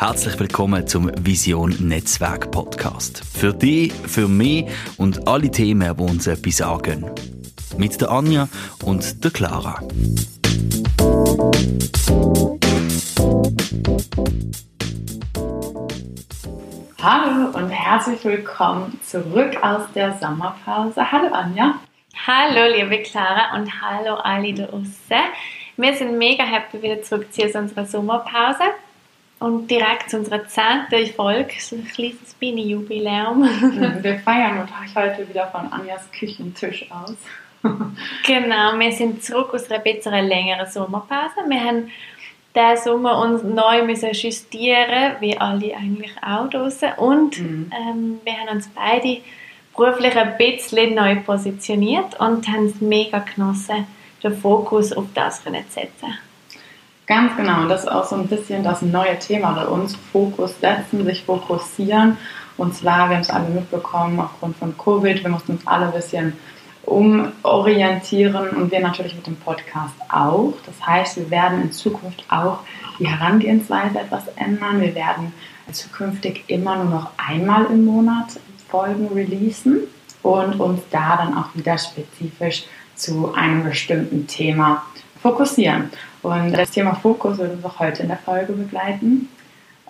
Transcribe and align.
Herzlich 0.00 0.38
willkommen 0.38 0.86
zum 0.86 1.10
Vision 1.26 1.74
Netzwerk 1.80 2.52
Podcast. 2.52 3.20
Für 3.36 3.52
dich, 3.52 3.92
für 3.92 4.28
mich 4.28 4.66
und 4.96 5.26
alle 5.26 5.50
Themen, 5.50 5.96
die 5.96 6.02
uns 6.04 6.28
etwas 6.28 6.58
sagen. 6.58 7.10
Mit 7.76 8.00
der 8.00 8.08
Anja 8.08 8.48
und 8.84 9.24
der 9.24 9.32
Clara. 9.32 9.80
Hallo 17.02 17.58
und 17.58 17.68
herzlich 17.68 18.24
willkommen 18.24 19.00
zurück 19.02 19.60
aus 19.62 19.82
der 19.96 20.16
Sommerpause. 20.20 21.10
Hallo 21.10 21.34
Anja. 21.34 21.74
Hallo 22.24 22.72
liebe 22.72 23.02
Clara 23.02 23.56
und 23.56 23.68
hallo 23.82 24.14
alle 24.14 24.54
da 24.54 24.66
draußen. 24.66 24.92
Wir 25.76 25.94
sind 25.94 26.16
mega 26.18 26.44
happy, 26.44 26.80
wieder 26.82 27.02
zurückzuziehen 27.02 27.48
aus 27.48 27.56
unserer 27.56 27.84
Sommerpause. 27.84 28.62
Und 29.40 29.70
direkt 29.70 30.10
zu 30.10 30.18
unserer 30.18 30.46
zehnten 30.48 31.06
Folge, 31.14 31.54
so 31.60 31.76
ein 31.76 31.86
kleines 31.86 32.34
Mini-Jubiläum. 32.40 33.42
Wir 34.02 34.18
feiern 34.18 34.60
uns 34.60 34.70
heute 34.96 35.28
wieder 35.28 35.46
von 35.46 35.72
Anjas 35.72 36.10
Küchentisch 36.10 36.86
aus. 36.90 37.16
genau, 38.26 38.78
wir 38.78 38.92
sind 38.92 39.22
zurück 39.22 39.54
aus 39.54 39.70
einer 39.70 39.80
bisschen 39.80 40.12
längeren 40.26 40.66
Sommerpause. 40.66 41.36
Wir 41.48 41.60
haben 41.64 41.90
diesen 42.54 42.84
Sommer 42.84 43.20
uns 43.20 43.42
neu 43.42 43.84
müssen 43.84 44.12
justieren, 44.12 45.16
wie 45.20 45.36
alle 45.38 45.76
eigentlich 45.76 46.12
auch 46.22 46.50
draußen. 46.50 46.92
Und 46.96 47.38
mhm. 47.38 47.70
ähm, 47.72 48.20
wir 48.24 48.32
haben 48.34 48.56
uns 48.56 48.68
beide 48.68 49.18
beruflich 49.76 50.16
ein 50.16 50.36
bisschen 50.36 50.94
neu 50.94 51.16
positioniert 51.16 52.18
und 52.18 52.48
haben 52.48 52.66
es 52.66 52.80
mega 52.80 53.20
genossen, 53.20 53.86
den 54.22 54.36
Fokus 54.36 54.92
auf 54.92 55.06
das 55.14 55.42
zu 55.44 55.50
setzen. 55.50 56.18
Ganz 57.08 57.34
genau, 57.38 57.62
und 57.62 57.70
das 57.70 57.84
ist 57.84 57.90
auch 57.90 58.04
so 58.04 58.16
ein 58.16 58.26
bisschen 58.26 58.62
das 58.62 58.82
neue 58.82 59.18
Thema 59.18 59.52
bei 59.52 59.64
uns. 59.66 59.96
Fokus 60.12 60.60
setzen, 60.60 61.06
sich 61.06 61.24
fokussieren. 61.24 62.18
Und 62.58 62.74
zwar, 62.74 63.08
wir 63.08 63.16
haben 63.16 63.22
es 63.22 63.30
alle 63.30 63.48
mitbekommen, 63.48 64.20
aufgrund 64.20 64.58
von 64.58 64.76
Covid, 64.76 65.22
wir 65.22 65.30
mussten 65.30 65.52
uns 65.52 65.66
alle 65.66 65.86
ein 65.86 65.92
bisschen 65.92 66.34
umorientieren 66.84 68.50
und 68.50 68.70
wir 68.70 68.80
natürlich 68.80 69.14
mit 69.14 69.26
dem 69.26 69.36
Podcast 69.36 69.94
auch. 70.10 70.52
Das 70.66 70.86
heißt, 70.86 71.16
wir 71.16 71.30
werden 71.30 71.62
in 71.62 71.72
Zukunft 71.72 72.24
auch 72.28 72.58
die 72.98 73.08
Herangehensweise 73.08 74.00
etwas 74.00 74.24
ändern. 74.36 74.80
Wir 74.80 74.94
werden 74.94 75.32
zukünftig 75.72 76.44
immer 76.48 76.76
nur 76.76 76.90
noch 76.90 77.10
einmal 77.16 77.66
im 77.66 77.86
Monat 77.86 78.38
Folgen 78.68 79.08
releasen 79.14 79.80
und 80.22 80.60
uns 80.60 80.82
da 80.90 81.16
dann 81.16 81.38
auch 81.38 81.54
wieder 81.54 81.78
spezifisch 81.78 82.64
zu 82.94 83.32
einem 83.34 83.64
bestimmten 83.64 84.26
Thema 84.26 84.82
fokussieren. 85.22 85.90
Und 86.22 86.52
das 86.52 86.70
Thema 86.70 86.94
Fokus 86.94 87.38
wird 87.38 87.52
uns 87.52 87.64
auch 87.64 87.78
heute 87.78 88.02
in 88.02 88.08
der 88.08 88.18
Folge 88.18 88.52
begleiten. 88.52 89.28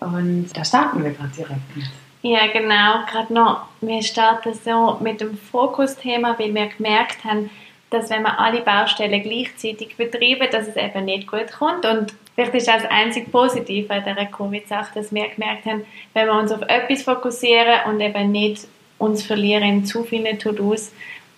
Und 0.01 0.51
da 0.55 0.65
starten 0.65 1.03
wir 1.03 1.11
gerade 1.11 1.31
direkt 1.31 1.77
mit. 1.77 1.87
Ja, 2.23 2.47
genau, 2.49 3.05
gerade 3.11 3.33
noch. 3.33 3.67
Wir 3.81 4.03
starten 4.03 4.53
so 4.53 4.99
mit 5.01 5.21
dem 5.21 5.37
Fokusthema, 5.37 6.37
weil 6.39 6.55
wir 6.55 6.67
gemerkt 6.67 7.25
haben, 7.25 7.51
dass 7.91 8.11
wenn 8.11 8.23
wir 8.23 8.39
alle 8.39 8.61
Baustellen 8.61 9.23
gleichzeitig 9.23 9.97
betreiben, 9.97 10.49
dass 10.51 10.69
es 10.69 10.77
eben 10.77 11.05
nicht 11.05 11.27
gut 11.27 11.51
kommt. 11.53 11.87
Und 11.87 12.13
vielleicht 12.35 12.55
ist 12.55 12.69
das 12.69 12.85
einzig 12.85 13.31
Positive 13.33 13.93
an 13.93 14.05
dieser 14.05 14.27
Covid-Sache, 14.27 14.91
dass 14.95 15.13
wir 15.13 15.29
gemerkt 15.29 15.65
haben, 15.65 15.85
wenn 16.13 16.27
wir 16.27 16.35
uns 16.35 16.53
auf 16.53 16.63
etwas 16.63 17.03
fokussieren 17.03 17.81
und 17.87 18.01
eben 18.01 18.31
nicht 18.31 18.67
uns 18.99 19.23
verlieren 19.23 19.63
in 19.63 19.85
zu 19.87 20.05
vielen 20.05 20.39
To-Dos, 20.39 20.93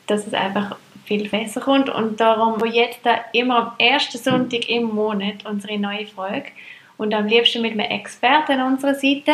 dass 0.06 0.26
es 0.26 0.34
einfach 0.34 0.76
viel 1.10 1.28
besser 1.28 1.60
kommt. 1.60 1.90
Und 1.90 2.20
darum, 2.20 2.60
wo 2.60 2.64
jetzt 2.64 3.00
immer 3.32 3.56
am 3.56 3.72
ersten 3.78 4.16
Sonntag 4.16 4.68
im 4.68 4.84
Monat 4.84 5.44
unsere 5.44 5.76
neue 5.76 6.06
Folge 6.06 6.50
und 6.98 7.12
am 7.12 7.26
liebsten 7.26 7.62
mit 7.62 7.72
einem 7.72 7.90
Experten 7.90 8.60
an 8.60 8.74
unserer 8.74 8.94
Seite. 8.94 9.32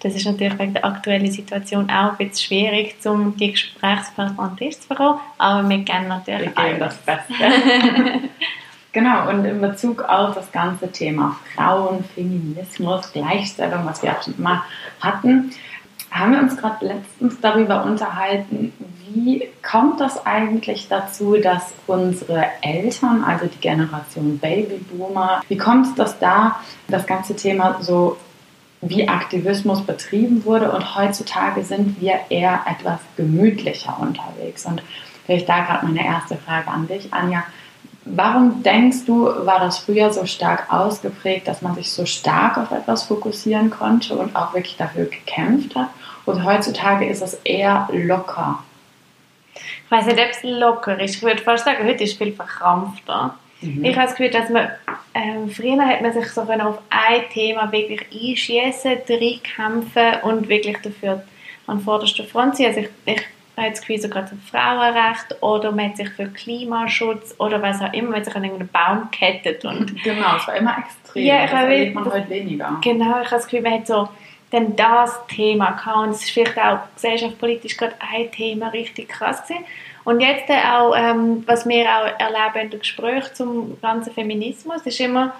Das 0.00 0.14
ist 0.14 0.26
natürlich 0.26 0.56
wegen 0.60 0.74
der 0.74 0.84
aktuellen 0.84 1.30
Situation 1.30 1.90
auch 1.90 2.12
ein 2.12 2.16
bisschen 2.18 2.46
schwierig, 2.46 2.94
um 3.04 3.36
die 3.36 3.50
Gesprächspartner 3.50 4.38
an 4.38 4.50
den 4.50 4.68
Tisch 4.68 4.78
zu 4.78 4.88
bekommen, 4.88 5.18
aber 5.38 5.68
wir 5.68 5.84
kennen 5.84 6.06
natürlich 6.06 6.50
wir 6.56 6.78
das 6.78 6.98
Beste. 6.98 7.34
genau, 8.92 9.28
und 9.28 9.44
in 9.44 9.60
Bezug 9.60 10.02
auf 10.02 10.36
das 10.36 10.52
ganze 10.52 10.90
Thema 10.92 11.36
Frauen, 11.56 12.04
Feminismus, 12.14 13.12
Gleichstellung, 13.12 13.84
was 13.86 14.02
wir 14.04 14.12
auch 14.12 14.22
schon 14.22 14.40
mal 14.40 14.62
hatten, 15.00 15.52
haben 16.18 16.32
wir 16.32 16.40
uns 16.40 16.56
gerade 16.56 16.86
letztens 16.86 17.40
darüber 17.40 17.84
unterhalten, 17.84 18.72
wie 19.12 19.48
kommt 19.68 20.00
das 20.00 20.26
eigentlich 20.26 20.88
dazu, 20.88 21.36
dass 21.36 21.72
unsere 21.86 22.44
Eltern, 22.62 23.24
also 23.24 23.46
die 23.46 23.58
Generation 23.58 24.38
Babyboomer, 24.38 25.42
wie 25.48 25.56
kommt 25.56 25.86
es, 25.86 25.94
dass 25.94 26.18
da 26.18 26.60
das 26.88 27.06
ganze 27.06 27.36
Thema 27.36 27.78
so 27.80 28.16
wie 28.80 29.08
Aktivismus 29.08 29.82
betrieben 29.82 30.44
wurde 30.44 30.70
und 30.70 30.96
heutzutage 30.96 31.64
sind 31.64 32.00
wir 32.00 32.20
eher 32.28 32.60
etwas 32.66 33.00
gemütlicher 33.16 33.98
unterwegs. 34.00 34.66
Und 34.66 34.82
vielleicht 35.26 35.48
da 35.48 35.64
gerade 35.64 35.86
meine 35.86 36.04
erste 36.04 36.36
Frage 36.36 36.68
an 36.68 36.86
dich, 36.86 37.12
Anja. 37.12 37.44
Warum 38.04 38.62
denkst 38.62 39.04
du, 39.04 39.24
war 39.24 39.60
das 39.60 39.78
früher 39.78 40.10
so 40.12 40.24
stark 40.24 40.72
ausgeprägt, 40.72 41.46
dass 41.46 41.60
man 41.60 41.74
sich 41.74 41.92
so 41.92 42.06
stark 42.06 42.56
auf 42.56 42.70
etwas 42.70 43.02
fokussieren 43.02 43.68
konnte 43.68 44.14
und 44.14 44.34
auch 44.34 44.54
wirklich 44.54 44.76
dafür 44.78 45.04
gekämpft 45.06 45.74
hat? 45.74 45.88
Und 46.28 46.44
heutzutage 46.44 47.06
ist 47.06 47.22
es 47.22 47.34
eher 47.44 47.88
locker. 47.90 48.62
Ich 49.54 49.90
weiß 49.90 50.04
nicht, 50.04 50.18
ob 50.18 50.30
es 50.30 50.42
locker 50.42 51.00
ist. 51.00 51.16
Ich 51.16 51.22
würde 51.22 51.42
fast 51.42 51.64
sagen, 51.64 51.86
heute 51.86 52.04
ist 52.04 52.12
es 52.12 52.18
viel 52.18 52.34
verkrampfter. 52.34 53.34
Mhm. 53.62 53.82
Ich 53.82 53.96
habe 53.96 54.08
das 54.08 54.14
Gefühl, 54.14 54.30
dass 54.30 54.50
man, 54.50 54.68
äh, 55.14 55.48
früher 55.50 55.82
hat 55.86 56.02
man 56.02 56.12
sich 56.12 56.28
so 56.28 56.42
auf 56.42 56.78
ein 56.90 57.22
Thema 57.32 57.72
wirklich 57.72 58.02
einschießen, 58.12 58.98
reinkämpfen 59.08 60.20
und 60.22 60.50
wirklich 60.50 60.76
dafür 60.82 61.24
an 61.66 61.80
vorderster 61.80 62.24
Front 62.24 62.58
sein. 62.58 62.66
Also 62.66 62.80
ich, 62.80 62.88
ich 63.06 63.22
habe 63.56 63.70
das 63.70 63.80
Gefühl, 63.80 63.98
so 63.98 64.08
gerade 64.10 64.28
für 64.28 64.36
Frauenrecht 64.36 65.42
oder 65.42 65.72
man 65.72 65.88
hat 65.88 65.96
sich 65.96 66.10
für 66.10 66.26
Klimaschutz 66.26 67.34
oder 67.38 67.62
was 67.62 67.80
auch 67.80 67.92
immer, 67.94 68.10
man 68.10 68.18
hat 68.18 68.26
sich 68.26 68.36
an 68.36 68.44
irgendeinen 68.44 68.68
Baum 68.68 69.08
gekettet. 69.10 69.64
Und 69.64 70.02
genau, 70.04 70.36
es 70.36 70.46
war 70.46 70.56
immer 70.56 70.76
extrem. 70.78 71.24
Ja, 71.24 71.42
das 71.44 71.52
erlebt 71.52 71.94
man 71.94 72.04
heute 72.04 72.28
weniger. 72.28 72.76
Genau, 72.84 73.22
ich 73.22 73.26
habe 73.26 73.30
das 73.30 73.44
Gefühl, 73.44 73.62
man 73.62 73.72
hat 73.72 73.86
so 73.86 74.08
dann 74.50 74.76
das 74.76 75.26
Thema 75.26 75.72
gehabt. 75.72 75.96
Und 75.96 76.10
es 76.10 76.24
ist 76.24 76.30
vielleicht 76.30 76.58
auch 76.58 76.78
gesellschaftspolitisch 76.94 77.76
gerade 77.76 77.94
ein 78.00 78.30
Thema 78.30 78.68
richtig 78.68 79.08
krass 79.08 79.42
gewesen. 79.42 79.64
Und 80.04 80.20
jetzt 80.20 80.48
auch, 80.50 80.94
ähm, 80.96 81.44
was 81.46 81.68
wir 81.68 81.84
auch 81.84 82.18
erleben 82.18 82.64
in 82.64 82.70
den 82.70 82.80
Gesprächen 82.80 83.34
zum 83.34 83.80
ganzen 83.82 84.12
Feminismus, 84.12 84.80
ist 84.86 85.00
immer, 85.00 85.34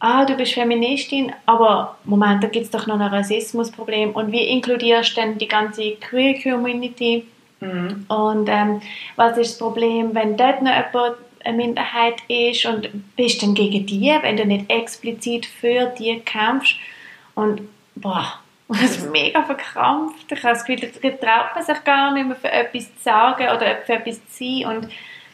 ah, 0.00 0.24
du 0.24 0.34
bist 0.34 0.54
Feministin, 0.54 1.32
aber 1.44 1.98
Moment, 2.04 2.42
da 2.42 2.48
gibt 2.48 2.64
es 2.64 2.70
doch 2.70 2.86
noch 2.86 2.98
ein 2.98 3.02
Rassismusproblem. 3.02 4.12
Und 4.12 4.32
wie 4.32 4.44
inkludierst 4.48 5.16
du 5.16 5.20
denn 5.20 5.38
die 5.38 5.48
ganze 5.48 5.92
Queer 5.96 6.40
Community? 6.42 7.26
Mhm. 7.60 8.06
Und 8.08 8.48
ähm, 8.48 8.80
was 9.16 9.36
ist 9.36 9.52
das 9.52 9.58
Problem, 9.58 10.14
wenn 10.14 10.36
dort 10.36 10.62
noch 10.62 10.72
jemand 10.72 11.16
eine 11.44 11.56
Minderheit 11.56 12.16
ist 12.28 12.64
und 12.66 12.88
bist 13.16 13.42
du 13.42 13.46
dann 13.46 13.54
gegen 13.54 13.86
die, 13.86 14.14
wenn 14.22 14.36
du 14.36 14.44
nicht 14.44 14.70
explizit 14.70 15.46
für 15.46 15.86
die 15.98 16.18
kämpfst? 16.20 16.76
Und 17.34 17.60
boah, 18.00 18.34
das 18.68 18.98
ist 18.98 19.10
mega 19.10 19.42
verkrampft. 19.42 20.30
Ich 20.30 20.42
habe 20.42 20.54
das 20.54 20.64
Gefühl, 20.64 20.90
da 21.02 21.08
traut 21.10 21.54
man 21.54 21.64
sich 21.64 21.84
gar 21.84 22.12
nicht 22.12 22.26
mehr 22.26 22.36
für 22.36 22.50
etwas 22.50 22.84
zu 22.96 23.02
sagen 23.02 23.48
oder 23.48 23.76
für 23.86 23.94
etwas 23.94 24.20
zu 24.28 24.44
sein. 24.44 24.76
Und 24.76 24.88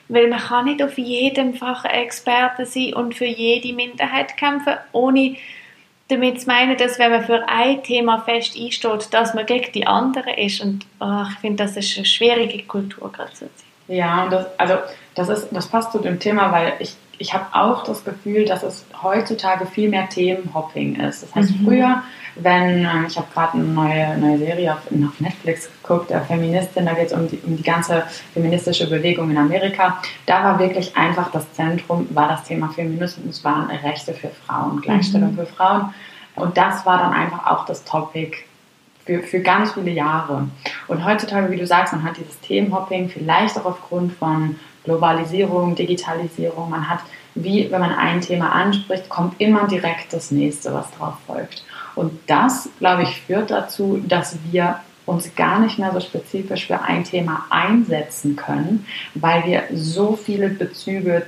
weil 0.09 0.29
man 0.29 0.39
kann 0.39 0.67
nicht 0.67 0.83
auf 0.83 0.97
jedem 0.99 1.55
Fach 1.55 1.85
Experte 1.85 2.67
sein 2.67 2.95
und 2.95 3.15
für 3.15 3.25
jede 3.25 3.73
Minderheit 3.73 4.37
kämpfen, 4.37 4.75
ohne 4.93 5.37
damit 6.09 6.41
zu 6.41 6.47
meinen, 6.47 6.77
dass 6.77 6.99
wenn 6.99 7.11
man 7.11 7.25
für 7.25 7.49
ein 7.49 7.83
Thema 7.83 8.19
fest 8.19 8.57
einsteht, 8.57 9.13
dass 9.13 9.35
man 9.35 9.47
gegen 9.47 9.73
die 9.73 9.87
anderen 9.87 10.35
ist. 10.35 10.61
Und 10.61 10.87
oh, 11.01 11.25
ich 11.31 11.39
finde, 11.39 11.65
das 11.65 11.77
ist 11.77 11.97
eine 11.97 12.07
schwierige 12.07 12.63
Kultur 12.65 13.11
gerade 13.11 13.33
Zeit. 13.33 13.51
Ja, 13.89 14.25
und 14.25 14.33
das, 14.33 14.47
also 14.59 14.79
das, 15.15 15.29
ist, 15.29 15.49
das 15.51 15.67
passt 15.67 15.93
zu 15.93 15.99
dem 15.99 16.19
Thema, 16.19 16.53
weil 16.53 16.75
ich, 16.79 16.95
ich 17.19 17.35
habe 17.35 17.47
auch 17.53 17.85
das 17.85 18.05
Gefühl, 18.05 18.45
dass 18.45 18.63
es 18.63 18.85
heutzutage 19.03 19.67
viel 19.67 19.89
mehr 19.89 20.09
Themenhopping 20.09 20.97
ist. 20.97 21.23
Das 21.23 21.35
heißt, 21.35 21.59
mhm. 21.59 21.65
früher 21.65 22.03
wenn, 22.37 22.85
äh, 22.85 23.07
ich 23.07 23.17
habe 23.17 23.29
gerade 23.33 23.55
eine 23.55 23.65
neue, 23.65 24.19
neue 24.19 24.39
Serie 24.39 24.73
auf, 24.73 24.81
auf 24.87 25.21
Netflix 25.21 25.69
geguckt, 25.83 26.11
äh, 26.11 26.21
Feministin, 26.21 26.87
da 26.87 26.95
geht 26.95 27.07
es 27.07 27.13
um 27.13 27.29
die, 27.29 27.41
um 27.47 27.57
die 27.57 27.63
ganze 27.63 28.05
feministische 28.33 28.89
Bewegung 28.89 29.31
in 29.31 29.39
Amerika. 29.39 30.03
Da 30.27 30.43
war 30.43 30.59
wirklich 30.59 30.97
einfach 30.97 31.31
das 31.31 31.51
Zentrum, 31.53 32.07
war 32.11 32.29
das 32.29 32.45
Thema 32.45 32.69
Feminismus, 32.69 33.45
waren 33.45 33.71
Rechte 33.71 34.15
für 34.15 34.29
Frauen, 34.29 34.81
Gleichstellung 34.81 35.33
mhm. 35.33 35.37
für 35.37 35.47
Frauen. 35.47 35.95
Und 36.37 36.57
das 36.57 36.85
war 36.85 36.99
dann 36.99 37.13
einfach 37.13 37.47
auch 37.47 37.65
das 37.67 37.85
Topic 37.85 38.37
für, 39.07 39.23
für 39.23 39.41
ganz 39.41 39.73
viele 39.73 39.91
Jahre. 39.91 40.49
Und 40.89 41.05
heutzutage, 41.05 41.51
wie 41.51 41.57
du 41.57 41.67
sagst, 41.67 41.93
man 41.93 42.03
hat 42.03 42.17
dieses 42.17 42.41
Themenhopping, 42.41 43.09
vielleicht 43.09 43.57
auch 43.59 43.67
aufgrund 43.67 44.13
von 44.15 44.57
Globalisierung, 44.85 45.75
Digitalisierung. 45.75 46.71
Man 46.71 46.89
hat, 46.89 47.01
wie 47.35 47.71
wenn 47.71 47.81
man 47.81 47.95
ein 47.95 48.21
Thema 48.21 48.53
anspricht, 48.53 49.09
kommt 49.09 49.41
immer 49.41 49.67
direkt 49.67 50.13
das 50.13 50.31
nächste, 50.31 50.73
was 50.73 50.91
drauf 50.93 51.15
folgt. 51.27 51.65
Und 51.95 52.19
das, 52.27 52.69
glaube 52.79 53.03
ich, 53.03 53.21
führt 53.23 53.51
dazu, 53.51 54.03
dass 54.07 54.37
wir 54.51 54.81
uns 55.07 55.35
gar 55.35 55.59
nicht 55.61 55.79
mehr 55.79 55.93
so 55.93 56.01
spezifisch 56.01 56.67
für 56.67 56.81
ein 56.81 57.05
Thema 57.05 57.45
einsetzen 57.51 58.37
können, 58.37 58.87
weil 59.15 59.45
wir 59.45 59.65
so 59.75 60.17
viele 60.17 60.49
Bezüge 60.49 61.27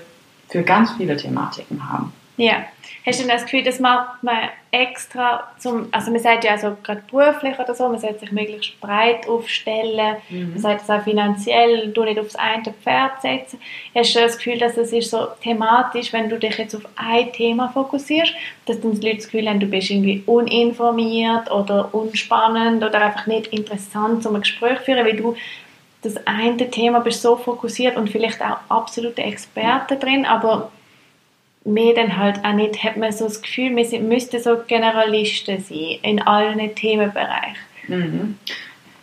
für 0.48 0.62
ganz 0.62 0.92
viele 0.92 1.16
Thematiken 1.16 1.90
haben. 1.90 2.12
Ja. 2.36 2.64
Hast 3.04 3.22
du 3.22 3.28
das 3.28 3.44
Gefühl, 3.44 3.62
das 3.62 3.80
macht 3.80 4.22
man 4.22 4.36
extra 4.80 5.44
zum, 5.58 5.88
also 5.90 6.10
man 6.10 6.20
sagt 6.20 6.44
ja 6.44 6.52
also 6.52 6.76
gerade 6.82 7.02
beruflich 7.10 7.58
oder 7.58 7.74
so, 7.74 7.88
man 7.88 7.98
sollte 7.98 8.20
sich 8.20 8.32
möglichst 8.32 8.80
breit 8.80 9.28
aufstellen, 9.28 10.16
mhm. 10.28 10.50
man 10.50 10.58
sagt 10.58 10.82
es 10.82 10.90
auch 10.90 11.02
finanziell, 11.02 11.88
du 11.88 12.04
nicht 12.04 12.18
aufs 12.18 12.36
eine 12.36 12.72
Pferd 12.82 13.22
setzen. 13.22 13.58
Hast 13.94 14.14
du 14.14 14.20
das 14.20 14.36
Gefühl, 14.36 14.58
dass 14.58 14.76
es 14.76 14.92
ist 14.92 15.10
so 15.10 15.26
thematisch, 15.42 16.12
wenn 16.12 16.28
du 16.28 16.38
dich 16.38 16.58
jetzt 16.58 16.74
auf 16.74 16.86
ein 16.96 17.32
Thema 17.32 17.68
fokussierst, 17.68 18.32
dass 18.66 18.80
dann 18.80 18.98
die 18.98 19.06
Leute 19.06 19.16
das 19.16 19.26
Gefühl 19.26 19.48
haben, 19.48 19.60
du 19.60 19.66
bist 19.66 19.90
irgendwie 19.90 20.22
uninformiert 20.26 21.50
oder 21.50 21.94
unspannend 21.94 22.84
oder 22.84 23.00
einfach 23.00 23.26
nicht 23.26 23.48
interessant 23.48 24.22
zum 24.22 24.38
Gespräch 24.40 24.80
führen, 24.80 25.06
weil 25.06 25.16
du 25.16 25.36
das 26.02 26.26
eine 26.26 26.70
Thema 26.70 27.00
bist 27.00 27.22
so 27.22 27.36
fokussiert 27.36 27.96
und 27.96 28.10
vielleicht 28.10 28.40
auch 28.42 28.58
absolute 28.68 29.22
Experte 29.22 29.96
drin, 29.96 30.24
aber 30.24 30.70
mehr 31.66 31.94
dann 31.94 32.16
halt 32.16 32.44
auch 32.44 32.52
nicht, 32.52 32.82
hat 32.82 32.96
man 32.96 33.12
so 33.12 33.24
das 33.24 33.42
Gefühl, 33.42 33.74
wir 33.76 34.00
müssten 34.00 34.40
so 34.40 34.56
Generalisten 34.66 35.60
sein 35.60 35.98
in 36.02 36.22
allen 36.22 36.74
Themenbereichen. 36.74 37.56
Mhm. 37.88 38.38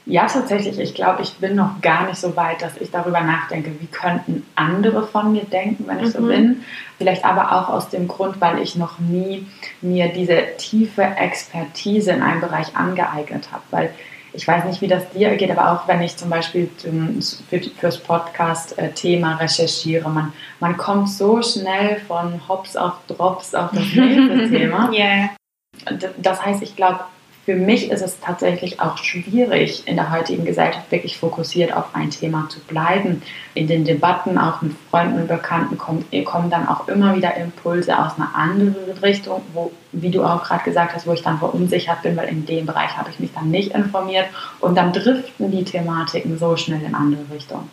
Ja, 0.05 0.27
tatsächlich. 0.27 0.77
Ich 0.79 0.93
glaube, 0.93 1.21
ich 1.21 1.35
bin 1.35 1.55
noch 1.55 1.79
gar 1.81 2.07
nicht 2.07 2.17
so 2.17 2.35
weit, 2.35 2.61
dass 2.61 2.75
ich 2.77 2.91
darüber 2.91 3.21
nachdenke, 3.21 3.71
wie 3.79 3.87
könnten 3.87 4.45
andere 4.55 5.07
von 5.07 5.31
mir 5.31 5.45
denken, 5.45 5.85
wenn 5.87 5.99
ich 5.99 6.07
mhm. 6.07 6.11
so 6.11 6.27
bin. 6.27 6.63
Vielleicht 6.97 7.23
aber 7.23 7.53
auch 7.53 7.69
aus 7.69 7.89
dem 7.89 8.07
Grund, 8.07 8.41
weil 8.41 8.59
ich 8.59 8.75
noch 8.75 8.99
nie 8.99 9.45
mir 9.81 10.09
diese 10.09 10.41
tiefe 10.57 11.03
Expertise 11.03 12.11
in 12.11 12.21
einem 12.21 12.41
Bereich 12.41 12.75
angeeignet 12.75 13.49
habe. 13.51 13.63
Weil 13.71 13.93
ich 14.33 14.47
weiß 14.47 14.65
nicht, 14.65 14.81
wie 14.81 14.87
das 14.87 15.09
dir 15.11 15.35
geht, 15.35 15.51
aber 15.51 15.71
auch 15.71 15.87
wenn 15.87 16.01
ich 16.01 16.17
zum 16.17 16.29
Beispiel 16.29 16.69
für, 17.49 17.61
fürs 17.79 17.97
Podcast-Thema 17.99 19.35
recherchiere, 19.35 20.09
man, 20.09 20.33
man 20.59 20.75
kommt 20.75 21.09
so 21.09 21.41
schnell 21.41 21.99
von 22.07 22.41
Hops 22.47 22.75
auf 22.75 22.93
Drops 23.07 23.53
auf 23.53 23.71
das 23.71 23.85
nächste 23.93 24.49
Thema. 24.49 24.91
Yeah. 24.91 25.29
Das 26.17 26.43
heißt, 26.43 26.63
ich 26.63 26.75
glaube, 26.75 27.01
für 27.45 27.55
mich 27.55 27.91
ist 27.91 28.01
es 28.01 28.21
tatsächlich 28.21 28.79
auch 28.79 28.97
schwierig, 28.97 29.85
in 29.85 29.97
der 29.97 30.11
heutigen 30.11 30.45
Gesellschaft 30.45 30.89
wirklich 30.91 31.17
fokussiert 31.17 31.75
auf 31.75 31.93
ein 31.93 32.09
Thema 32.09 32.47
zu 32.49 32.61
bleiben. 32.61 33.21
In 33.53 33.67
den 33.67 33.83
Debatten, 33.83 34.37
auch 34.37 34.61
mit 34.61 34.73
Freunden 34.89 35.19
und 35.19 35.27
Bekannten, 35.27 35.77
kommt, 35.77 36.05
kommen 36.23 36.49
dann 36.49 36.69
auch 36.69 36.87
immer 36.87 37.15
wieder 37.15 37.35
Impulse 37.35 37.99
aus 37.99 38.13
einer 38.15 38.33
anderen 38.33 38.75
Richtung, 39.01 39.41
wo, 39.53 39.71
wie 39.91 40.09
du 40.09 40.23
auch 40.23 40.43
gerade 40.43 40.63
gesagt 40.63 40.95
hast, 40.95 41.05
wo 41.05 41.11
ich 41.11 41.21
dann 41.21 41.39
verunsichert 41.39 42.01
bin, 42.01 42.15
weil 42.15 42.29
in 42.29 42.45
dem 42.45 42.65
Bereich 42.65 42.95
habe 42.95 43.09
ich 43.09 43.19
mich 43.19 43.33
dann 43.33 43.51
nicht 43.51 43.71
informiert 43.71 44.27
und 44.61 44.77
dann 44.77 44.93
driften 44.93 45.51
die 45.51 45.65
Thematiken 45.65 46.37
so 46.37 46.55
schnell 46.55 46.81
in 46.81 46.95
andere 46.95 47.25
Richtungen. 47.33 47.69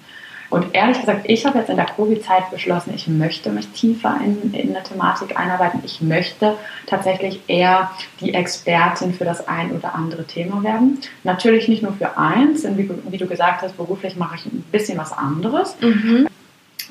Und 0.50 0.74
ehrlich 0.74 1.00
gesagt, 1.00 1.22
ich 1.24 1.46
habe 1.46 1.58
jetzt 1.58 1.70
in 1.70 1.76
der 1.76 1.86
Covid-Zeit 1.86 2.50
beschlossen, 2.50 2.92
ich 2.94 3.06
möchte 3.06 3.50
mich 3.50 3.68
tiefer 3.68 4.18
in, 4.22 4.52
in 4.52 4.74
eine 4.74 4.82
Thematik 4.82 5.38
einarbeiten. 5.38 5.80
Ich 5.84 6.02
möchte 6.02 6.56
tatsächlich 6.86 7.40
eher 7.46 7.90
die 8.20 8.34
Expertin 8.34 9.14
für 9.14 9.24
das 9.24 9.46
ein 9.46 9.70
oder 9.70 9.94
andere 9.94 10.24
Thema 10.24 10.62
werden. 10.64 10.98
Natürlich 11.22 11.68
nicht 11.68 11.82
nur 11.82 11.92
für 11.92 12.18
eins, 12.18 12.62
denn 12.62 12.76
wie, 12.76 12.90
wie 13.08 13.18
du 13.18 13.26
gesagt 13.26 13.62
hast, 13.62 13.76
beruflich 13.76 14.16
mache 14.16 14.36
ich 14.36 14.46
ein 14.46 14.64
bisschen 14.72 14.98
was 14.98 15.12
anderes. 15.12 15.76
Mhm. 15.80 16.26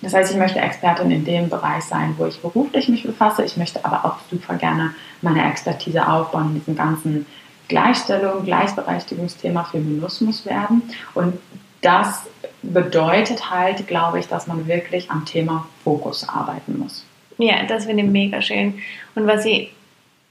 Das 0.02 0.14
heißt, 0.14 0.32
ich 0.32 0.38
möchte 0.38 0.60
Expertin 0.60 1.12
in 1.12 1.26
dem 1.26 1.50
Bereich 1.50 1.84
sein, 1.84 2.16
wo 2.18 2.26
ich 2.26 2.40
beruflich 2.40 2.88
mich 2.88 3.04
befasse. 3.04 3.44
Ich 3.44 3.58
möchte 3.58 3.84
aber 3.84 4.06
auch 4.06 4.16
super 4.32 4.56
gerne 4.56 4.94
meine 5.22 5.46
Expertise 5.50 6.08
aufbauen 6.08 6.52
in 6.54 6.60
diesem 6.60 6.78
ganzen 6.78 7.26
Gleichstellung, 7.68 8.46
Gleichberechtigungsthema 8.46 9.66
Feminismus 9.66 10.46
werden. 10.46 10.82
Und 11.14 11.34
das 11.82 12.28
bedeutet 12.62 13.50
halt, 13.50 13.88
glaube 13.88 14.20
ich, 14.20 14.28
dass 14.28 14.48
man 14.48 14.68
wirklich 14.68 15.10
am 15.10 15.26
Thema 15.26 15.68
Fokus 15.84 16.28
arbeiten 16.28 16.80
muss. 16.80 17.06
Ja, 17.38 17.64
das 17.64 17.86
finde 17.86 18.04
ich 18.04 18.10
mega 18.10 18.42
schön. 18.42 18.80
Und 19.16 19.28
was 19.28 19.46
ich 19.46 19.72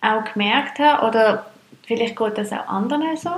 auch 0.01 0.25
gemerkt 0.33 0.79
habe, 0.79 1.07
oder 1.07 1.47
vielleicht 1.87 2.17
geht 2.17 2.37
das 2.37 2.53
auch 2.53 2.69
anderen 2.69 3.17
so, 3.17 3.31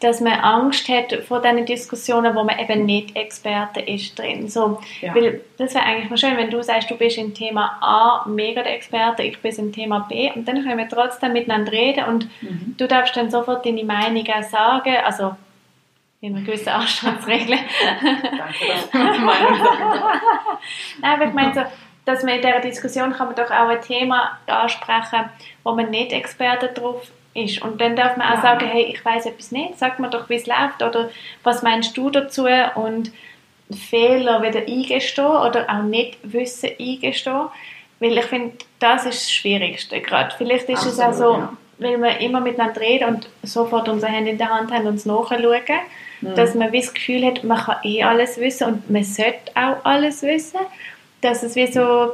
dass 0.00 0.22
man 0.22 0.32
Angst 0.32 0.88
hat 0.88 1.12
vor 1.28 1.42
diesen 1.42 1.66
Diskussionen, 1.66 2.34
wo 2.34 2.42
man 2.42 2.58
eben 2.58 2.86
nicht 2.86 3.14
Experte 3.14 3.80
ist 3.80 4.18
drin. 4.18 4.48
So, 4.48 4.80
ja. 5.02 5.14
Weil 5.14 5.42
das 5.58 5.74
wäre 5.74 5.84
eigentlich 5.84 6.08
mal 6.08 6.16
schön, 6.16 6.38
wenn 6.38 6.50
du 6.50 6.62
sagst, 6.62 6.90
du 6.90 6.96
bist 6.96 7.18
im 7.18 7.34
Thema 7.34 7.76
A 7.82 8.26
mega 8.26 8.62
der 8.62 8.74
Experte, 8.74 9.22
ich 9.22 9.38
bin 9.40 9.54
im 9.56 9.72
Thema 9.72 10.06
B 10.08 10.30
und 10.34 10.48
dann 10.48 10.64
können 10.64 10.78
wir 10.78 10.88
trotzdem 10.88 11.34
miteinander 11.34 11.72
reden 11.72 12.04
und 12.04 12.28
mhm. 12.40 12.74
du 12.78 12.88
darfst 12.88 13.14
dann 13.14 13.30
sofort 13.30 13.66
deine 13.66 13.84
Meinung 13.84 14.26
auch 14.26 14.42
sagen, 14.42 14.96
also 15.04 15.36
in 16.20 16.36
einer 16.36 16.44
gewissen 16.44 16.68
Anstandsregel. 16.68 17.56
Danke, 17.56 18.66
dass 18.68 18.90
du 18.90 18.98
Meinung 18.98 19.58
Nein, 21.00 21.14
aber 21.14 21.24
ich 21.26 21.32
meine 21.32 21.54
so, 21.54 21.62
dass 22.04 22.22
man 22.22 22.34
in 22.34 22.42
dieser 22.42 22.60
Diskussion 22.60 23.12
kann 23.12 23.28
man 23.28 23.36
doch 23.36 23.50
auch 23.50 23.68
ein 23.68 23.80
Thema 23.80 24.38
ansprechen, 24.46 25.30
wo 25.64 25.74
man 25.74 25.90
nicht 25.90 26.12
Experte 26.12 26.68
drauf 26.68 27.10
ist. 27.34 27.62
Und 27.62 27.80
dann 27.80 27.96
darf 27.96 28.16
man 28.16 28.26
auch 28.26 28.36
ja. 28.36 28.42
sagen, 28.42 28.66
hey, 28.66 28.84
ich 28.84 29.04
weiß 29.04 29.26
etwas 29.26 29.52
nicht, 29.52 29.78
sag 29.78 29.98
mir 29.98 30.10
doch, 30.10 30.28
wie 30.28 30.34
es 30.34 30.46
läuft 30.46 30.82
oder 30.82 31.10
was 31.42 31.62
meinst 31.62 31.96
du 31.96 32.10
dazu 32.10 32.46
und 32.74 33.12
Fehler 33.70 34.42
wieder 34.42 34.60
eingestehen 34.60 35.26
oder 35.26 35.70
auch 35.70 35.82
nicht 35.82 36.18
Wissen 36.22 36.70
eingestehen. 36.78 37.48
Weil 38.00 38.18
ich 38.18 38.24
finde, 38.24 38.56
das 38.78 39.04
ist 39.04 39.22
das 39.22 39.32
Schwierigste 39.32 40.00
gerade. 40.00 40.34
Vielleicht 40.36 40.68
ist 40.68 40.86
Absolut, 40.86 40.94
es 40.94 41.00
auch 41.00 41.12
so, 41.12 41.32
ja. 41.34 41.52
Weil 41.80 42.00
wir 42.00 42.18
immer 42.20 42.40
miteinander 42.40 42.80
reden 42.80 43.08
und 43.08 43.28
sofort 43.42 43.88
unser 43.88 44.08
Handy 44.08 44.30
in 44.30 44.38
der 44.38 44.50
Hand 44.50 44.70
haben 44.70 44.86
und 44.86 44.92
uns 44.92 45.06
nachschauen 45.06 45.40
mhm. 46.20 46.34
dass 46.34 46.54
man 46.54 46.72
wie 46.72 46.80
das 46.80 46.94
Gefühl 46.94 47.24
hat, 47.26 47.42
man 47.42 47.58
kann 47.58 47.76
eh 47.82 48.02
alles 48.02 48.38
wissen 48.38 48.68
und 48.68 48.90
man 48.90 49.02
sollte 49.02 49.50
auch 49.54 49.84
alles 49.84 50.22
wissen, 50.22 50.60
dass 51.20 51.42
es 51.42 51.56
wie 51.56 51.66
so 51.66 52.12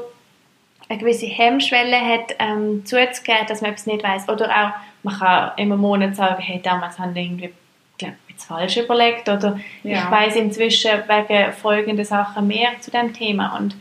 eine 0.88 0.98
gewisse 0.98 1.26
Hemmschwelle 1.26 2.00
hat, 2.00 2.34
ähm, 2.38 2.84
zuzugeben, 2.84 3.46
dass 3.48 3.60
man 3.60 3.72
etwas 3.72 3.86
nicht 3.86 4.04
weiß. 4.04 4.28
Oder 4.28 4.48
auch, 4.50 4.70
man 5.02 5.18
kann 5.18 5.50
im 5.56 5.68
Monat 5.70 6.16
sagen, 6.16 6.40
hey, 6.40 6.60
damals 6.62 6.98
haben 6.98 7.14
wir 7.14 7.22
irgendwie 7.22 7.52
glaub, 7.98 8.12
jetzt 8.28 8.44
falsch 8.44 8.76
überlegt 8.76 9.28
oder 9.28 9.58
ja. 9.82 9.98
ich 9.98 10.10
weiß 10.10 10.36
inzwischen 10.36 10.90
wegen 11.08 11.52
folgenden 11.52 12.04
Sachen 12.04 12.46
mehr 12.46 12.70
zu 12.80 12.90
dem 12.90 13.12
Thema 13.12 13.56
und 13.56 13.76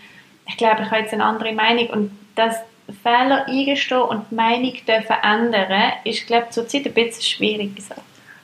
ich 0.47 0.57
glaube, 0.57 0.83
ich 0.83 0.91
habe 0.91 1.01
jetzt 1.01 1.13
eine 1.13 1.25
andere 1.25 1.53
Meinung 1.53 1.87
und 1.87 2.11
das 2.35 2.55
Fehler 3.03 3.45
eingestehen 3.47 4.01
und 4.01 4.31
Meinung 4.31 4.73
dürfen 4.87 5.15
ändern, 5.21 5.93
ist, 6.03 6.27
glaube 6.27 6.45
ich, 6.49 6.53
zurzeit 6.53 6.85
ein 6.85 6.93
bisschen 6.93 7.23
schwierig 7.23 7.75
gesagt. 7.75 8.01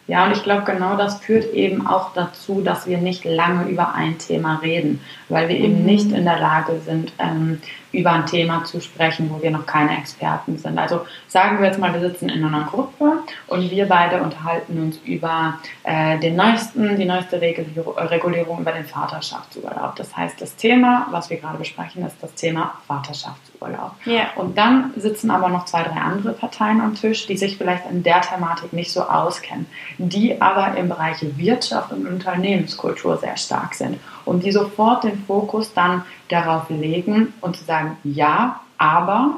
Ja, 0.07 0.25
und 0.25 0.31
ich 0.31 0.43
glaube, 0.43 0.63
genau 0.63 0.97
das 0.97 1.21
führt 1.21 1.53
eben 1.53 1.87
auch 1.87 2.13
dazu, 2.13 2.61
dass 2.61 2.87
wir 2.87 2.97
nicht 2.97 3.23
lange 3.23 3.69
über 3.69 3.93
ein 3.93 4.17
Thema 4.17 4.59
reden, 4.61 4.99
weil 5.31 5.49
wir 5.49 5.57
eben 5.57 5.83
nicht 5.83 6.11
in 6.11 6.25
der 6.25 6.39
Lage 6.39 6.79
sind, 6.85 7.13
ähm, 7.19 7.61
über 7.91 8.11
ein 8.11 8.25
Thema 8.25 8.63
zu 8.63 8.79
sprechen, 8.79 9.29
wo 9.29 9.41
wir 9.41 9.51
noch 9.51 9.65
keine 9.65 9.97
Experten 9.97 10.57
sind. 10.57 10.77
Also 10.77 11.01
sagen 11.27 11.59
wir 11.59 11.67
jetzt 11.67 11.79
mal, 11.79 11.93
wir 11.93 11.99
sitzen 11.99 12.29
in 12.29 12.43
einer 12.43 12.65
Gruppe 12.65 13.19
und 13.47 13.69
wir 13.69 13.87
beide 13.87 14.21
unterhalten 14.21 14.81
uns 14.81 14.97
über 15.03 15.59
äh, 15.83 16.17
den 16.19 16.35
neuesten, 16.35 16.97
die 16.97 17.05
neueste 17.05 17.41
Regulierung 17.41 18.59
über 18.61 18.71
den 18.71 18.85
Vaterschaftsurlaub. 18.85 19.95
Das 19.95 20.15
heißt, 20.15 20.41
das 20.41 20.55
Thema, 20.55 21.07
was 21.11 21.29
wir 21.29 21.37
gerade 21.37 21.57
besprechen, 21.57 22.05
ist 22.05 22.15
das 22.21 22.33
Thema 22.33 22.75
Vaterschaftsurlaub. 22.87 23.93
Yeah. 24.07 24.27
Und 24.35 24.57
dann 24.57 24.93
sitzen 24.95 25.29
aber 25.29 25.49
noch 25.49 25.65
zwei, 25.65 25.83
drei 25.83 25.99
andere 25.99 26.33
Parteien 26.33 26.79
am 26.79 26.95
Tisch, 26.95 27.27
die 27.27 27.37
sich 27.37 27.57
vielleicht 27.57 27.89
in 27.89 28.03
der 28.03 28.21
Thematik 28.21 28.71
nicht 28.71 28.91
so 28.91 29.01
auskennen, 29.01 29.65
die 29.97 30.41
aber 30.41 30.77
im 30.77 30.87
Bereich 30.87 31.17
Wirtschaft 31.37 31.91
und 31.91 32.07
Unternehmenskultur 32.07 33.17
sehr 33.17 33.37
stark 33.37 33.73
sind 33.73 33.99
und 34.25 34.43
die 34.43 34.51
sofort 34.51 35.03
den 35.03 35.23
Fokus 35.25 35.73
dann 35.73 36.03
darauf 36.29 36.69
legen 36.69 37.33
und 37.41 37.57
zu 37.57 37.63
sagen, 37.63 37.97
ja, 38.03 38.61
aber 38.77 39.35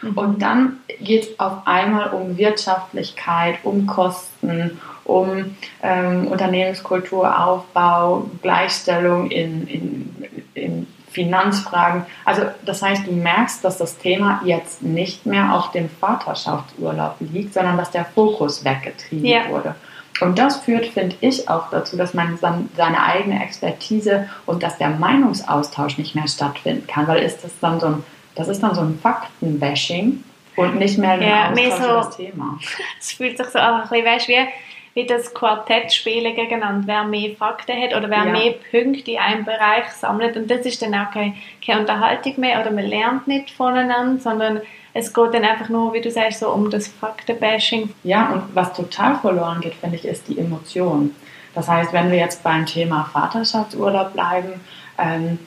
mhm. 0.00 0.12
und 0.12 0.42
dann 0.42 0.78
geht 1.00 1.24
es 1.24 1.40
auf 1.40 1.66
einmal 1.66 2.10
um 2.10 2.38
Wirtschaftlichkeit, 2.38 3.58
um 3.64 3.86
Kosten, 3.86 4.78
um 5.04 5.56
ähm, 5.82 6.28
Unternehmenskultur, 6.28 7.44
Aufbau, 7.44 8.30
Gleichstellung 8.42 9.30
in, 9.30 9.66
in, 9.66 10.14
in 10.54 10.86
Finanzfragen. 11.10 12.06
Also 12.24 12.42
das 12.64 12.82
heißt, 12.82 13.06
du 13.06 13.12
merkst, 13.12 13.64
dass 13.64 13.76
das 13.78 13.98
Thema 13.98 14.40
jetzt 14.44 14.82
nicht 14.82 15.26
mehr 15.26 15.54
auf 15.54 15.72
dem 15.72 15.88
Vaterschaftsurlaub 15.88 17.16
liegt, 17.20 17.54
sondern 17.54 17.76
dass 17.76 17.90
der 17.90 18.04
Fokus 18.04 18.64
weggetrieben 18.64 19.26
ja. 19.26 19.48
wurde. 19.48 19.74
Und 20.20 20.38
das 20.38 20.58
führt, 20.58 20.86
finde 20.86 21.16
ich, 21.20 21.48
auch 21.48 21.70
dazu, 21.70 21.96
dass 21.96 22.14
man 22.14 22.38
seine 22.38 23.02
eigene 23.02 23.42
Expertise 23.42 24.28
und 24.46 24.62
dass 24.62 24.78
der 24.78 24.90
Meinungsaustausch 24.90 25.98
nicht 25.98 26.14
mehr 26.14 26.28
stattfinden 26.28 26.86
kann, 26.86 27.08
weil 27.08 27.22
ist 27.22 27.42
das 27.42 27.58
dann 27.60 27.80
so 27.80 27.86
ein, 27.86 28.04
das 28.34 28.48
ist 28.48 28.62
dann 28.62 28.74
so 28.74 28.82
ein 28.82 28.98
Faktenbashing 29.02 30.22
und 30.56 30.76
nicht 30.76 30.98
mehr 30.98 31.12
ein 31.12 31.22
ja, 31.22 31.50
Austausch 31.50 31.80
so, 31.80 31.94
das 31.94 32.16
Thema. 32.16 32.58
Es 33.00 33.12
fühlt 33.12 33.36
sich 33.36 33.46
so 33.48 33.58
an, 33.58 33.82
ein 33.82 33.88
bisschen, 33.88 34.04
weißt, 34.04 34.28
wie, 34.28 34.48
wie 34.94 35.06
das 35.06 35.32
Quartett 35.32 35.92
spielen 35.92 36.34
gegeneinander, 36.34 36.86
wer 36.86 37.04
mehr 37.04 37.34
Fakten 37.36 37.80
hat 37.80 37.96
oder 37.96 38.10
wer 38.10 38.26
ja. 38.26 38.32
mehr 38.32 38.54
Punkte 38.70 39.12
in 39.12 39.18
einem 39.18 39.44
Bereich 39.44 39.88
sammelt 39.92 40.36
und 40.36 40.50
das 40.50 40.66
ist 40.66 40.82
dann 40.82 40.94
auch 40.94 41.10
keine, 41.10 41.34
keine 41.64 41.80
Unterhaltung 41.80 42.34
mehr 42.38 42.60
oder 42.60 42.70
man 42.70 42.84
lernt 42.84 43.26
nicht 43.26 43.50
voneinander, 43.50 44.20
sondern 44.20 44.60
es 44.94 45.12
geht 45.12 45.34
dann 45.34 45.44
einfach 45.44 45.68
nur, 45.68 45.92
wie 45.94 46.00
du 46.00 46.10
sagst, 46.10 46.40
so 46.40 46.50
um 46.50 46.70
das 46.70 46.88
Faktenbashing. 46.88 47.90
Ja, 48.04 48.30
und 48.32 48.42
was 48.54 48.72
total 48.72 49.16
verloren 49.16 49.60
geht, 49.60 49.74
finde 49.74 49.96
ich, 49.96 50.04
ist 50.04 50.28
die 50.28 50.38
Emotion. 50.38 51.14
Das 51.54 51.68
heißt, 51.68 51.92
wenn 51.92 52.10
wir 52.10 52.18
jetzt 52.18 52.42
beim 52.42 52.66
Thema 52.66 53.08
Vaterschaftsurlaub 53.12 54.12
bleiben, 54.12 54.60
ähm, 54.98 55.38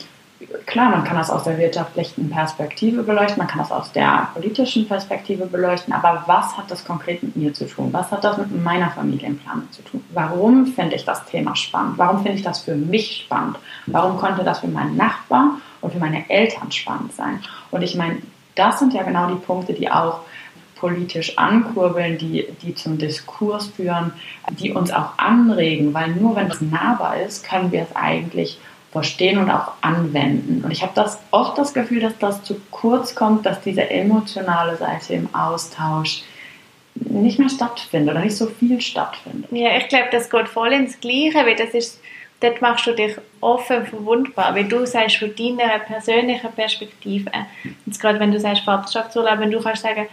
klar, 0.65 0.89
man 0.89 1.03
kann 1.03 1.17
das 1.17 1.29
aus 1.29 1.43
der 1.43 1.57
wirtschaftlichen 1.57 2.29
Perspektive 2.29 3.03
beleuchten, 3.03 3.37
man 3.37 3.47
kann 3.47 3.59
das 3.59 3.71
aus 3.71 3.91
der 3.91 4.29
politischen 4.33 4.87
Perspektive 4.87 5.45
beleuchten, 5.45 5.93
aber 5.93 6.23
was 6.27 6.57
hat 6.57 6.69
das 6.69 6.85
konkret 6.85 7.23
mit 7.23 7.35
mir 7.35 7.53
zu 7.53 7.65
tun? 7.65 7.89
Was 7.91 8.11
hat 8.11 8.23
das 8.23 8.37
mit 8.37 8.63
meiner 8.63 8.91
Familienplanung 8.91 9.71
zu 9.71 9.81
tun? 9.83 10.03
Warum 10.09 10.67
finde 10.67 10.95
ich 10.95 11.05
das 11.05 11.25
Thema 11.25 11.55
spannend? 11.55 11.97
Warum 11.97 12.21
finde 12.21 12.37
ich 12.37 12.43
das 12.43 12.59
für 12.59 12.75
mich 12.75 13.23
spannend? 13.23 13.57
Warum 13.87 14.17
konnte 14.17 14.43
das 14.43 14.59
für 14.59 14.67
meinen 14.67 14.97
Nachbarn 14.97 15.61
und 15.81 15.93
für 15.93 15.99
meine 15.99 16.29
Eltern 16.29 16.71
spannend 16.71 17.13
sein? 17.13 17.41
Und 17.71 17.81
ich 17.81 17.95
meine, 17.95 18.17
das 18.55 18.79
sind 18.79 18.93
ja 18.93 19.03
genau 19.03 19.27
die 19.27 19.35
Punkte, 19.35 19.73
die 19.73 19.89
auch 19.89 20.21
politisch 20.75 21.37
ankurbeln, 21.37 22.17
die, 22.17 22.47
die 22.61 22.75
zum 22.75 22.97
Diskurs 22.97 23.67
führen, 23.67 24.13
die 24.49 24.71
uns 24.71 24.91
auch 24.91 25.17
anregen, 25.17 25.93
weil 25.93 26.09
nur 26.09 26.35
wenn 26.35 26.47
es 26.47 26.61
nahbar 26.61 27.19
ist, 27.21 27.47
können 27.47 27.71
wir 27.71 27.83
es 27.83 27.95
eigentlich 27.95 28.59
verstehen 28.91 29.37
und 29.39 29.49
auch 29.49 29.73
anwenden. 29.81 30.63
Und 30.63 30.71
ich 30.71 30.81
habe 30.81 30.93
das 30.95 31.19
oft 31.31 31.57
das 31.57 31.73
Gefühl, 31.73 31.99
dass 31.99 32.17
das 32.17 32.43
zu 32.43 32.55
kurz 32.71 33.15
kommt, 33.15 33.45
dass 33.45 33.61
diese 33.61 33.89
emotionale 33.89 34.77
Seite 34.77 35.13
im 35.13 35.33
Austausch 35.35 36.23
nicht 36.95 37.39
mehr 37.39 37.49
stattfindet 37.49 38.15
oder 38.15 38.23
nicht 38.23 38.37
so 38.37 38.45
viel 38.45 38.79
stattfindet. 38.79 39.51
Ja, 39.51 39.75
ich 39.77 39.89
glaube, 39.89 40.07
das 40.11 40.29
geht 40.29 40.47
voll 40.47 40.71
ins 40.71 40.99
Gleiche, 40.99 41.45
weil 41.45 41.55
das 41.57 41.73
ist, 41.73 41.99
dort 42.45 42.61
machst 42.61 42.87
du 42.87 42.93
dich 42.93 43.15
offen 43.41 43.85
verwundbar, 43.85 44.55
weil 44.55 44.65
du 44.65 44.85
sagst 44.85 45.17
von 45.17 45.35
deiner 45.35 45.79
persönlichen 45.79 46.51
Perspektive, 46.51 47.31
jetzt 47.85 47.99
gerade 47.99 48.19
wenn 48.19 48.31
du 48.31 48.39
sagst 48.39 48.63
Vaterschaftsurlaub, 48.63 49.39
wenn 49.39 49.51
du 49.51 49.61
kannst 49.61 49.83
sagen, 49.83 50.07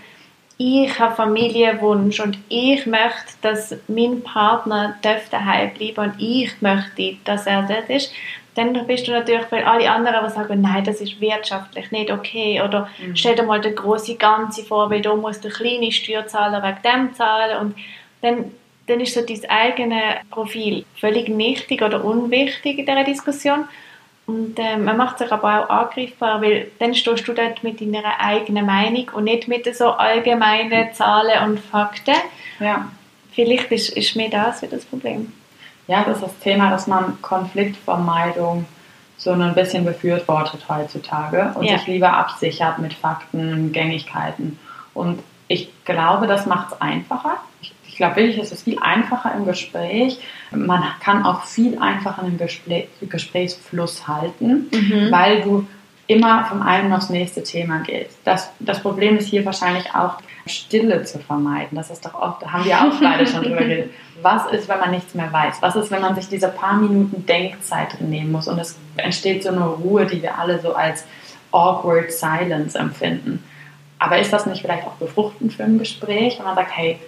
ich 0.59 0.99
habe 0.99 1.15
Familienwunsch 1.15 2.21
und 2.21 2.39
ich 2.49 2.87
möchte, 2.87 3.33
dass 3.41 3.75
mein 3.89 4.23
Partner 4.23 4.97
daheim 5.03 5.75
bleiben 5.75 6.11
und 6.11 6.15
ich 6.19 6.61
möchte, 6.61 7.17
dass 7.25 7.47
er 7.47 7.63
dort 7.63 7.89
ist, 7.89 8.13
dann 8.55 8.87
bist 8.87 9.09
du 9.09 9.13
natürlich 9.13 9.47
für 9.47 9.67
alle 9.67 9.91
anderen, 9.91 10.27
die 10.27 10.33
sagen, 10.33 10.61
nein, 10.61 10.85
das 10.85 11.01
ist 11.01 11.21
wirtschaftlich 11.21 11.91
nicht 11.91 12.11
okay. 12.11 12.61
Oder 12.61 12.89
mhm. 12.99 13.17
stell 13.17 13.35
dir 13.35 13.45
mal 13.45 13.61
den 13.61 13.75
große 13.75 14.17
Ganze 14.17 14.63
vor, 14.63 14.91
weil 14.91 15.01
du 15.01 15.17
musst 15.17 15.43
der 15.43 15.51
kleine 15.51 15.91
Steuerzahler 15.91 16.63
wegen 16.63 16.83
dem 16.83 17.15
zahlen. 17.15 17.59
Und 17.59 17.77
dann, 18.21 18.53
dann 18.93 19.01
ist 19.01 19.15
so 19.15 19.23
dein 19.23 19.51
eigene 19.51 20.01
Profil 20.31 20.85
völlig 21.01 21.29
nichtig 21.29 21.83
oder 21.83 22.05
unwichtig 22.05 22.79
in 22.79 22.87
dieser 22.87 23.05
Diskussion. 23.05 23.65
Und 24.27 24.59
äh, 24.59 24.77
man 24.77 24.97
macht 24.97 25.19
sich 25.19 25.33
aber 25.33 25.65
auch 25.65 25.69
angreifbar, 25.69 26.41
weil 26.41 26.71
dann 26.79 26.95
stehst 26.95 27.27
du 27.27 27.33
dort 27.33 27.65
mit 27.65 27.81
deiner 27.81 28.21
eigenen 28.21 28.67
Meinung 28.67 29.11
und 29.15 29.25
nicht 29.25 29.49
mit 29.49 29.75
so 29.75 29.91
allgemeinen 29.91 30.93
Zahlen 30.95 31.51
und 31.51 31.61
Fakten. 31.61 32.15
Ja. 32.61 32.89
Vielleicht 33.33 33.73
ist, 33.73 33.91
ist 33.91 34.15
mir 34.15 34.31
das 34.31 34.63
wieder 34.63 34.77
das 34.77 34.85
Problem 34.85 35.33
ja, 35.87 36.05
das 36.05 36.17
ist 36.17 36.25
das 36.25 36.39
Thema, 36.39 36.71
dass 36.71 36.87
man 36.87 37.21
Konfliktvermeidung 37.23 38.67
so 39.17 39.31
ein 39.31 39.55
bisschen 39.55 39.85
befürwortet 39.85 40.65
heutzutage 40.69 41.53
und 41.55 41.65
ja. 41.65 41.79
sich 41.79 41.87
lieber 41.87 42.13
absichert 42.13 42.79
mit 42.79 42.95
Fakten, 42.95 43.73
Gängigkeiten. 43.73 44.59
Und 44.95 45.23
ich 45.49 45.71
glaube, 45.85 46.27
das 46.27 46.47
macht 46.47 46.73
es 46.73 46.81
einfacher. 46.81 47.37
Ich, 47.61 47.72
ich 47.93 47.99
glaube 47.99 48.17
wirklich, 48.17 48.39
es 48.39 48.53
ist 48.53 48.63
viel 48.63 48.79
einfacher 48.81 49.35
im 49.37 49.45
Gespräch. 49.45 50.19
Man 50.51 50.83
kann 51.01 51.27
auch 51.27 51.43
viel 51.43 51.79
einfacher 51.79 52.23
einen 52.23 52.39
Gespräch, 52.39 52.89
Gesprächsfluss 53.03 54.09
halten, 54.09 54.71
mhm. 54.73 55.11
weil 55.11 55.43
du 55.43 55.67
immer 56.07 56.47
vom 56.47 56.63
einen 56.63 56.91
aufs 56.95 57.11
nächste 57.11 57.43
Thema 57.43 57.81
gehst. 57.81 58.19
Das, 58.25 58.51
das 58.61 58.81
Problem 58.81 59.19
ist 59.19 59.29
hier 59.29 59.45
wahrscheinlich 59.45 59.95
auch, 59.95 60.15
Stille 60.47 61.05
zu 61.05 61.21
vermeiden. 61.21 61.77
Das 61.77 61.91
ist 61.91 62.05
doch 62.05 62.15
oft, 62.15 62.43
da 62.43 62.51
haben 62.51 62.65
wir 62.65 62.77
auch 62.77 62.99
beide 63.01 63.27
schon 63.27 63.43
drüber 63.43 63.59
geredet. 63.59 63.91
Was 64.23 64.51
ist, 64.51 64.69
wenn 64.69 64.81
man 64.81 64.91
nichts 64.91 65.15
mehr 65.15 65.33
weiß? 65.33 65.61
Was 65.61 65.77
ist, 65.77 65.91
wenn 65.91 66.01
man 66.01 66.15
sich 66.15 66.29
diese 66.29 66.49
paar 66.49 66.79
Minuten 66.79 67.27
Denkzeit 67.27 68.01
nehmen 68.01 68.33
muss 68.33 68.49
und 68.49 68.59
es 68.59 68.77
entsteht 68.97 69.43
so 69.43 69.51
eine 69.51 69.67
Ruhe, 69.67 70.07
die 70.07 70.23
wir 70.23 70.39
alle 70.39 70.61
so 70.61 70.75
als 70.75 71.07
awkward 71.53 72.11
silence 72.11 72.77
empfinden? 72.77 73.45
Aber 73.99 74.19
ist 74.19 74.33
das 74.33 74.47
nicht 74.47 74.63
vielleicht 74.63 74.87
auch 74.87 74.95
befruchtend 74.95 75.53
für 75.53 75.63
ein 75.63 75.79
Gespräch, 75.79 76.39
wenn 76.39 76.47
man 76.47 76.57
sagt, 76.57 76.77
hey, 76.77 76.99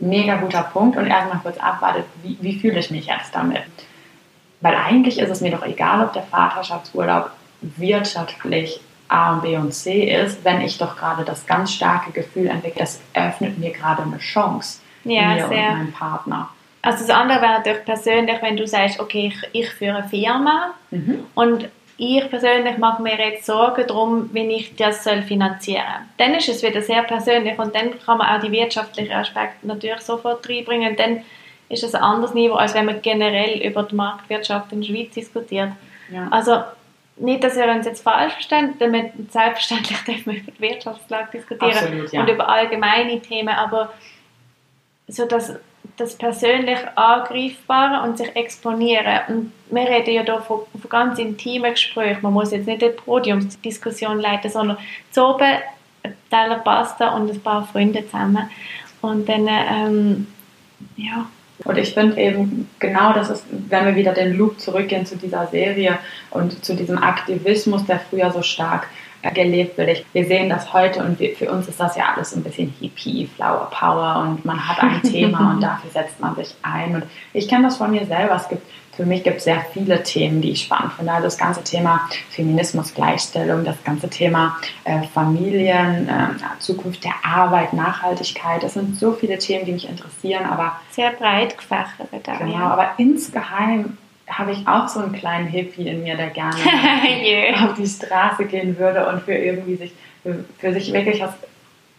mega 0.00 0.36
guter 0.36 0.62
Punkt 0.62 0.96
und 0.96 1.06
erstmal 1.06 1.38
kurz 1.40 1.58
abwartet, 1.58 2.04
wie, 2.22 2.38
wie 2.40 2.58
fühle 2.58 2.78
ich 2.78 2.90
mich 2.90 3.06
jetzt 3.06 3.34
damit? 3.34 3.62
Weil 4.60 4.76
eigentlich 4.76 5.18
ist 5.18 5.30
es 5.30 5.40
mir 5.40 5.50
doch 5.50 5.64
egal, 5.64 6.04
ob 6.04 6.12
der 6.12 6.22
Vaterschaftsurlaub 6.22 7.30
wirtschaftlich 7.60 8.80
A 9.08 9.34
und 9.34 9.42
B 9.42 9.56
und 9.56 9.72
C 9.72 10.10
ist, 10.10 10.44
wenn 10.44 10.60
ich 10.60 10.78
doch 10.78 10.96
gerade 10.96 11.24
das 11.24 11.46
ganz 11.46 11.72
starke 11.72 12.12
Gefühl 12.12 12.46
entwickle, 12.46 12.80
das 12.80 13.00
öffnet 13.14 13.58
mir 13.58 13.70
gerade 13.70 14.02
eine 14.02 14.18
Chance, 14.18 14.80
ja, 15.04 15.34
mir 15.34 15.48
sehr. 15.48 15.68
und 15.68 15.78
meinem 15.78 15.92
Partner. 15.92 16.48
Also 16.80 17.06
das 17.06 17.10
andere 17.10 17.40
wäre 17.40 17.52
natürlich 17.52 17.84
persönlich, 17.84 18.42
wenn 18.42 18.56
du 18.56 18.66
sagst, 18.66 18.98
okay, 18.98 19.32
ich, 19.32 19.62
ich 19.62 19.70
führe 19.70 19.98
eine 19.98 20.08
Firma 20.08 20.74
mhm. 20.90 21.26
und 21.34 21.68
ich 22.02 22.28
persönlich 22.30 22.78
mache 22.78 23.00
mir 23.00 23.16
jetzt 23.16 23.46
Sorgen 23.46 23.86
darum, 23.86 24.30
wie 24.32 24.56
ich 24.56 24.74
das 24.74 25.04
soll 25.04 25.22
finanzieren 25.22 25.84
soll. 25.84 26.26
Dann 26.26 26.34
ist 26.34 26.48
es 26.48 26.62
wieder 26.62 26.82
sehr 26.82 27.04
persönlich 27.04 27.56
und 27.58 27.74
dann 27.74 27.98
kann 28.00 28.18
man 28.18 28.26
auch 28.26 28.42
die 28.42 28.50
wirtschaftlichen 28.50 29.12
Aspekte 29.12 29.66
natürlich 29.66 30.00
sofort 30.00 30.48
reinbringen. 30.48 30.96
Dann 30.96 31.22
ist 31.68 31.84
es 31.84 31.94
ein 31.94 32.02
anderes 32.02 32.34
Niveau, 32.34 32.54
als 32.54 32.74
wenn 32.74 32.86
man 32.86 33.00
generell 33.02 33.60
über 33.62 33.84
die 33.84 33.94
Marktwirtschaft 33.94 34.72
in 34.72 34.80
der 34.80 34.88
Schweiz 34.88 35.14
diskutiert. 35.14 35.70
Ja. 36.12 36.26
Also 36.30 36.64
nicht, 37.16 37.44
dass 37.44 37.56
ihr 37.56 37.66
uns 37.66 37.86
jetzt 37.86 38.02
falsch 38.02 38.32
versteht, 38.32 38.80
damit 38.80 39.12
selbstverständlich 39.30 39.98
dürfen 40.06 40.32
wir 40.32 40.40
über 40.40 40.50
die 40.50 40.60
Wirtschaftslage 40.60 41.38
diskutieren 41.38 41.72
Absolut, 41.72 42.12
ja. 42.12 42.20
und 42.20 42.28
über 42.28 42.48
allgemeine 42.48 43.20
Themen, 43.20 43.54
aber 43.54 43.92
so 45.06 45.24
das, 45.26 45.54
das 45.96 46.16
persönlich 46.16 46.78
Angreifbare 46.96 48.02
und 48.08 48.18
sich 48.18 48.34
exponieren. 48.34 49.20
Und 49.28 49.52
wir 49.70 49.82
reden 49.82 50.14
ja 50.14 50.22
hier 50.22 50.40
von, 50.40 50.60
von 50.80 50.90
ganz 50.90 51.18
intimen 51.18 51.72
Gesprächen. 51.72 52.22
Man 52.22 52.32
muss 52.32 52.52
jetzt 52.52 52.66
nicht 52.66 52.82
eine 52.82 52.92
Podiumsdiskussion 52.92 54.20
leiten, 54.20 54.50
sondern 54.50 54.78
zu 55.10 55.24
oben 55.24 55.58
ein 56.02 56.14
Teller 56.30 56.58
Pasta 56.58 57.14
und 57.14 57.30
ein 57.30 57.40
paar 57.40 57.66
Freunde 57.66 58.04
zusammen. 58.06 58.50
Und 59.00 59.28
dann, 59.28 59.48
ähm, 59.48 60.26
ja, 60.96 61.26
und 61.64 61.78
ich 61.78 61.94
finde 61.94 62.20
eben, 62.20 62.68
genau 62.78 63.12
das 63.12 63.30
ist, 63.30 63.44
wenn 63.50 63.86
wir 63.86 63.94
wieder 63.94 64.12
den 64.12 64.36
Loop 64.36 64.58
zurückgehen 64.58 65.06
zu 65.06 65.16
dieser 65.16 65.46
Serie 65.46 65.98
und 66.30 66.64
zu 66.64 66.74
diesem 66.74 66.98
Aktivismus, 66.98 67.84
der 67.86 68.00
früher 68.00 68.32
so 68.32 68.42
stark 68.42 68.88
gelebt 69.30 69.78
wird. 69.78 70.04
Wir 70.12 70.26
sehen 70.26 70.48
das 70.48 70.72
heute 70.72 71.02
und 71.04 71.18
wir, 71.18 71.34
für 71.36 71.50
uns 71.50 71.68
ist 71.68 71.78
das 71.78 71.96
ja 71.96 72.12
alles 72.14 72.34
ein 72.34 72.42
bisschen 72.42 72.74
Hippie, 72.80 73.28
Flower 73.36 73.70
Power 73.70 74.26
und 74.26 74.44
man 74.44 74.68
hat 74.68 74.82
ein 74.82 75.02
Thema 75.10 75.52
und 75.52 75.60
dafür 75.60 75.90
setzt 75.90 76.20
man 76.20 76.34
sich 76.36 76.54
ein. 76.62 76.96
Und 76.96 77.04
ich 77.32 77.48
kenne 77.48 77.64
das 77.64 77.76
von 77.76 77.90
mir 77.90 78.06
selber. 78.06 78.34
Es 78.34 78.48
gibt 78.48 78.62
für 78.94 79.06
mich 79.06 79.24
gibt 79.24 79.38
es 79.38 79.44
sehr 79.44 79.64
viele 79.72 80.02
Themen, 80.02 80.42
die 80.42 80.50
ich 80.50 80.64
spannend 80.64 80.92
finde. 80.92 81.12
Also 81.12 81.24
das 81.24 81.38
ganze 81.38 81.64
Thema 81.64 82.08
Feminismus, 82.28 82.92
Gleichstellung, 82.92 83.64
das 83.64 83.82
ganze 83.84 84.10
Thema 84.10 84.58
äh, 84.84 85.02
Familien, 85.14 86.08
äh, 86.08 86.58
Zukunft 86.58 87.02
der 87.02 87.14
Arbeit, 87.24 87.72
Nachhaltigkeit. 87.72 88.62
Das 88.62 88.74
sind 88.74 88.98
so 88.98 89.12
viele 89.12 89.38
Themen, 89.38 89.64
die 89.64 89.72
mich 89.72 89.88
interessieren, 89.88 90.44
aber 90.44 90.76
sehr 90.90 91.10
breit 91.12 91.56
gefächert. 91.56 92.10
Genau, 92.38 92.64
aber 92.66 92.90
insgeheim 92.98 93.96
habe 94.38 94.52
ich 94.52 94.66
auch 94.66 94.88
so 94.88 95.00
einen 95.00 95.12
kleinen 95.12 95.46
Hippie 95.46 95.88
in 95.88 96.02
mir, 96.02 96.16
der 96.16 96.30
gerne 96.30 96.56
yeah. 97.22 97.64
auf 97.64 97.74
die 97.74 97.86
Straße 97.86 98.44
gehen 98.46 98.78
würde 98.78 99.06
und 99.06 99.22
für 99.22 99.34
irgendwie 99.34 99.76
sich 99.76 99.92
für, 100.22 100.44
für 100.58 100.72
sich 100.72 100.92
wirklich 100.92 101.20
was 101.20 101.34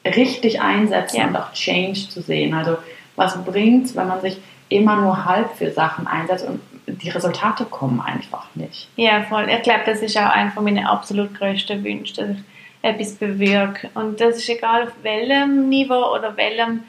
richtig 0.05 0.61
einsetzen 0.61 1.17
yeah. 1.17 1.27
und 1.27 1.35
auch 1.35 1.53
Change 1.53 2.09
zu 2.09 2.21
sehen. 2.21 2.53
Also 2.53 2.77
was 3.15 3.43
bringt, 3.43 3.95
wenn 3.95 4.07
man 4.07 4.21
sich 4.21 4.37
immer 4.69 4.95
nur 4.95 5.25
halb 5.25 5.55
für 5.55 5.71
Sachen 5.71 6.07
einsetzt 6.07 6.47
und 6.47 6.59
die 6.87 7.09
Resultate 7.09 7.65
kommen 7.65 8.01
einfach 8.01 8.47
nicht. 8.55 8.89
Ja, 8.95 9.23
voll. 9.23 9.47
Ich 9.49 9.61
glaube, 9.61 9.81
das 9.85 10.01
ist 10.01 10.17
auch 10.17 10.29
einer 10.29 10.51
von 10.51 10.63
meinen 10.63 10.85
absolut 10.85 11.33
größten 11.35 11.83
Wünschen, 11.83 12.15
dass 12.15 12.37
ich 12.37 12.43
etwas 12.81 13.15
bewirke. 13.15 13.89
Und 13.93 14.19
das 14.19 14.37
ist 14.37 14.49
egal 14.49 14.83
auf 14.83 14.93
welchem 15.01 15.69
Niveau 15.69 16.13
oder 16.13 16.35
welchem 16.35 16.83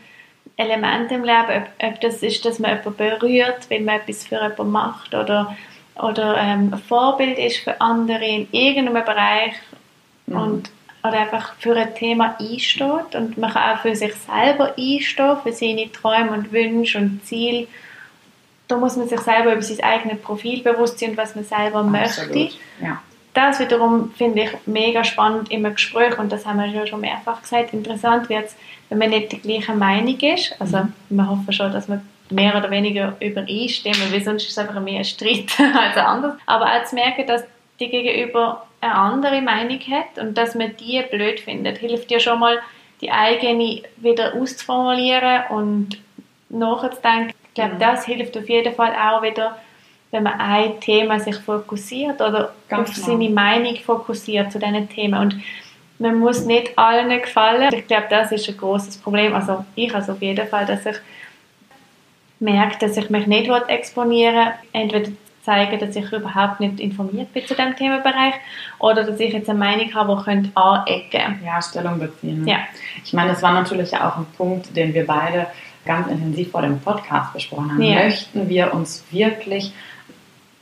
Element 0.56 1.10
im 1.12 1.24
Leben, 1.24 1.48
ob, 1.48 1.86
ob 1.86 2.00
das 2.00 2.22
ist, 2.22 2.44
dass 2.44 2.58
man 2.58 2.70
jemanden 2.70 2.96
berührt, 2.96 3.70
weil 3.70 3.80
man 3.80 3.96
etwas 3.96 4.24
für 4.24 4.36
jemanden 4.36 4.70
macht 4.70 5.14
oder, 5.14 5.56
oder 5.96 6.36
ähm, 6.38 6.72
ein 6.72 6.78
Vorbild 6.78 7.38
ist 7.38 7.58
für 7.58 7.80
andere 7.80 8.24
in 8.24 8.48
irgendeinem 8.52 9.04
Bereich 9.04 9.54
mhm. 10.26 10.36
und 10.36 10.70
oder 11.02 11.18
einfach 11.18 11.54
für 11.58 11.76
ein 11.76 11.94
Thema 11.94 12.34
einsteht 12.40 13.14
und 13.14 13.36
man 13.36 13.52
kann 13.52 13.76
auch 13.76 13.82
für 13.82 13.94
sich 13.94 14.14
selber 14.14 14.74
einstehen, 14.78 15.36
für 15.42 15.52
seine 15.52 15.92
Träume 15.92 16.30
und 16.30 16.50
Wünsche 16.50 16.96
und 16.96 17.22
Ziele 17.26 17.66
da 18.68 18.76
muss 18.76 18.96
man 18.96 19.08
sich 19.08 19.20
selber 19.20 19.52
über 19.52 19.62
sein 19.62 19.80
eigenes 19.82 20.20
Profil 20.20 20.62
bewusst 20.62 20.98
sein, 20.98 21.16
was 21.16 21.34
man 21.34 21.44
selber 21.44 21.80
Absolut. 21.80 22.34
möchte. 22.34 22.56
Ja. 22.80 23.02
Das 23.34 23.58
wiederum 23.58 24.12
finde 24.12 24.42
ich 24.42 24.50
mega 24.66 25.02
spannend 25.02 25.50
im 25.50 25.64
Gespräch 25.64 26.18
und 26.18 26.30
das 26.30 26.46
haben 26.46 26.58
wir 26.58 26.66
ja 26.66 26.86
schon 26.86 27.00
mehrfach 27.00 27.42
gesagt. 27.42 27.72
Interessant 27.72 28.28
wird 28.28 28.46
es, 28.46 28.56
wenn 28.94 29.10
man 29.10 29.18
nicht 29.18 29.32
die 29.32 29.40
gleiche 29.40 29.74
Meinung 29.74 30.18
ist. 30.20 30.54
Also 30.60 30.78
mhm. 30.78 30.92
wir 31.08 31.28
hoffen 31.28 31.52
schon, 31.52 31.72
dass 31.72 31.88
wir 31.88 32.00
mehr 32.30 32.56
oder 32.56 32.70
weniger 32.70 33.14
übereinstimmen, 33.20 34.12
weil 34.12 34.22
sonst 34.22 34.44
ist 34.44 34.52
es 34.52 34.58
einfach 34.58 34.80
mehr 34.80 34.98
ein 34.98 35.04
Streit 35.04 35.52
als 35.58 35.96
anders. 35.96 36.34
Aber 36.46 36.66
auch 36.66 36.84
zu 36.84 36.94
merken, 36.94 37.26
dass 37.26 37.44
die 37.80 37.88
Gegenüber 37.88 38.66
eine 38.80 38.94
andere 38.94 39.42
Meinung 39.42 39.80
hat 39.90 40.18
und 40.18 40.38
dass 40.38 40.54
man 40.54 40.76
die 40.76 41.02
blöd 41.10 41.40
findet, 41.40 41.78
hilft 41.78 42.10
ja 42.10 42.20
schon 42.20 42.38
mal, 42.38 42.58
die 43.00 43.10
eigene 43.10 43.82
wieder 43.96 44.34
auszuformulieren 44.34 45.44
und 45.50 45.98
nachzudenken, 46.48 47.34
ich 47.48 47.54
glaube, 47.54 47.74
mhm. 47.74 47.78
das 47.80 48.06
hilft 48.06 48.36
auf 48.38 48.48
jeden 48.48 48.74
Fall 48.74 48.94
auch 48.94 49.22
wieder, 49.22 49.58
wenn 50.10 50.22
man 50.22 50.38
ein 50.38 50.80
Thema 50.80 51.18
sich 51.18 51.36
fokussiert 51.36 52.20
oder 52.20 52.54
Ganz 52.68 52.90
auf 52.90 52.94
genau. 52.94 53.06
seine 53.06 53.30
Meinung 53.30 53.76
fokussiert 53.76 54.52
zu 54.52 54.60
diesen 54.60 54.88
Themen 54.88 55.20
und 55.20 55.36
man 55.98 56.18
muss 56.18 56.44
nicht 56.44 56.76
allen 56.78 57.08
gefallen. 57.20 57.72
Ich 57.72 57.86
glaube, 57.86 58.06
das 58.10 58.32
ist 58.32 58.48
ein 58.48 58.56
großes 58.56 58.98
Problem. 58.98 59.34
Also 59.34 59.64
ich 59.74 59.94
also 59.94 60.12
auf 60.12 60.22
jeden 60.22 60.46
Fall, 60.48 60.66
dass 60.66 60.84
ich 60.86 60.96
merke, 62.40 62.78
dass 62.78 62.96
ich 62.96 63.10
mich 63.10 63.26
nicht 63.26 63.50
exponieren 63.68 64.34
will. 64.34 64.52
Entweder 64.72 65.10
zeigen, 65.44 65.78
dass 65.78 65.94
ich 65.94 66.10
überhaupt 66.10 66.60
nicht 66.60 66.80
informiert 66.80 67.32
bin 67.32 67.46
zu 67.46 67.54
diesem 67.54 67.76
Themenbereich 67.76 68.34
oder 68.78 69.04
dass 69.04 69.20
ich 69.20 69.32
jetzt 69.32 69.48
eine 69.48 69.58
Meinung 69.58 69.94
habe, 69.94 70.16
die 70.16 70.24
könnte 70.24 70.50
anecken 70.54 71.40
Ja, 71.44 71.60
Stellung 71.60 71.98
beziehen. 71.98 72.46
Ja. 72.46 72.60
Ich 73.04 73.12
meine, 73.12 73.30
das 73.30 73.42
war 73.42 73.52
natürlich 73.52 73.94
auch 73.94 74.16
ein 74.16 74.26
Punkt, 74.36 74.74
den 74.74 74.94
wir 74.94 75.06
beide 75.06 75.46
ganz 75.84 76.08
intensiv 76.08 76.50
vor 76.50 76.62
dem 76.62 76.80
Podcast 76.80 77.34
besprochen 77.34 77.72
haben. 77.72 77.82
Ja. 77.82 78.04
Möchten 78.04 78.48
wir 78.48 78.72
uns 78.72 79.04
wirklich 79.10 79.72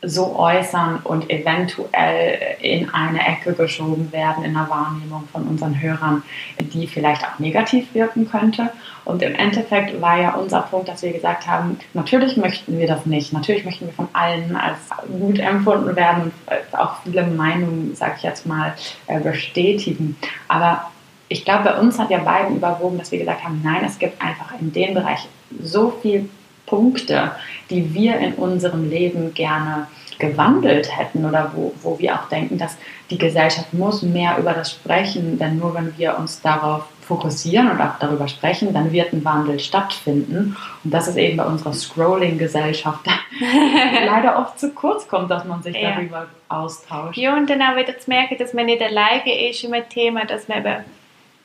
so 0.02 0.36
äußern 0.36 1.00
und 1.04 1.30
eventuell 1.30 2.56
in 2.60 2.92
eine 2.92 3.20
Ecke 3.24 3.52
geschoben 3.52 4.10
werden 4.12 4.44
in 4.44 4.52
der 4.54 4.68
Wahrnehmung 4.68 5.28
von 5.30 5.44
unseren 5.44 5.80
Hörern, 5.80 6.24
die 6.60 6.88
vielleicht 6.88 7.22
auch 7.24 7.38
negativ 7.38 7.94
wirken 7.94 8.28
könnte. 8.28 8.70
Und 9.04 9.22
im 9.22 9.34
Endeffekt 9.34 10.00
war 10.00 10.20
ja 10.20 10.34
unser 10.34 10.62
Punkt, 10.62 10.88
dass 10.88 11.02
wir 11.02 11.12
gesagt 11.12 11.46
haben, 11.46 11.78
natürlich 11.94 12.36
möchten 12.36 12.78
wir 12.78 12.86
das 12.88 13.06
nicht. 13.06 13.32
Natürlich 13.32 13.64
möchten 13.64 13.86
wir 13.86 13.92
von 13.92 14.08
allen 14.12 14.56
als 14.56 14.78
gut 15.20 15.38
empfunden 15.38 15.94
werden 15.94 16.24
und 16.24 16.78
auch 16.78 16.96
viele 17.04 17.24
Meinungen, 17.26 17.94
sage 17.94 18.14
ich 18.16 18.22
jetzt 18.22 18.46
mal, 18.46 18.74
äh, 19.06 19.20
bestätigen. 19.20 20.16
Aber 20.48 20.90
ich 21.28 21.44
glaube, 21.44 21.64
bei 21.64 21.78
uns 21.78 21.98
hat 21.98 22.10
ja 22.10 22.18
beiden 22.18 22.56
überwogen, 22.56 22.98
dass 22.98 23.10
wir 23.12 23.18
gesagt 23.18 23.44
haben, 23.44 23.60
nein, 23.64 23.84
es 23.86 23.98
gibt 23.98 24.20
einfach 24.20 24.52
in 24.60 24.72
dem 24.72 24.94
Bereich 24.94 25.26
so 25.62 25.92
viele 26.02 26.26
Punkte, 26.72 27.32
die 27.68 27.92
wir 27.92 28.16
in 28.16 28.32
unserem 28.32 28.88
Leben 28.88 29.34
gerne 29.34 29.88
gewandelt 30.18 30.96
hätten 30.96 31.26
oder 31.26 31.52
wo, 31.54 31.74
wo 31.82 31.98
wir 31.98 32.14
auch 32.14 32.30
denken, 32.30 32.56
dass 32.56 32.78
die 33.10 33.18
Gesellschaft 33.18 33.74
muss 33.74 34.00
mehr 34.00 34.38
über 34.38 34.54
das 34.54 34.70
sprechen, 34.70 35.38
denn 35.38 35.58
nur 35.58 35.74
wenn 35.74 35.92
wir 35.98 36.16
uns 36.18 36.40
darauf 36.40 36.84
fokussieren 37.02 37.70
und 37.70 37.78
auch 37.80 37.98
darüber 37.98 38.26
sprechen, 38.26 38.72
dann 38.72 38.90
wird 38.90 39.12
ein 39.12 39.22
Wandel 39.22 39.60
stattfinden. 39.60 40.56
Und 40.82 40.94
das 40.94 41.08
ist 41.08 41.18
eben 41.18 41.36
bei 41.36 41.44
unserer 41.44 41.74
Scrolling-Gesellschaft 41.74 43.00
leider 44.06 44.38
oft 44.38 44.58
zu 44.58 44.70
kurz 44.70 45.06
kommt, 45.06 45.30
dass 45.30 45.44
man 45.44 45.62
sich 45.62 45.76
Ja. 45.76 45.90
darüber 45.90 46.26
austauscht. 46.48 47.18
Ja, 47.18 47.36
und 47.36 47.50
dann 47.50 47.60
auch 47.60 47.76
wieder 47.76 47.98
zu 47.98 48.08
merken, 48.08 48.38
dass 48.38 48.54
man 48.54 48.64
nicht 48.64 48.80
alleine 48.80 49.50
ist 49.50 49.62
einem 49.64 49.86
Thema, 49.90 50.24
dass 50.24 50.48
man 50.48 50.58
eben 50.58 50.84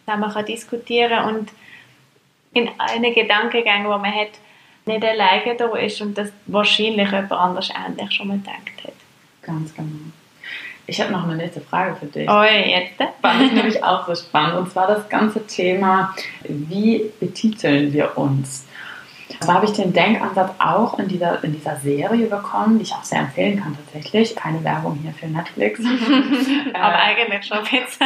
zusammen 0.06 0.32
kann 0.32 0.46
diskutieren 0.46 1.10
kann 1.10 1.36
und 1.36 1.50
in 2.54 2.70
allen 2.78 3.14
Gedankengängen, 3.14 3.84
die 3.84 3.90
man 3.90 4.06
hat, 4.06 4.30
nicht 4.88 5.04
alleine 5.04 5.56
da 5.56 5.76
ist 5.76 6.02
und 6.02 6.18
dass 6.18 6.30
wahrscheinlich 6.46 7.12
jemand 7.12 7.32
anders 7.32 7.70
ähnlich 7.70 8.12
schon 8.12 8.28
mal 8.28 8.38
gedacht 8.38 8.84
hat. 8.84 8.94
Ganz 9.42 9.74
genau. 9.76 10.12
Ich 10.90 11.02
habe 11.02 11.12
noch 11.12 11.26
eine 11.26 11.36
nächste 11.36 11.60
Frage 11.60 11.96
für 11.98 12.06
dich. 12.06 12.30
Oh, 12.30 12.44
jetzt? 12.44 12.94
fand 13.22 13.44
ich 13.44 13.52
nämlich 13.52 13.84
auch 13.84 14.08
so 14.08 14.16
spannend. 14.16 14.58
Und 14.58 14.72
zwar 14.72 14.88
das 14.88 15.10
ganze 15.10 15.46
Thema, 15.46 16.16
wie 16.48 17.12
betiteln 17.20 17.92
wir 17.92 18.18
uns? 18.18 18.67
Da 19.42 19.54
habe 19.54 19.66
ich 19.66 19.72
den 19.72 19.94
Denkansatz 19.94 20.52
auch 20.60 20.98
in 21.00 21.08
dieser, 21.08 21.44
in 21.44 21.54
dieser 21.54 21.76
Serie 21.78 22.28
bekommen, 22.28 22.78
die 22.78 22.84
ich 22.84 22.94
auch 22.94 23.04
sehr 23.04 23.20
empfehlen 23.20 23.62
kann 23.62 23.78
tatsächlich. 23.78 24.36
Keine 24.36 24.64
Werbung 24.64 24.98
hier 25.02 25.14
für 25.14 25.28
Netflix. 25.28 25.82
Aber 26.74 26.94
äh, 26.94 26.98
eigentlich 26.98 27.46
schon 27.46 27.60
jetzt. 27.72 28.00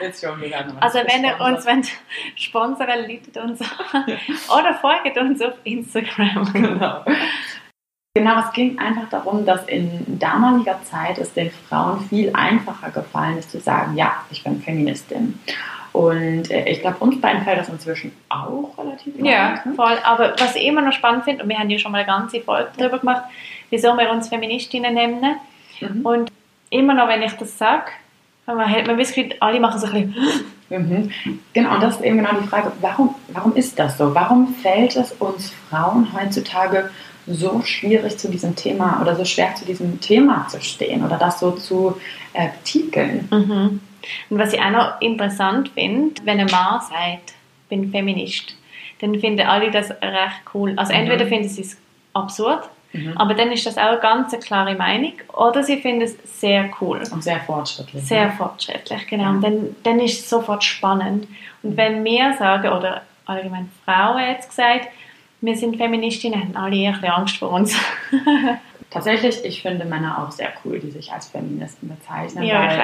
jetzt 0.00 0.24
schon 0.24 0.40
wieder. 0.40 0.66
Also 0.80 0.98
wenn 0.98 1.24
ihr 1.24 1.40
uns 1.40 1.66
wollt 1.66 1.88
sponsern 2.36 2.88
läutet 3.08 3.36
uns 3.36 3.60
oder 4.48 4.74
folgt 4.74 5.16
uns 5.18 5.42
auf 5.42 5.54
Instagram. 5.64 6.52
genau. 6.52 7.04
Genau, 8.14 8.40
es 8.40 8.52
ging 8.52 8.78
einfach 8.78 9.10
darum, 9.10 9.44
dass 9.44 9.66
in 9.66 10.18
damaliger 10.18 10.82
Zeit 10.84 11.18
es 11.18 11.34
den 11.34 11.50
Frauen 11.50 12.00
viel 12.08 12.30
einfacher 12.32 12.90
gefallen 12.90 13.36
ist 13.36 13.50
zu 13.50 13.60
sagen, 13.60 13.94
ja, 13.94 14.24
ich 14.30 14.42
bin 14.42 14.62
Feministin. 14.62 15.38
Und 15.96 16.50
äh, 16.50 16.68
ich 16.68 16.82
glaube, 16.82 16.98
uns 17.00 17.18
beiden 17.22 17.42
fällt 17.42 17.58
das 17.58 17.70
inzwischen 17.70 18.12
auch 18.28 18.76
relativ 18.76 19.14
Ja, 19.18 19.52
leicht, 19.52 19.64
ne? 19.66 19.72
voll. 19.72 19.96
Aber 20.04 20.34
was 20.38 20.54
ich 20.54 20.66
immer 20.66 20.82
noch 20.82 20.92
spannend 20.92 21.24
finde, 21.24 21.42
und 21.42 21.48
wir 21.48 21.58
haben 21.58 21.70
ja 21.70 21.78
schon 21.78 21.90
mal 21.90 21.98
eine 21.98 22.06
ganze 22.06 22.42
Folge 22.42 22.68
darüber 22.76 22.98
gemacht, 22.98 23.22
wieso 23.70 23.94
wir 23.94 24.10
uns 24.10 24.28
Feministinnen 24.28 24.92
nennen. 24.92 25.36
Mhm. 25.80 26.04
Und 26.04 26.32
immer 26.68 26.92
noch, 26.92 27.08
wenn 27.08 27.22
ich 27.22 27.32
das 27.32 27.56
sage, 27.56 27.86
man 28.44 28.70
hat 28.70 28.86
man 28.86 28.98
das 28.98 29.08
Gefühl, 29.12 29.34
alle 29.40 29.58
machen 29.58 29.80
so 29.80 29.86
ein 29.86 30.12
bisschen 30.12 30.44
Mhm. 30.68 31.12
Genau, 31.52 31.74
und 31.76 31.82
das 31.82 31.94
ist 31.94 32.02
eben 32.02 32.18
genau 32.18 32.32
die 32.42 32.48
Frage, 32.48 32.72
warum, 32.80 33.14
warum 33.28 33.54
ist 33.54 33.78
das 33.78 33.96
so? 33.96 34.12
Warum 34.16 34.52
fällt 34.56 34.96
es 34.96 35.12
uns 35.12 35.52
Frauen 35.70 36.08
heutzutage 36.12 36.90
so 37.28 37.62
schwierig 37.62 38.18
zu 38.18 38.28
diesem 38.28 38.56
Thema 38.56 39.00
oder 39.00 39.14
so 39.14 39.24
schwer 39.24 39.54
zu 39.54 39.64
diesem 39.64 40.00
Thema 40.00 40.48
zu 40.48 40.60
stehen 40.60 41.04
oder 41.04 41.18
das 41.18 41.38
so 41.38 41.52
zu 41.52 41.96
äh, 42.32 42.48
betiteln? 42.48 43.28
Mhm. 43.30 43.80
Und 44.30 44.38
was 44.38 44.52
ich 44.52 44.60
auch 44.60 44.70
noch 44.70 45.00
interessant 45.00 45.70
finde, 45.70 46.20
wenn 46.24 46.40
ein 46.40 46.46
Mann 46.50 46.80
sagt, 46.80 47.34
ich 47.64 47.68
bin 47.68 47.90
Feminist, 47.90 48.56
dann 49.00 49.18
finden 49.20 49.46
alle 49.46 49.70
das 49.70 49.90
recht 49.90 50.42
cool. 50.54 50.72
Also 50.76 50.92
Mhm. 50.92 51.00
entweder 51.00 51.26
finden 51.26 51.48
sie 51.48 51.62
es 51.62 51.76
absurd, 52.14 52.68
Mhm. 52.92 53.12
aber 53.16 53.34
dann 53.34 53.52
ist 53.52 53.66
das 53.66 53.76
auch 53.76 53.82
eine 53.88 53.98
ganz 53.98 54.38
klare 54.40 54.74
Meinung, 54.74 55.12
oder 55.34 55.62
sie 55.62 55.76
finden 55.78 56.02
es 56.02 56.16
sehr 56.40 56.70
cool. 56.80 57.02
Und 57.10 57.22
sehr 57.22 57.40
fortschrittlich. 57.40 58.02
Sehr 58.04 58.26
ne? 58.26 58.32
fortschrittlich, 58.38 59.06
genau. 59.06 59.24
Ja. 59.24 59.30
Und 59.30 59.42
dann, 59.42 59.76
dann 59.82 60.00
ist 60.00 60.20
es 60.20 60.30
sofort 60.30 60.64
spannend. 60.64 61.26
Und 61.62 61.76
wenn 61.76 62.02
wir 62.04 62.34
sagen, 62.38 62.72
oder 62.72 63.02
allgemein 63.26 63.70
Frauen 63.84 64.22
jetzt 64.22 64.48
gesagt, 64.50 64.88
wir 65.42 65.56
sind 65.56 65.76
Feministinnen, 65.76 66.40
haben 66.40 66.56
alle 66.56 66.86
ein 66.86 66.92
bisschen 66.94 67.10
Angst 67.10 67.36
vor 67.36 67.50
uns. 67.50 67.76
Tatsächlich, 68.96 69.44
ich 69.44 69.62
finde 69.62 69.84
Männer 69.84 70.22
auch 70.22 70.30
sehr 70.30 70.48
cool, 70.64 70.80
die 70.80 70.90
sich 70.90 71.12
als 71.12 71.26
Feministen 71.26 71.88
bezeichnen. 71.88 72.44
ja, 72.44 72.64
ich 72.72 72.78
weil, 72.78 72.80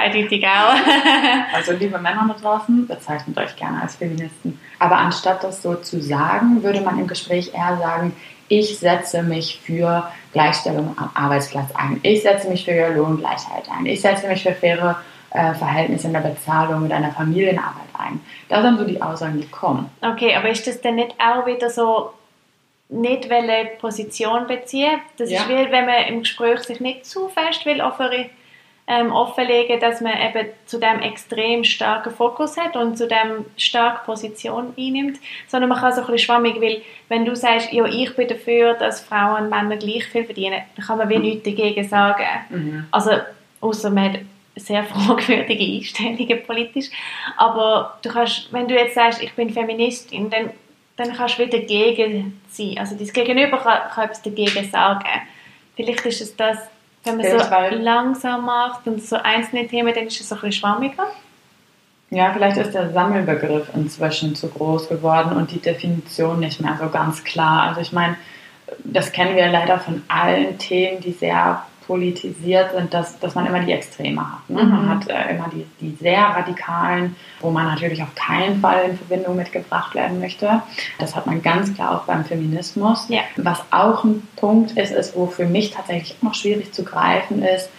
auch. 0.47 0.75
also 1.55 1.73
liebe 1.73 1.99
Männer 1.99 2.27
da 2.29 2.35
draußen, 2.35 2.87
bezeichnet 2.87 3.39
euch 3.39 3.57
gerne 3.57 3.81
als 3.81 3.97
Feministen. 3.97 4.61
Aber 4.79 4.99
anstatt 4.99 5.43
das 5.43 5.63
so 5.63 5.75
zu 5.77 6.03
sagen, 6.03 6.63
würde 6.63 6.83
man 6.83 6.99
im 6.99 7.07
Gespräch 7.07 7.55
eher 7.55 7.79
sagen, 7.79 8.15
ich 8.49 8.79
setze 8.79 9.23
mich 9.23 9.59
für 9.65 10.07
Gleichstellung 10.35 10.95
am 10.99 11.11
Arbeitsplatz 11.15 11.75
ein. 11.75 11.99
Ich 12.03 12.23
setze 12.23 12.51
mich 12.51 12.67
für 12.67 12.95
Lohngleichheit 12.95 13.65
ein. 13.75 13.87
Ich 13.87 14.03
setze 14.03 14.29
mich 14.29 14.43
für 14.43 14.53
faire 14.53 14.97
äh, 15.31 15.55
Verhältnisse 15.55 16.09
in 16.09 16.13
der 16.13 16.21
Bezahlung 16.21 16.83
mit 16.83 16.93
einer 16.93 17.13
Familienarbeit 17.13 17.89
ein. 17.99 18.21
Das 18.51 18.63
sind 18.63 18.79
so 18.79 18.85
die 18.85 19.01
Aussagen, 19.01 19.41
die 19.41 19.49
kommen. 19.49 19.89
Okay, 20.03 20.35
aber 20.35 20.51
ist 20.51 20.67
das 20.67 20.83
dann 20.83 20.97
nicht 20.97 21.15
auch 21.19 21.47
wieder 21.47 21.71
so, 21.71 22.11
nicht 22.93 23.29
welche 23.29 23.71
Position 23.81 24.47
beziehen? 24.47 25.01
Das 25.17 25.31
Ja. 25.31 25.41
ist 25.41 25.49
wie, 25.49 25.71
wenn 25.73 25.87
man 25.87 26.05
im 26.09 26.21
Gespräch 26.21 26.61
sich 26.61 26.81
nicht 26.81 27.07
zu 27.07 27.29
fest 27.29 27.65
will 27.67 27.81
ähm, 28.89 29.13
offenlegen, 29.13 29.79
dass 29.81 30.01
man 30.01 30.13
eben 30.13 30.49
zu 30.67 30.79
dem 30.79 31.01
extrem 31.01 31.65
starken 31.65 32.13
Fokus 32.13 32.57
hat 32.57 32.77
und 32.77 32.99
zu 32.99 33.07
dem 33.07 33.47
stark 33.57 34.05
Position 34.05 34.75
einnimmt, 34.77 35.19
sondern 35.47 35.71
man 35.71 35.79
kann 35.79 35.93
so 35.93 36.01
ein 36.01 36.07
bisschen 36.07 36.27
schwammig, 36.27 36.61
weil 36.61 36.83
wenn 37.09 37.25
du 37.25 37.35
sagst, 37.37 37.73
ja, 37.73 37.85
ich 37.87 38.15
bin 38.17 38.29
dafür, 38.29 38.75
dass 38.75 39.01
Frauen 39.01 39.45
und 39.45 39.51
Männer 39.51 39.77
gleich 39.77 40.05
viel 40.07 40.25
verdienen, 40.25 40.63
dann 40.77 40.85
kann 40.87 40.99
man 40.99 41.09
wie 41.09 41.19
nichts 41.19 41.45
dagegen 41.45 41.89
sagen. 41.89 42.27
Mhm. 42.51 42.87
Also, 42.91 43.13
außer 43.61 43.91
man 43.91 44.13
hat 44.15 44.21
sehr 44.57 44.85
fragwürdige 44.85 45.65
Einstellungen 45.77 46.43
politisch. 46.45 46.91
Aber 47.37 47.97
du 48.03 48.11
kannst, 48.11 48.53
wenn 48.53 48.67
du 48.69 48.75
jetzt 48.75 48.95
sagst, 48.95 49.23
ich 49.23 49.33
bin 49.35 49.49
Feministin, 49.51 50.29
dann, 50.29 50.51
dann 50.97 51.13
kannst 51.15 51.39
du 51.39 51.47
wieder 51.47 51.59
dagegen 51.59 52.41
sein. 52.51 52.77
Also 52.79 52.97
dein 52.97 53.09
Gegenüber 53.09 53.59
kann, 53.59 53.91
kann 53.91 54.05
etwas 54.05 54.23
dagegen 54.23 54.71
sagen. 54.71 55.05
Vielleicht 55.77 56.05
ist 56.07 56.21
es 56.21 56.37
das, 56.37 56.59
wenn 57.05 57.17
man 57.17 57.27
Vielleicht, 57.27 57.45
so 57.47 57.51
weil- 57.51 57.81
langsam 57.81 58.45
macht 58.45 58.87
und 58.87 59.03
so 59.03 59.17
einzelne 59.17 59.67
Themen, 59.67 59.93
dann 59.95 60.07
ist 60.07 60.21
es 60.21 60.29
so 60.29 60.35
ein 60.35 60.41
bisschen 60.43 60.61
schwammiger. 60.61 61.07
Ja, 62.11 62.31
vielleicht 62.33 62.59
ist 62.59 62.75
der 62.75 62.91
Sammelbegriff 62.93 63.69
inzwischen 63.75 64.35
zu 64.35 64.49
groß 64.49 64.91
geworden 64.91 65.35
und 65.35 65.51
die 65.51 65.61
Definition 65.61 66.41
nicht 66.41 66.61
mehr 66.61 66.79
so 66.79 66.91
ganz 66.91 67.25
klar. 67.25 67.69
Also 67.69 67.81
ich 67.81 67.93
meine, 67.93 68.17
das 68.85 69.13
kennen 69.13 69.35
wir 69.35 69.49
leider 69.49 69.79
von 69.79 70.03
allen 70.09 70.59
Themen, 70.59 71.01
die 71.01 71.13
sehr 71.13 71.65
politisiert 71.87 72.73
sind, 72.73 72.93
dass, 72.93 73.19
dass 73.19 73.35
man 73.35 73.47
immer 73.47 73.61
die 73.61 73.73
Extreme 73.73 74.21
hat. 74.21 74.51
Ne? 74.51 74.63
Mhm. 74.63 74.71
Man 74.71 74.89
hat 74.89 75.09
äh, 75.09 75.35
immer 75.35 75.51
die, 75.53 75.67
die 75.81 75.97
sehr 76.01 76.23
radikalen, 76.23 77.17
wo 77.41 77.51
man 77.51 77.67
natürlich 77.67 78.03
auf 78.03 78.15
keinen 78.15 78.61
Fall 78.61 78.91
in 78.91 78.97
Verbindung 78.97 79.37
mitgebracht 79.37 79.95
werden 79.95 80.21
möchte. 80.21 80.63
Das 80.99 81.15
hat 81.17 81.27
man 81.27 81.43
ganz 81.43 81.75
klar 81.75 81.97
auch 81.97 82.05
beim 82.05 82.25
Feminismus. 82.25 83.07
Ja. 83.09 83.21
Was 83.37 83.63
auch 83.71 84.05
ein 84.05 84.27
Punkt 84.37 84.73
ist, 84.73 84.93
ist, 84.93 85.17
wo 85.17 85.27
für 85.27 85.47
mich 85.47 85.71
tatsächlich 85.71 86.17
auch 86.19 86.23
noch 86.23 86.35
schwierig 86.35 86.73
zu 86.73 86.85
greifen 86.85 87.43
ist, 87.43 87.71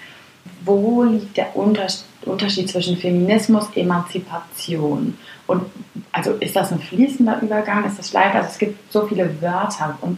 wo 0.66 1.04
liegt 1.04 1.38
der 1.38 1.56
Unterschied, 1.56 2.70
zwischen 2.70 2.98
Feminismus, 2.98 3.68
Emanzipation? 3.76 5.18
Und 5.48 5.64
also 6.12 6.32
ist 6.34 6.56
das 6.56 6.72
ein 6.72 6.80
fließender 6.80 7.42
Übergang? 7.42 7.86
Ist 7.86 8.00
das 8.00 8.14
leicht? 8.14 8.36
Also 8.36 8.50
es 8.50 8.58
gibt 8.58 8.92
so 8.92 9.06
viele 9.06 9.42
Wörter 9.42 9.98
und 10.02 10.18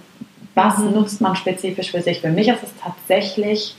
was 0.56 0.78
Mhm. 0.80 0.92
nutzt 0.94 1.22
man 1.22 1.36
spezifisch 1.36 1.92
für 1.92 2.02
sich? 2.02 2.22
Für 2.22 2.30
mich 2.32 2.48
ist 2.48 2.64
es 2.64 2.72
tatsächlich 2.82 3.76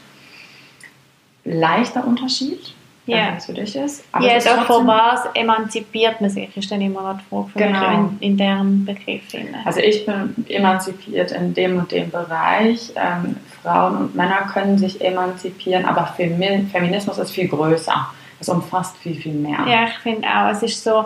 leichter 1.45 2.07
Unterschied. 2.07 2.73
Ja. 3.09 3.35
wie 3.35 3.37
es 3.37 3.47
für 3.47 3.53
dich 3.55 3.77
ist. 3.77 4.03
ja, 4.21 4.33
ist 4.37 4.49
doch, 4.49 4.65
von 4.65 4.85
was 4.85 5.27
emanzipiert 5.35 6.21
man 6.21 6.29
sich, 6.29 6.57
ist 6.57 6.69
dann 6.73 6.81
immer 6.81 7.03
noch 7.13 7.19
die 7.21 7.25
Frage 7.31 7.49
für 7.53 7.59
Genau. 7.61 7.89
mich 8.03 8.11
in, 8.21 8.33
in 8.33 8.37
deren 8.37 8.85
Begriff. 8.85 9.31
hinein. 9.31 9.63
Also 9.65 9.79
ich 9.79 10.05
bin 10.05 10.35
emanzipiert 10.49 11.31
in 11.31 11.55
dem 11.55 11.79
und 11.79 11.93
dem 11.93 12.11
Bereich. 12.11 12.91
Ähm, 12.97 13.37
Frauen 13.63 13.97
und 13.97 14.17
Männer 14.17 14.51
können 14.53 14.77
sich 14.77 15.01
emanzipieren, 15.01 15.85
aber 15.85 16.05
Femi 16.17 16.67
Feminismus 16.73 17.19
ist 17.19 17.31
viel 17.31 17.47
größer. 17.47 18.09
Es 18.41 18.49
umfasst 18.49 18.97
viel, 18.97 19.15
viel 19.15 19.35
mehr. 19.35 19.59
Ja, 19.69 19.85
ich 19.85 19.95
finde 19.99 20.27
auch, 20.27 20.51
es 20.51 20.65
ist 20.65 20.83
so, 20.83 21.05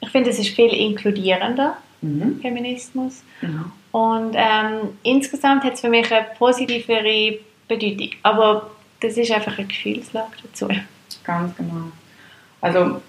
ich 0.00 0.08
finde, 0.08 0.30
es 0.30 0.40
ist 0.40 0.48
viel 0.48 0.70
inkludierender, 0.74 1.76
Mhm. 2.02 2.40
Feminismus. 2.42 3.22
Mhm. 3.40 3.70
Und 3.96 4.34
ähm, 4.34 4.98
insgesamt 5.04 5.64
hat 5.64 5.72
es 5.72 5.80
für 5.80 5.88
mich 5.88 6.12
eine 6.12 6.26
positivere 6.36 7.38
Bedeutung. 7.66 8.10
Aber 8.22 8.70
das 9.00 9.16
ist 9.16 9.32
einfach 9.32 9.56
eine 9.56 9.66
Gefühlslage 9.66 10.32
dazu. 10.42 10.68
Ganz 11.24 11.56
genau. 11.56 11.92
Also 12.60 13.00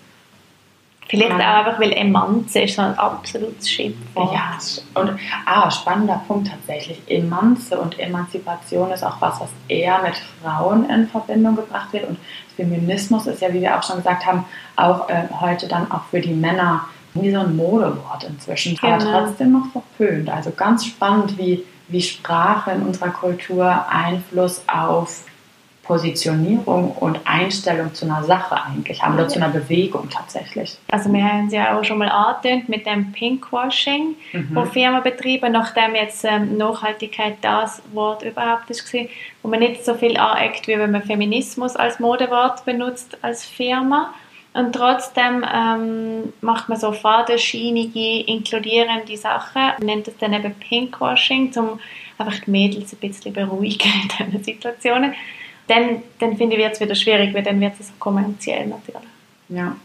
Vielleicht 1.10 1.32
auch 1.32 1.40
einfach, 1.40 1.80
weil 1.80 1.92
Emanze 1.92 2.62
ist 2.62 2.76
so 2.76 2.84
ein 2.84 2.98
absolutes 2.98 3.70
Schimpfwort. 3.70 4.34
Ja, 4.34 4.58
und 4.94 5.20
ah, 5.46 5.70
spannender 5.70 6.22
Punkt 6.26 6.50
tatsächlich. 6.50 7.02
Emanze 7.08 7.78
und 7.80 8.00
Emanzipation 8.00 8.90
ist 8.92 9.04
auch 9.04 9.20
was, 9.20 9.42
was 9.42 9.50
eher 9.68 10.02
mit 10.04 10.16
Frauen 10.42 10.90
in 10.90 11.10
Verbindung 11.10 11.58
gebracht 11.58 11.92
wird. 11.92 12.08
Und 12.08 12.18
Feminismus 12.56 13.28
ist 13.28 13.42
ja, 13.42 13.54
wie 13.54 13.62
wir 13.62 13.78
auch 13.78 13.84
schon 13.84 13.98
gesagt 13.98 14.26
haben, 14.26 14.46
auch 14.78 15.10
äh, 15.10 15.24
heute 15.42 15.68
dann 15.68 15.92
auch 15.92 16.04
für 16.12 16.22
die 16.22 16.34
Männer 16.34 16.88
wie 17.22 17.32
so 17.32 17.40
ein 17.40 17.56
Modewort 17.56 18.24
inzwischen, 18.28 18.78
aber 18.82 18.98
Genau. 18.98 19.26
trotzdem 19.26 19.52
noch 19.54 19.68
verpönt. 19.72 20.30
Also 20.30 20.52
ganz 20.52 20.86
spannend, 20.86 21.38
wie, 21.38 21.64
wie 21.88 22.02
Sprache 22.02 22.72
in 22.72 22.82
unserer 22.84 23.10
Kultur 23.10 23.86
Einfluss 23.90 24.64
auf 24.68 25.24
Positionierung 25.84 26.92
und 26.92 27.20
Einstellung 27.24 27.94
zu 27.94 28.06
einer 28.06 28.22
Sache 28.24 28.58
eigentlich 28.62 29.02
haben 29.02 29.14
oder 29.16 29.30
zu 29.30 29.38
einer 29.42 29.48
Bewegung 29.48 30.10
tatsächlich. 30.10 30.78
Also 30.92 31.12
wir 31.14 31.24
haben 31.24 31.48
es 31.48 31.54
ja 31.54 31.78
auch 31.80 31.84
schon 31.86 31.98
mal 31.98 32.10
angetönt 32.10 32.68
mit 32.68 32.86
dem 32.86 33.14
Pinkwashing, 33.14 34.16
Mhm. 34.34 34.50
wo 34.54 34.66
Firmen 34.66 35.02
betreiben, 35.02 35.54
nachdem 35.54 35.96
jetzt 35.96 36.26
ähm, 36.26 36.58
Nachhaltigkeit 36.58 37.38
das 37.42 37.82
Wort 37.94 38.22
überhaupt 38.24 38.70
ist, 38.70 38.86
gewesen, 38.86 39.08
wo 39.42 39.48
man 39.50 39.60
nicht 39.60 39.86
so 39.86 39.94
viel 39.94 40.18
aneckt, 40.18 40.68
wie 40.68 40.78
wenn 40.78 40.92
man 40.92 41.04
Feminismus 41.04 41.78
als 41.78 42.00
Modewort 42.02 42.66
benutzt 42.66 43.18
als 43.22 43.46
Firma. 43.46 44.14
Und 44.58 44.74
trotzdem 44.74 45.46
ähm, 45.54 46.34
macht 46.42 46.68
man 46.68 46.80
so 46.80 46.92
fadenscheinige, 46.92 48.22
inkludierende 48.22 49.16
Sachen, 49.16 49.62
Man 49.62 49.86
nennt 49.86 50.08
das 50.08 50.18
dann 50.18 50.34
eben 50.34 50.52
Pinkwashing, 50.56 51.54
um 51.58 51.80
einfach 52.18 52.40
die 52.40 52.50
Mädels 52.50 52.92
ein 52.92 52.98
bisschen 52.98 53.34
beruhigen 53.34 53.92
in 54.20 54.32
diesen 54.32 54.44
Situationen. 54.44 55.14
Dann, 55.68 56.02
dann 56.18 56.38
finde 56.38 56.56
ich, 56.56 56.64
wird 56.64 56.74
es 56.74 56.80
wieder 56.80 56.96
schwierig, 56.96 57.36
weil 57.36 57.44
dann 57.44 57.62
wird 57.62 57.74
es 57.80 57.94
kommerziell 58.00 58.66
natürlich. 58.66 59.08
Ja. 59.50 59.76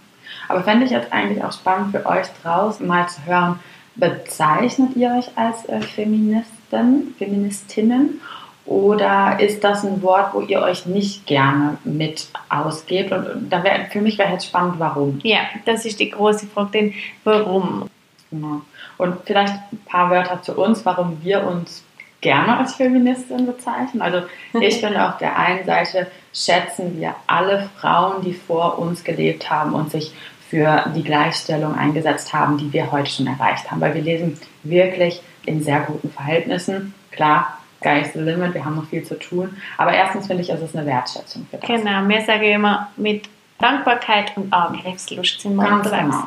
Aber 0.49 0.63
fände 0.63 0.87
ich 0.87 0.91
jetzt 0.91 1.13
eigentlich 1.13 1.45
auch 1.45 1.53
spannend 1.53 1.95
für 1.95 2.07
euch 2.07 2.29
draußen 2.43 2.87
mal 2.87 3.07
zu 3.11 3.27
hören, 3.27 3.61
bezeichnet 3.97 4.97
ihr 4.97 5.11
euch 5.19 5.37
als 5.37 5.69
äh, 5.69 5.83
Feministen, 5.83 7.15
Feministinnen 7.19 8.23
oder 8.65 9.39
ist 9.41 9.65
das 9.65 9.85
ein 9.85 10.03
Wort, 10.03 10.35
wo 10.35 10.41
ihr 10.41 10.61
euch 10.61 10.87
nicht 10.87 11.27
gerne 11.27 11.79
mit 11.85 12.29
ausgebt? 12.49 13.13
Und, 13.13 13.27
und 13.27 13.51
da 13.51 13.65
wär, 13.65 13.87
für 13.91 14.01
mich 14.01 14.19
wäre 14.19 14.33
jetzt 14.33 14.47
spannend, 14.47 14.75
warum. 14.79 15.19
Ja, 15.23 15.41
das 15.65 15.85
ist 15.85 15.99
die 15.99 16.11
große 16.11 16.47
Frage, 16.47 16.71
denn 16.73 16.95
warum? 17.25 17.89
Genau. 18.31 18.63
Und 18.99 19.17
vielleicht 19.25 19.55
ein 19.73 19.81
paar 19.87 20.11
Wörter 20.11 20.41
zu 20.43 20.55
uns, 20.55 20.85
warum 20.87 21.19
wir 21.23 21.45
uns 21.47 21.85
gerne 22.21 22.57
als 22.57 22.75
Feministin 22.75 23.47
bezeichnen. 23.47 24.01
Also 24.01 24.23
ich 24.61 24.79
finde, 24.79 25.09
auf 25.09 25.19
der 25.19 25.37
einen 25.37 25.65
Seite 25.67 26.07
schätzen 26.33 26.99
wir 26.99 27.17
alle 27.27 27.69
Frauen, 27.79 28.23
die 28.23 28.33
vor 28.33 28.79
uns 28.79 29.03
gelebt 29.03 29.51
haben 29.51 29.75
und 29.75 29.91
sich 29.91 30.13
für 30.49 30.85
die 30.95 31.03
Gleichstellung 31.03 31.75
eingesetzt 31.75 32.33
haben, 32.33 32.59
die 32.59 32.73
wir 32.73 32.93
heute 32.93 33.11
schon 33.11 33.27
erreicht 33.27 33.71
haben. 33.71 33.81
Weil 33.81 33.95
wir 33.95 34.03
lesen 34.03 34.39
wirklich 34.63 35.21
in 35.47 35.63
sehr 35.63 35.81
guten 35.81 36.11
Verhältnissen. 36.11 36.95
Klar, 37.11 37.59
Sky 37.83 38.01
is 38.01 38.13
the 38.13 38.21
limit, 38.21 38.55
wir 38.55 38.65
haben 38.65 38.77
noch 38.77 38.87
viel 38.89 39.03
zu 39.03 39.19
tun. 39.19 39.57
Aber 39.77 39.93
erstens 39.93 40.27
finde 40.27 40.43
ich, 40.43 40.51
es 40.51 40.61
ist 40.61 40.77
eine 40.77 40.87
Wertschätzung 40.87 41.47
für 41.51 41.57
das. 41.59 41.67
Genau, 41.67 42.09
wir 42.09 42.21
sagen 42.23 42.45
immer, 42.45 42.89
mit 42.97 43.29
Dankbarkeit 43.59 44.33
und 44.37 44.53
Angriffslust 44.53 45.41
sind 45.41 45.57
wir 45.57 45.65
Ganz 45.65 45.87
unterwegs. 45.87 46.11
genau. 46.17 46.27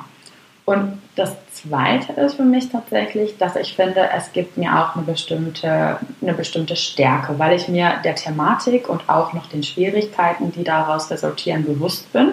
Und 0.65 0.99
das 1.15 1.35
Zweite 1.51 2.13
ist 2.13 2.35
für 2.35 2.43
mich 2.43 2.69
tatsächlich, 2.69 3.37
dass 3.37 3.55
ich 3.55 3.75
finde, 3.75 4.09
es 4.17 4.33
gibt 4.33 4.57
mir 4.57 4.79
auch 4.79 4.95
eine 4.95 5.05
bestimmte, 5.05 5.99
eine 6.21 6.33
bestimmte 6.33 6.75
Stärke, 6.75 7.37
weil 7.37 7.55
ich 7.55 7.67
mir 7.67 7.93
der 8.03 8.15
Thematik 8.15 8.89
und 8.89 9.07
auch 9.07 9.33
noch 9.33 9.45
den 9.47 9.61
Schwierigkeiten, 9.61 10.51
die 10.51 10.63
daraus 10.63 11.11
resultieren, 11.11 11.65
bewusst 11.65 12.11
bin. 12.13 12.31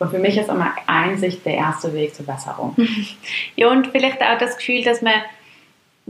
Und 0.00 0.10
für 0.10 0.18
mich 0.18 0.36
ist 0.36 0.48
immer 0.48 0.72
Einsicht 0.86 1.44
der 1.46 1.54
erste 1.54 1.92
Weg 1.92 2.14
zur 2.14 2.26
Besserung. 2.26 2.74
Ja, 3.56 3.68
und 3.68 3.88
vielleicht 3.88 4.20
auch 4.22 4.38
das 4.38 4.56
Gefühl, 4.56 4.82
dass 4.82 5.00
man 5.02 5.12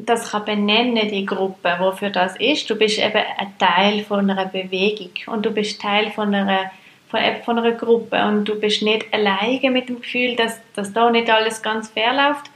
das 0.06 0.30
kann 0.30 0.44
benennen, 0.44 1.08
die 1.08 1.26
Gruppe, 1.26 1.76
wofür 1.78 2.10
das 2.10 2.36
ist. 2.36 2.68
Du 2.68 2.74
bist 2.74 2.98
eben 2.98 3.22
ein 3.38 3.58
Teil 3.58 4.04
von 4.04 4.30
einer 4.30 4.46
Bewegung 4.46 5.10
und 5.26 5.44
du 5.44 5.50
bist 5.50 5.80
Teil 5.80 6.10
von 6.10 6.34
einer, 6.34 6.70
von, 7.08 7.58
einer 7.58 7.72
Gruppe 7.72 8.22
und 8.24 8.44
du 8.44 8.58
bist 8.58 8.82
nicht 8.82 9.12
alleine 9.12 9.70
mit 9.70 9.88
dem 9.88 10.00
Gefühl, 10.00 10.36
dass, 10.36 10.60
dass 10.74 10.92
da 10.92 11.10
nicht 11.10 11.30
alles 11.30 11.62
ganz 11.62 11.88
fair 11.88 12.12
läuft. 12.12 12.50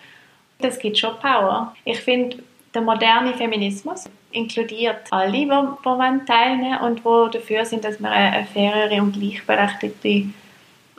Das 0.59 0.78
gibt 0.78 0.98
schon 0.98 1.18
Power. 1.18 1.74
Ich 1.85 2.00
finde, 2.00 2.38
der 2.74 2.83
moderne 2.83 3.35
Feminismus 3.35 4.09
inkludiert 4.30 5.07
alle, 5.11 5.33
die, 5.33 5.44
die 5.44 5.50
wollen 5.50 6.26
teilnehmen 6.26 6.78
und 6.80 6.98
die 6.98 7.38
dafür 7.38 7.64
sind, 7.64 7.85
dass 7.85 8.00
wir 8.00 8.11
eine, 8.11 8.37
eine 8.37 8.46
fairere 8.46 9.02
und 9.02 9.12
gleichberechtigte 9.12 10.09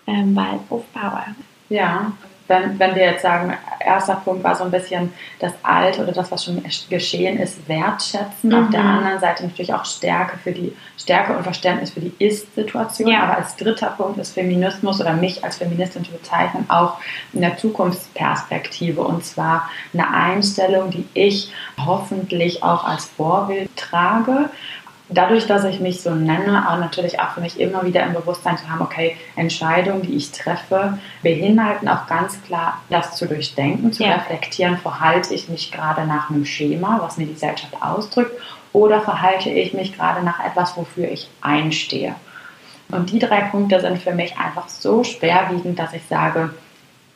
ähm, 0.07 0.35
Welt 0.35 0.61
aufbauen. 0.69 1.35
Ja, 1.69 2.13
wenn, 2.47 2.77
wenn 2.77 2.95
wir 2.95 3.03
jetzt 3.03 3.23
sagen, 3.23 3.53
erster 3.79 4.15
Punkt 4.15 4.43
war 4.43 4.55
so 4.55 4.63
ein 4.63 4.71
bisschen 4.71 5.11
das 5.39 5.53
Alte 5.63 6.03
oder 6.03 6.11
das, 6.11 6.31
was 6.31 6.45
schon 6.45 6.63
geschehen 6.89 7.39
ist, 7.39 7.67
wertschätzen. 7.67 8.53
Auf 8.53 8.67
Mhm. 8.67 8.71
der 8.71 8.81
anderen 8.81 9.19
Seite 9.19 9.43
natürlich 9.43 9.73
auch 9.73 9.85
Stärke 9.85 10.37
für 10.37 10.51
die 10.51 10.75
Stärke 10.97 11.35
und 11.35 11.43
Verständnis 11.43 11.91
für 11.91 12.01
die 12.01 12.13
Ist-Situation. 12.19 13.09
Ja. 13.09 13.23
Aber 13.23 13.37
als 13.37 13.55
dritter 13.55 13.87
Punkt 13.97 14.17
ist 14.19 14.33
Feminismus 14.33 15.01
oder 15.01 15.13
mich 15.13 15.43
als 15.43 15.57
Feministin 15.57 16.03
zu 16.05 16.11
bezeichnen 16.11 16.65
auch 16.69 16.97
eine 17.35 17.55
Zukunftsperspektive 17.57 19.01
und 19.01 19.25
zwar 19.25 19.69
eine 19.93 20.11
Einstellung, 20.11 20.89
die 20.91 21.07
ich 21.13 21.51
hoffentlich 21.83 22.63
auch 22.63 22.85
als 22.85 23.05
Vorbild 23.05 23.69
trage 23.75 24.49
dadurch, 25.09 25.45
dass 25.45 25.63
ich 25.63 25.79
mich 25.79 26.01
so 26.01 26.11
nenne, 26.11 26.67
auch 26.69 26.79
natürlich 26.79 27.19
auch 27.19 27.31
für 27.31 27.41
mich 27.41 27.59
immer 27.59 27.83
wieder 27.83 28.03
im 28.03 28.13
Bewusstsein 28.13 28.57
zu 28.57 28.69
haben, 28.69 28.81
okay, 28.81 29.15
Entscheidungen, 29.35 30.01
die 30.01 30.15
ich 30.15 30.31
treffe, 30.31 30.97
beinhalten 31.21 31.87
auch 31.87 32.07
ganz 32.07 32.41
klar, 32.43 32.81
das 32.89 33.15
zu 33.15 33.27
durchdenken, 33.27 33.93
zu 33.93 34.03
Ja. 34.03 34.15
reflektieren, 34.15 34.77
verhalte 34.77 35.33
ich 35.33 35.49
mich 35.49 35.71
gerade 35.71 36.05
nach 36.05 36.29
einem 36.29 36.45
Schema, 36.45 36.99
was 37.01 37.17
mir 37.17 37.25
die 37.25 37.33
Gesellschaft 37.33 37.73
ausdrückt, 37.81 38.31
oder 38.73 39.01
verhalte 39.01 39.49
ich 39.49 39.73
mich 39.73 39.95
gerade 39.95 40.23
nach 40.23 40.43
etwas, 40.43 40.75
wofür 40.75 41.09
ich 41.09 41.29
einstehe. 41.41 42.15
Und 42.89 43.11
die 43.11 43.19
drei 43.19 43.41
Punkte 43.41 43.79
sind 43.79 44.01
für 44.01 44.13
mich 44.13 44.37
einfach 44.37 44.69
so 44.69 45.03
schwerwiegend, 45.03 45.79
dass 45.79 45.93
ich 45.93 46.03
sage, 46.07 46.53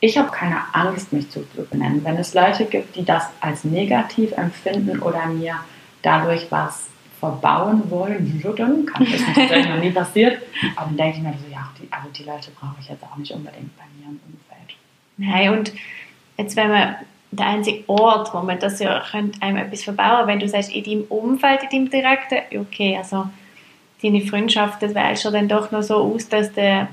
ich 0.00 0.16
habe 0.16 0.30
keine 0.30 0.56
Angst, 0.72 1.12
mich 1.12 1.30
zu 1.30 1.44
benennen. 1.70 2.02
Wenn 2.04 2.16
es 2.16 2.32
Leute 2.34 2.64
gibt, 2.64 2.96
die 2.96 3.04
das 3.04 3.24
als 3.40 3.64
negativ 3.64 4.32
empfinden 4.32 5.00
oder 5.00 5.26
mir 5.26 5.56
dadurch 6.02 6.46
was 6.50 6.86
verbauen 7.20 7.88
wollen 7.90 8.42
würden, 8.42 8.86
kann 8.86 9.06
das 9.10 9.20
natürlich 9.36 9.68
noch 9.68 9.78
nie 9.78 9.90
passiert, 9.90 10.42
aber 10.74 10.86
dann 10.86 10.96
denke 10.96 11.18
ich 11.18 11.22
mir 11.22 11.34
so, 11.34 11.52
ja, 11.52 11.70
die, 11.78 11.86
also 11.92 12.08
die 12.08 12.24
Leute 12.24 12.50
brauche 12.58 12.76
ich 12.80 12.88
jetzt 12.88 13.04
auch 13.04 13.16
nicht 13.16 13.30
unbedingt 13.32 13.76
bei 13.76 13.84
mir 13.98 14.08
im 14.08 14.20
Umfeld. 14.26 14.76
Nein, 15.18 15.58
und 15.58 15.72
jetzt, 16.38 16.56
wenn 16.56 16.70
man 16.70 16.96
der 17.30 17.46
einzige 17.46 17.88
Ort, 17.88 18.34
wo 18.34 18.40
man 18.40 18.58
das 18.58 18.80
ja 18.80 19.02
könnte 19.08 19.40
einem 19.42 19.58
etwas 19.58 19.84
verbauen, 19.84 20.26
wenn 20.26 20.40
du 20.40 20.48
sagst, 20.48 20.72
in 20.72 20.82
deinem 20.82 21.02
Umfeld, 21.04 21.62
in 21.64 21.68
deinem 21.70 21.90
Direkten, 21.90 22.58
okay, 22.58 22.96
also 22.96 23.26
deine 24.02 24.22
Freundschaft, 24.22 24.82
das 24.82 24.94
wählst 24.94 25.24
du 25.24 25.30
dann 25.30 25.46
doch 25.48 25.70
noch 25.70 25.82
so 25.82 25.96
aus, 25.96 26.28
dass 26.28 26.52
du 26.52 26.88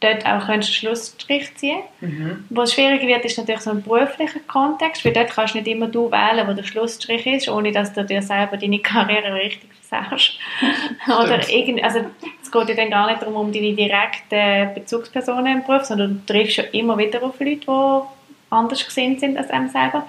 dort 0.00 0.26
auch 0.26 0.48
einen 0.48 0.62
Schlussstrich 0.62 1.54
ziehen 1.56 1.82
Mhm. 2.00 2.44
Was 2.48 2.72
schwierig 2.72 3.06
wird, 3.06 3.24
ist 3.24 3.36
natürlich 3.36 3.60
so 3.60 3.70
ein 3.70 3.82
beruflicher 3.82 4.40
Kontext, 4.46 5.04
weil 5.04 5.12
dort 5.12 5.30
kannst 5.30 5.54
du 5.54 5.58
nicht 5.58 5.68
immer 5.68 5.86
du 5.86 6.10
wählen, 6.10 6.48
wo 6.48 6.52
der 6.54 6.62
Schlussstrich 6.62 7.26
ist, 7.26 7.48
ohne 7.48 7.72
dass 7.72 7.92
du 7.92 8.04
dir 8.04 8.22
selber 8.22 8.56
deine 8.56 8.78
Karriere 8.78 9.34
richtig 9.34 9.68
versaust. 9.82 10.38
Oder 11.06 11.46
irgend, 11.48 11.84
also 11.84 12.00
es 12.42 12.50
geht 12.50 12.68
ja 12.70 12.74
dann 12.74 12.90
gar 12.90 13.06
nicht 13.08 13.20
darum, 13.20 13.36
um 13.36 13.52
deine 13.52 13.74
direkten 13.74 14.74
Bezugspersonen 14.74 15.58
im 15.58 15.64
Beruf, 15.64 15.84
sondern 15.84 16.22
du 16.26 16.32
triffst 16.32 16.56
ja 16.56 16.64
immer 16.72 16.96
wieder 16.96 17.22
auf 17.22 17.38
Leute, 17.38 17.56
die 17.56 18.00
anders 18.48 18.84
gesinnt 18.84 19.20
sind 19.20 19.36
als 19.36 19.50
einem 19.50 19.68
selber. 19.68 20.06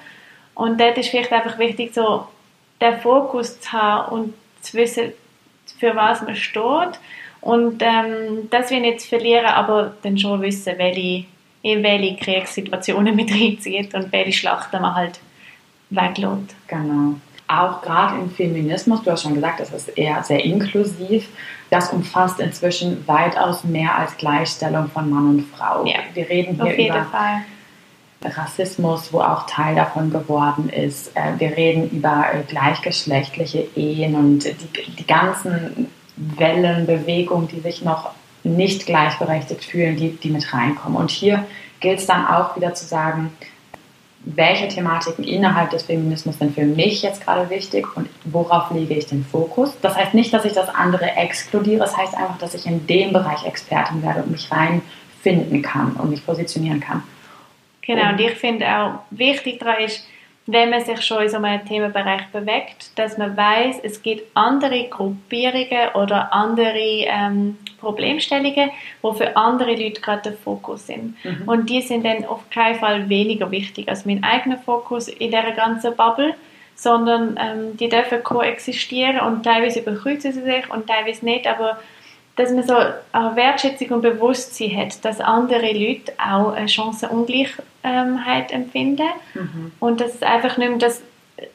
Und 0.56 0.80
dort 0.80 0.98
ist 0.98 1.10
vielleicht 1.10 1.32
einfach 1.32 1.58
wichtig, 1.60 1.94
so 1.94 2.28
den 2.80 3.00
Fokus 3.00 3.60
zu 3.60 3.72
haben 3.74 4.12
und 4.12 4.34
zu 4.62 4.78
wissen, 4.78 5.14
für 5.80 5.96
was 5.96 6.22
man 6.22 6.36
steht. 6.36 7.00
Und 7.42 7.82
ähm, 7.82 8.50
das 8.52 8.70
wir 8.70 8.80
nicht 8.80 9.02
verlieren, 9.02 9.46
aber 9.46 9.94
dann 10.04 10.18
schon 10.18 10.42
wissen, 10.42 10.74
welche, 10.78 11.26
in 11.64 11.84
welche 11.84 12.16
Kriegssituationen 12.18 13.16
mit 13.16 13.32
reinzieht 13.34 13.94
und 13.94 14.12
welche 14.12 14.34
Schlachten 14.34 14.82
man 14.82 14.96
halt 14.96 15.20
weglässt. 15.90 16.56
Genau. 16.68 17.16
auch 17.48 17.82
gerade 17.82 18.20
im 18.20 18.30
Feminismus, 18.32 19.04
du 19.04 19.12
hast 19.12 19.24
schon 19.24 19.34
gesagt, 19.34 19.60
das 19.60 19.74
ist 19.74 19.90
eher 19.98 20.24
sehr 20.24 20.44
inklusiv, 20.44 21.28
das 21.70 21.92
umfasst 21.92 22.40
inzwischen 22.40 23.06
weitaus 23.08 23.64
mehr 23.64 23.98
als 23.98 24.16
Gleichstellung 24.18 24.90
von 24.90 25.10
Mann 25.10 25.30
und 25.30 25.42
Frau. 25.56 25.86
Ja, 25.86 26.00
Wir 26.14 26.30
reden 26.30 26.62
hier 26.64 26.90
über 26.90 27.06
Fall. 27.06 27.42
Rassismus, 28.24 29.12
wo 29.12 29.20
auch 29.20 29.48
Teil 29.48 29.76
davon 29.76 30.12
geworden 30.12 30.70
ist. 30.70 31.16
Äh, 31.16 31.40
Wir 31.40 31.58
reden 31.58 31.90
über 31.90 32.26
äh, 32.32 32.44
gleichgeschlechtliche 32.48 33.68
Ehen 33.76 34.16
und 34.16 34.44
die, 34.46 34.96
die 34.98 35.08
ganzen 35.08 35.88
Wellen, 36.38 36.86
Bewegungen, 36.86 37.48
die 37.48 37.60
sich 37.60 37.84
noch 37.84 38.12
nicht 38.44 38.86
gleichberechtigt 38.86 39.64
fühlen, 39.64 39.96
die, 39.96 40.12
die 40.12 40.30
mit 40.30 40.54
reinkommen. 40.54 40.98
Und 40.98 41.12
hier 41.12 41.46
gilt 41.80 42.00
es 42.00 42.06
dann 42.06 42.28
auch 42.28 42.56
wieder 42.56 42.74
zu 42.74 42.86
sagen, 42.86 43.32
welche 44.24 44.68
Thematiken 44.68 45.24
innerhalb 45.24 45.72
des 45.72 45.84
Feminismus 45.84 46.38
sind 46.38 46.54
für 46.54 46.66
mich 46.66 47.02
jetzt 47.02 47.26
gerade 47.26 47.50
wichtig 47.50 47.86
und 47.96 48.08
worauf 48.26 48.70
lege 48.72 48.94
ich 48.94 49.08
den 49.08 49.26
Fokus. 49.26 49.76
Das 49.82 49.96
heißt 49.96 50.14
nicht, 50.14 50.32
dass 50.32 50.46
ich 50.46 50.54
das 50.54 50.70
andere 50.70 51.16
exkludiere, 51.16 51.80
das 51.80 51.98
heißt 51.98 52.16
einfach, 52.16 52.38
dass 52.38 52.54
ich 52.54 52.66
in 52.68 52.86
dem 52.86 53.14
Bereich 53.14 53.46
Expertin 53.46 54.04
werde 54.04 54.22
und 54.22 54.32
mich 54.32 54.50
reinfinden 54.52 55.64
kann 55.64 55.94
und 55.94 56.12
mich 56.12 56.24
positionieren 56.24 56.80
kann. 56.80 57.02
Genau, 57.82 58.10
und 58.10 58.20
ich 58.20 58.34
finde 58.34 58.68
auch 58.68 59.00
wichtig 59.10 59.60
daran 59.60 59.84
ist, 59.84 60.06
wenn 60.48 60.72
man 60.72 60.84
sich 60.84 61.02
schon 61.02 61.22
in 61.24 61.30
so 61.30 61.38
einem 61.38 61.66
Themenbereich 61.66 62.28
bewegt, 62.34 62.98
dass 62.98 63.18
man 63.18 63.38
weiß, 63.38 63.80
es 63.84 64.02
gibt 64.02 64.36
andere 64.36 64.88
Gruppierungen 64.90 65.90
oder 65.94 66.34
andere 66.34 66.80
ähm, 66.80 67.58
Problemstellungen, 67.80 68.72
die 69.04 69.18
für 69.18 69.38
andere 69.38 69.76
Leute 69.76 70.02
gerade 70.02 70.22
der 70.24 70.34
Fokus 70.34 70.88
sind. 70.88 71.16
Mhm. 71.24 71.48
Und 71.48 71.70
die 71.70 71.82
sind 71.82 72.06
dann 72.06 72.26
auf 72.26 72.50
keinen 72.50 72.80
Fall 72.80 73.08
weniger 73.08 73.52
wichtig 73.52 73.88
als 73.88 74.06
mein 74.06 74.24
eigener 74.24 74.58
Fokus 74.58 75.08
in 75.08 75.32
dieser 75.32 75.52
ganzen 75.52 75.96
Bubble, 75.96 76.34
sondern 76.76 77.40
ähm, 77.40 77.78
die 77.78 77.90
dürfen 77.90 78.24
koexistieren 78.24 79.20
und 79.20 79.44
teilweise 79.44 79.82
überkreuzen 79.82 80.34
sie 80.34 80.42
sich 80.42 80.70
und 80.72 80.88
teilweise 80.88 81.24
nicht, 81.24 81.46
aber 81.46 81.80
dass 82.36 82.52
man 82.52 82.66
so 82.66 82.76
eine 83.12 83.36
Wertschätzung 83.36 83.90
und 83.90 84.02
Bewusstsein 84.02 84.76
hat, 84.78 85.04
dass 85.04 85.20
andere 85.20 85.72
Leute 85.74 86.14
auch 86.18 86.54
eine 86.54 86.68
Chancenungleichheit 86.68 88.52
empfinden 88.52 89.08
Mhm. 89.34 89.72
und 89.80 90.02
dass 90.02 90.16
es 90.16 90.24
einfach 90.24 90.58
nicht 90.58 90.70
mehr 90.70 90.80
das 90.80 91.02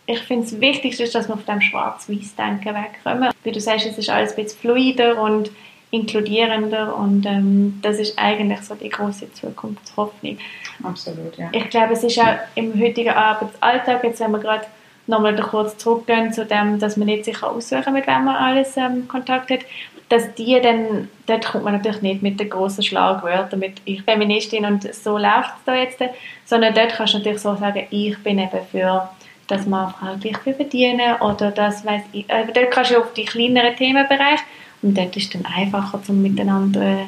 ich 0.06 0.18
finde 0.20 0.44
es 0.44 0.60
wichtigste 0.60 1.04
ist, 1.04 1.14
dass 1.14 1.28
wir 1.28 1.36
von 1.36 1.46
dem 1.46 1.60
Schwarz-Weiß-Denken 1.60 2.74
wegkommen. 2.74 3.30
Wie 3.44 3.52
du 3.52 3.60
sagst, 3.60 3.86
es 3.86 3.96
ist 3.96 4.10
alles 4.10 4.36
ein 4.36 4.42
bisschen 4.42 4.58
fluider 4.58 5.22
und 5.22 5.52
inkludierender 5.92 6.96
und 6.96 7.24
ähm, 7.26 7.78
das 7.82 7.98
ist 7.98 8.18
eigentlich 8.18 8.60
so 8.62 8.74
die 8.74 8.88
große 8.88 9.32
Zukunftshoffnung. 9.32 10.38
Absolut, 10.82 11.36
ja. 11.36 11.48
Ich 11.52 11.70
glaube, 11.70 11.92
es 11.92 12.02
ist 12.02 12.18
auch 12.18 12.34
im 12.56 12.78
heutigen 12.80 13.10
Arbeitsalltag, 13.10 14.02
jetzt 14.02 14.20
wenn 14.20 14.32
wir 14.32 14.40
gerade 14.40 14.66
nochmal 15.06 15.36
kurz 15.36 15.78
zurückgehen 15.78 16.32
zu 16.32 16.44
dem, 16.44 16.80
dass 16.80 16.96
man 16.96 17.06
nicht 17.06 17.24
sich 17.24 17.40
aussuchen 17.42 17.84
kann, 17.84 17.94
mit 17.94 18.06
wem 18.08 18.24
man 18.24 18.34
alles 18.34 18.76
ähm, 18.76 19.06
Kontakt 19.06 19.50
hat, 19.50 19.60
dass 20.08 20.34
die 20.34 20.60
dann, 20.60 21.08
dort 21.26 21.46
kommt 21.46 21.64
man 21.64 21.74
natürlich 21.74 22.02
nicht 22.02 22.22
mit 22.22 22.38
den 22.38 22.48
grossen 22.48 22.84
Schlagwörtern, 22.84 23.58
mit 23.58 23.82
«Ich 23.84 24.02
Feministin 24.02 24.64
und 24.64 24.94
so 24.94 25.18
läuft 25.18 25.50
es 25.58 25.64
da 25.64 25.74
jetzt», 25.74 25.98
sondern 26.44 26.74
dort 26.74 26.94
kannst 26.94 27.14
du 27.14 27.18
natürlich 27.18 27.40
so 27.40 27.56
sagen 27.56 27.86
«Ich 27.90 28.16
bin 28.22 28.38
eben 28.38 28.60
für 28.70 29.08
dass 29.46 29.66
man 29.66 29.92
Frauen 29.92 30.20
gleich 30.20 30.38
viel 30.38 30.54
verdienen 30.54 31.16
oder 31.20 31.50
das 31.50 31.84
weiss 31.84 32.02
ich. 32.12 32.28
Äh, 32.28 32.46
dort 32.52 32.70
kannst 32.70 32.90
du 32.90 32.98
auf 32.98 33.12
die 33.14 33.24
kleineren 33.24 33.76
Themenbereiche 33.76 34.42
und 34.82 34.96
dort 34.96 35.16
ist 35.16 35.34
es 35.34 35.40
dann 35.40 35.52
einfacher, 35.52 36.02
zum 36.02 36.22
miteinander 36.22 36.82
äh, 36.82 37.06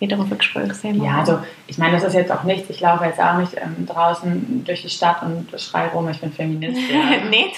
wieder 0.00 0.18
auf 0.18 0.30
ein 0.30 0.38
Gespräch 0.38 0.70
kommen. 0.80 1.04
Ja, 1.04 1.18
also 1.18 1.38
ich 1.66 1.76
meine, 1.78 1.92
das 1.92 2.04
ist 2.04 2.14
jetzt 2.14 2.32
auch 2.32 2.42
nichts. 2.44 2.70
Ich 2.70 2.80
laufe 2.80 3.04
jetzt 3.04 3.20
auch 3.20 3.36
nicht 3.36 3.52
ähm, 3.56 3.86
draußen 3.86 4.64
durch 4.64 4.82
die 4.82 4.88
Stadt 4.88 5.22
und 5.22 5.48
schreie 5.60 5.90
rum, 5.90 6.08
ich 6.08 6.20
bin 6.20 6.32
Feministin. 6.32 7.28
nicht? 7.30 7.56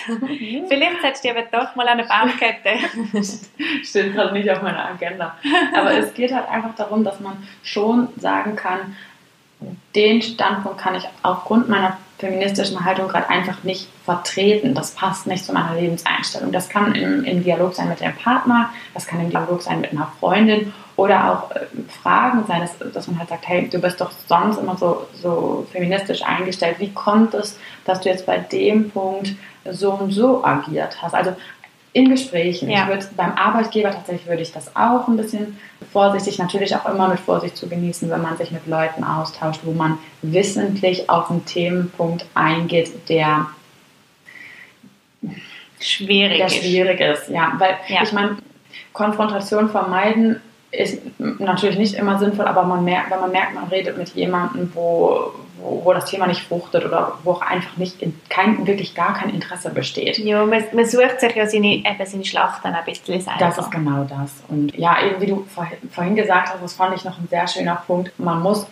Vielleicht 0.69 1.01
setzt 1.01 1.25
du 1.25 1.31
aber 1.31 1.43
doch 1.51 1.77
mal 1.77 1.87
eine 1.87 2.05
Baumkette. 2.05 2.71
Steht 3.85 4.13
gerade 4.13 4.33
nicht 4.33 4.51
auf 4.51 4.61
meiner 4.61 4.87
Agenda. 4.87 5.37
Aber 5.75 5.97
es 5.97 6.13
geht 6.15 6.35
halt 6.35 6.49
einfach 6.49 6.75
darum, 6.75 7.05
dass 7.05 7.21
man 7.21 7.37
schon 7.63 8.09
sagen 8.19 8.57
kann, 8.57 8.97
den 9.95 10.21
Standpunkt 10.21 10.79
kann 10.79 10.97
ich 10.97 11.05
aufgrund 11.23 11.69
meiner 11.69 11.97
feministischen 12.23 12.85
Haltung 12.85 13.09
gerade 13.09 13.29
einfach 13.29 13.65
nicht 13.65 13.89
vertreten. 14.05 14.75
Das 14.75 14.93
passt 14.93 15.27
nicht 15.27 15.45
zu 15.45 15.53
meiner 15.53 15.75
Lebenseinstellung. 15.75 16.53
Das 16.53 16.69
kann 16.69 16.95
im, 16.95 17.25
im 17.25 17.43
Dialog 17.43 17.75
sein 17.75 17.89
mit 17.89 18.01
dem 18.01 18.15
Partner, 18.15 18.71
das 18.95 19.07
kann 19.09 19.21
im 19.21 19.31
Dialog 19.31 19.61
sein 19.61 19.81
mit 19.81 19.91
einer 19.91 20.11
Freundin 20.21 20.73
oder 20.97 21.33
auch 21.33 21.51
äh, 21.51 21.67
Fragen 22.03 22.45
sein, 22.47 22.61
dass, 22.61 22.93
dass 22.93 23.09
man 23.09 23.19
halt 23.19 23.29
sagt, 23.29 23.49
hey, 23.49 23.69
du 23.69 23.79
bist 23.81 24.01
doch 24.01 24.13
sonst 24.29 24.59
immer 24.59 24.77
so, 24.77 25.09
so 25.21 25.67
feministisch 25.73 26.23
eingestellt. 26.23 26.77
Wie 26.79 26.93
kommt 26.93 27.35
es, 27.35 27.59
dass 27.85 28.01
du 28.01 28.09
jetzt 28.09 28.25
bei 28.25 28.39
dem 28.39 28.91
Punkt 28.91 29.33
so 29.69 29.93
und 29.93 30.13
so 30.13 30.45
agiert 30.45 31.03
hast? 31.03 31.15
Also 31.15 31.35
in 31.95 32.09
Gesprächen. 32.09 32.71
Ja. 32.71 32.83
Ich 32.83 32.89
würde 32.89 33.07
beim 33.17 33.33
Arbeitgeber 33.35 33.91
tatsächlich 33.91 34.27
würde 34.27 34.43
ich 34.43 34.53
das 34.53 34.75
auch 34.75 35.09
ein 35.09 35.17
bisschen 35.17 35.59
vorsichtig, 35.93 36.39
natürlich 36.39 36.75
auch 36.75 36.87
immer 36.87 37.09
mit 37.09 37.21
Vorsicht 37.21 37.57
zu 37.57 37.69
genießen, 37.69 38.09
wenn 38.09 38.23
man 38.23 38.37
sich 38.39 38.51
mit 38.51 38.67
Leuten 38.67 39.05
austauscht, 39.05 39.61
wo 39.65 39.73
man 39.73 39.99
wissentlich 40.23 41.11
auf 41.11 41.31
einen 41.31 41.45
Themenpunkt 41.45 42.25
eingeht, 42.35 43.09
der, 43.11 43.47
Schwierig 45.81 46.39
der 46.39 46.47
ist. 46.47 46.57
schwierig 46.57 47.01
ist. 47.01 47.29
Ja, 47.29 47.53
weil 47.59 47.77
Ja. 47.89 48.03
ich 48.03 48.13
meine, 48.13 48.37
Konfrontation 48.93 49.69
vermeiden 49.69 50.41
ist 50.71 50.99
natürlich 51.19 51.77
nicht 51.79 51.95
immer 51.95 52.19
sinnvoll, 52.19 52.47
aber 52.47 52.63
man 52.63 52.85
merkt, 52.85 53.11
wenn 53.11 53.21
man 53.21 53.33
merkt, 53.33 53.55
man 53.55 53.65
redet 53.69 53.99
mit 53.99 54.11
jemandem, 54.11 54.71
wo, 54.75 55.33
wo, 55.63 55.93
das 55.93 56.07
Thema 56.07 56.27
nicht 56.27 56.43
fruchtet 56.43 56.85
oder 56.85 57.19
wo 57.23 57.33
auch 57.33 57.43
einfach 57.43 57.77
nicht 57.77 58.03
in, 58.03 58.19
kein, 58.29 58.67
wirklich 58.67 58.95
gar 58.95 59.15
kein 59.15 59.31
Interesse 59.31 59.71
besteht. 59.71 60.19
Ja, 60.19 60.45
man, 60.45 60.65
man 60.73 60.87
sucht 60.87 61.21
sich 61.21 61.35
ja 61.35 61.47
seine, 61.47 61.77
eben 61.77 62.07
seine 62.07 62.25
Schlacht 62.25 62.65
dann 62.65 62.75
ein 62.75 62.85
bisschen 62.85 63.21
selber. 63.21 63.39
Das 63.39 63.59
ist 63.59 63.71
genau 63.71 64.05
das. 64.05 64.43
Und 64.49 64.77
ja, 64.77 64.97
eben 65.05 65.21
wie 65.21 65.27
du 65.27 65.47
vorhin, 65.91 66.17
gesagt 66.17 66.53
hast, 66.53 66.63
das 66.63 66.75
fand 66.75 66.97
ich 66.97 67.05
noch 67.05 67.19
ein 67.19 67.29
sehr 67.29 67.47
schöner 67.47 67.83
Punkt. 67.87 68.19
Man 68.19 68.43
muss 68.43 68.67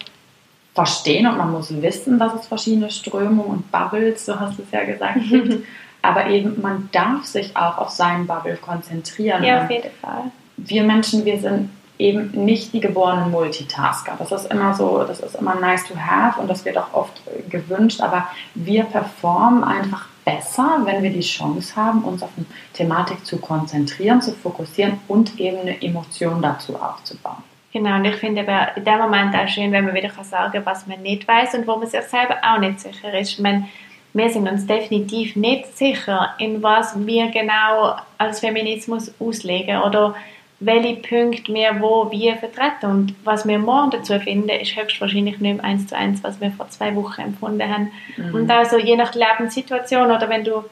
verstehen 0.74 1.26
und 1.26 1.37
man 1.37 1.50
muss 1.53 1.70
wissen, 1.83 2.18
dass 2.18 2.35
es 2.35 2.46
verschiedene 2.46 2.90
Strömungen 2.90 3.50
und 3.50 3.70
Bubbles, 3.72 4.24
so 4.24 4.38
hast 4.38 4.59
du 4.59 4.62
es 4.62 4.70
ja 4.70 4.85
gesagt, 4.85 5.18
gibt. 5.29 5.66
Aber 6.03 6.29
eben, 6.29 6.61
man 6.61 6.88
darf 6.92 7.24
sich 7.24 7.57
auch 7.57 7.79
auf 7.79 7.90
seinen 7.90 8.26
Bubble 8.26 8.57
konzentrieren. 8.57 9.44
Ja, 9.44 9.64
auf 9.64 9.70
jeden 9.70 9.90
Fall. 10.00 10.31
wir 10.57 10.83
Menschen, 10.83 11.24
wir 11.24 11.38
sind 11.38 11.70
eben 12.00 12.30
nicht 12.44 12.72
die 12.72 12.80
geborenen 12.80 13.30
Multitasker. 13.30 14.16
Das 14.18 14.32
ist 14.32 14.50
immer 14.50 14.74
so, 14.74 15.04
das 15.04 15.20
ist 15.20 15.36
immer 15.36 15.54
nice 15.54 15.84
to 15.86 15.94
have 15.96 16.40
und 16.40 16.48
das 16.48 16.64
wird 16.64 16.78
auch 16.78 16.92
oft 16.92 17.20
äh, 17.26 17.48
gewünscht, 17.48 18.00
aber 18.00 18.26
wir 18.54 18.84
performen 18.84 19.62
einfach 19.62 20.06
besser, 20.24 20.80
wenn 20.84 21.02
wir 21.02 21.10
die 21.10 21.20
Chance 21.20 21.76
haben, 21.76 22.02
uns 22.04 22.22
auf 22.22 22.30
eine 22.36 22.46
Thematik 22.72 23.24
zu 23.24 23.38
konzentrieren, 23.38 24.20
zu 24.20 24.32
fokussieren 24.32 25.00
und 25.08 25.38
eben 25.38 25.60
eine 25.60 25.82
Emotion 25.82 26.40
dazu 26.42 26.76
aufzubauen. 26.76 27.42
Genau, 27.72 27.96
und 27.96 28.04
ich 28.04 28.16
finde 28.16 28.42
eben 28.42 28.58
in 28.76 28.84
dem 28.84 28.98
Moment 28.98 29.34
auch 29.34 29.46
schön, 29.46 29.70
wenn 29.70 29.84
man 29.84 29.94
wieder 29.94 30.08
kann 30.08 30.24
sagen 30.24 30.60
was 30.64 30.86
man 30.86 31.02
nicht 31.02 31.28
weiß 31.28 31.54
und 31.54 31.66
wo 31.66 31.76
man 31.76 31.86
sich 31.86 32.02
selber 32.02 32.36
auch 32.42 32.58
nicht 32.58 32.80
sicher 32.80 33.16
ist. 33.16 33.38
Meine, 33.38 33.68
wir 34.12 34.28
sind 34.28 34.48
uns 34.48 34.66
definitiv 34.66 35.36
nicht 35.36 35.76
sicher, 35.76 36.34
in 36.38 36.62
was 36.62 36.94
wir 37.06 37.30
genau 37.30 37.94
als 38.18 38.40
Feminismus 38.40 39.12
auslegen 39.20 39.82
oder 39.82 40.16
welche 40.60 40.96
Punkte 40.96 41.52
wir 41.52 41.80
wo 41.80 42.10
wie 42.10 42.32
vertreten. 42.32 42.86
Und 42.86 43.14
was 43.24 43.46
wir 43.46 43.58
morgen 43.58 43.90
dazu 43.90 44.18
finden, 44.20 44.50
ist 44.50 44.76
höchstwahrscheinlich 44.76 45.38
nicht 45.40 45.64
eins 45.64 45.86
zu 45.86 45.96
eins, 45.96 46.22
was 46.22 46.40
wir 46.40 46.50
vor 46.52 46.68
zwei 46.68 46.94
Wochen 46.94 47.22
empfunden 47.22 47.68
haben. 47.68 47.90
Und 48.32 48.50
also 48.50 48.78
je 48.78 48.96
nach 48.96 49.14
Lebenssituation 49.14 50.10
oder 50.10 50.28
wenn 50.28 50.44
du 50.44 50.64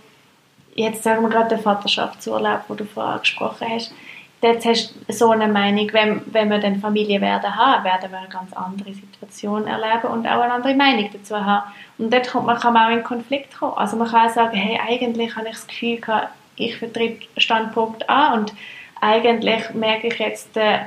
jetzt 0.74 1.02
sagen 1.02 1.22
wir 1.22 1.30
gerade 1.30 1.56
den 1.56 1.62
Vaterschaftsurlaub, 1.62 2.64
wo 2.68 2.74
du 2.74 2.84
vorher 2.84 3.14
angesprochen 3.14 3.66
hast, 3.68 3.92
Jetzt 4.40 4.66
hast 4.66 4.94
du 4.94 5.12
so 5.12 5.30
eine 5.30 5.48
Meinung, 5.48 5.92
wenn, 5.92 6.22
wenn 6.26 6.48
wir 6.48 6.58
dann 6.58 6.80
Familie 6.80 7.20
werden 7.20 7.56
haben, 7.56 7.82
werden 7.82 8.12
wir 8.12 8.18
eine 8.18 8.28
ganz 8.28 8.52
andere 8.52 8.94
Situation 8.94 9.66
erleben 9.66 10.06
und 10.12 10.28
auch 10.28 10.40
eine 10.40 10.52
andere 10.52 10.74
Meinung 10.74 11.10
dazu 11.12 11.44
haben. 11.44 11.72
Und 11.98 12.12
dort 12.12 12.30
kommt 12.30 12.46
man, 12.46 12.56
kann 12.56 12.72
man 12.72 12.86
auch 12.86 12.96
in 12.96 13.02
Konflikt 13.02 13.58
kommen. 13.58 13.76
Also 13.76 13.96
man 13.96 14.08
kann 14.08 14.28
auch 14.28 14.32
sagen, 14.32 14.56
hey, 14.56 14.78
eigentlich 14.78 15.34
habe 15.34 15.48
ich 15.48 15.54
das 15.54 15.66
Gefühl 15.66 15.96
gehabt, 15.96 16.28
ich 16.54 16.76
vertrete 16.76 17.26
Standpunkt 17.36 18.08
A 18.08 18.34
und 18.34 18.52
eigentlich 19.00 19.70
merke 19.74 20.08
ich 20.08 20.18
jetzt, 20.18 20.54
den 20.56 20.80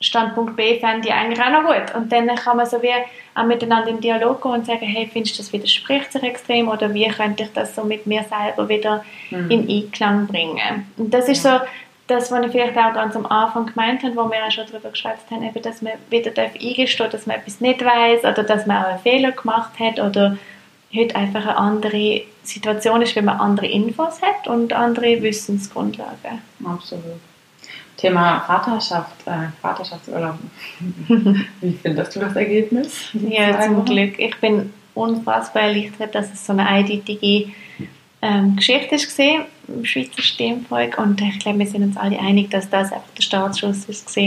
Standpunkt 0.00 0.56
B 0.56 0.80
fände 0.80 1.08
ich 1.08 1.14
eigentlich 1.14 1.40
auch 1.40 1.50
noch 1.50 1.64
gut. 1.64 1.94
Und 1.94 2.10
dann 2.10 2.26
kann 2.34 2.56
man 2.56 2.66
so 2.66 2.82
wie 2.82 2.90
auch 3.34 3.44
miteinander 3.44 3.88
in 3.88 4.00
Dialog 4.00 4.42
gehen 4.42 4.52
und 4.52 4.66
sagen, 4.66 4.84
hey, 4.84 5.08
findest 5.12 5.38
du, 5.38 5.42
das 5.42 5.52
widerspricht 5.52 6.12
sich 6.12 6.22
extrem 6.22 6.68
oder 6.68 6.92
wie 6.92 7.08
könnte 7.08 7.44
ich 7.44 7.52
das 7.52 7.74
so 7.74 7.84
mit 7.84 8.06
mir 8.06 8.24
selber 8.24 8.68
wieder 8.68 9.04
Mhm. 9.30 9.50
in 9.50 9.70
Einklang 9.70 10.26
bringen. 10.26 10.86
Und 10.96 11.14
das 11.14 11.28
ist 11.28 11.42
so 11.42 11.60
das, 12.08 12.30
was 12.30 12.44
ich 12.44 12.52
vielleicht 12.52 12.76
auch 12.76 12.92
ganz 12.92 13.16
am 13.16 13.26
Anfang 13.26 13.66
gemeint 13.66 14.02
habe, 14.02 14.16
wo 14.16 14.30
wir 14.30 14.44
auch 14.44 14.50
schon 14.50 14.66
darüber 14.70 14.90
geschwätzt 14.90 15.30
haben, 15.30 15.42
eben, 15.42 15.62
dass 15.62 15.80
man 15.82 15.92
wieder 16.10 16.30
darf 16.30 16.52
eingestehen 16.60 17.10
dass 17.10 17.26
man 17.26 17.36
etwas 17.36 17.60
nicht 17.60 17.82
weiß 17.82 18.24
oder 18.24 18.42
dass 18.42 18.66
man 18.66 18.84
auch 18.84 18.88
einen 18.88 18.98
Fehler 18.98 19.32
gemacht 19.32 19.78
hat 19.78 19.98
oder 19.98 20.36
heute 20.94 21.16
einfach 21.16 21.42
eine 21.46 21.56
andere 21.56 22.22
Situation 22.42 23.00
ist, 23.00 23.16
wenn 23.16 23.24
man 23.24 23.40
andere 23.40 23.66
Infos 23.66 24.20
hat 24.20 24.46
und 24.46 24.72
andere 24.72 25.22
Wissensgrundlagen. 25.22 26.42
Absolut. 26.66 27.20
Thema 28.02 28.40
Vaterschaft, 28.40 29.26
äh, 29.26 29.48
Vaterschaftsurlaub. 29.62 30.34
Wie 31.60 31.72
findest 31.80 32.16
du 32.16 32.20
das 32.20 32.34
Ergebnis? 32.34 33.10
Ja, 33.14 33.60
zum 33.60 33.76
Wochen? 33.76 33.84
Glück. 33.86 34.18
Ich 34.18 34.36
bin 34.38 34.72
unfassbar 34.94 35.62
erleichtert, 35.62 36.12
dass 36.14 36.32
es 36.32 36.44
so 36.44 36.52
eine 36.52 36.66
eindeutige 36.66 37.52
ähm, 38.20 38.56
Geschichte 38.56 38.96
war 38.96 39.46
im 39.68 39.84
Schweizer 39.84 40.20
Stimmvolk 40.20 40.98
und 40.98 41.20
ich 41.20 41.38
glaube, 41.38 41.60
wir 41.60 41.66
sind 41.66 41.84
uns 41.84 41.96
alle 41.96 42.18
einig, 42.18 42.50
dass 42.50 42.68
das 42.68 42.92
einfach 42.92 43.08
der 43.16 43.22
Startschuss 43.22 43.84
ist. 43.84 44.18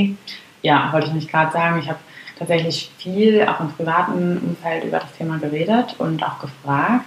Ja, 0.61 0.91
wollte 0.93 1.07
ich 1.07 1.13
nicht 1.13 1.29
gerade 1.29 1.51
sagen. 1.51 1.79
Ich 1.79 1.89
habe 1.89 1.99
tatsächlich 2.39 2.89
viel 2.97 3.43
auch 3.43 3.59
im 3.59 3.73
privaten 3.73 4.38
Umfeld 4.38 4.85
über 4.85 4.99
das 4.99 5.11
Thema 5.17 5.38
geredet 5.38 5.95
und 5.97 6.23
auch 6.23 6.39
gefragt. 6.39 7.05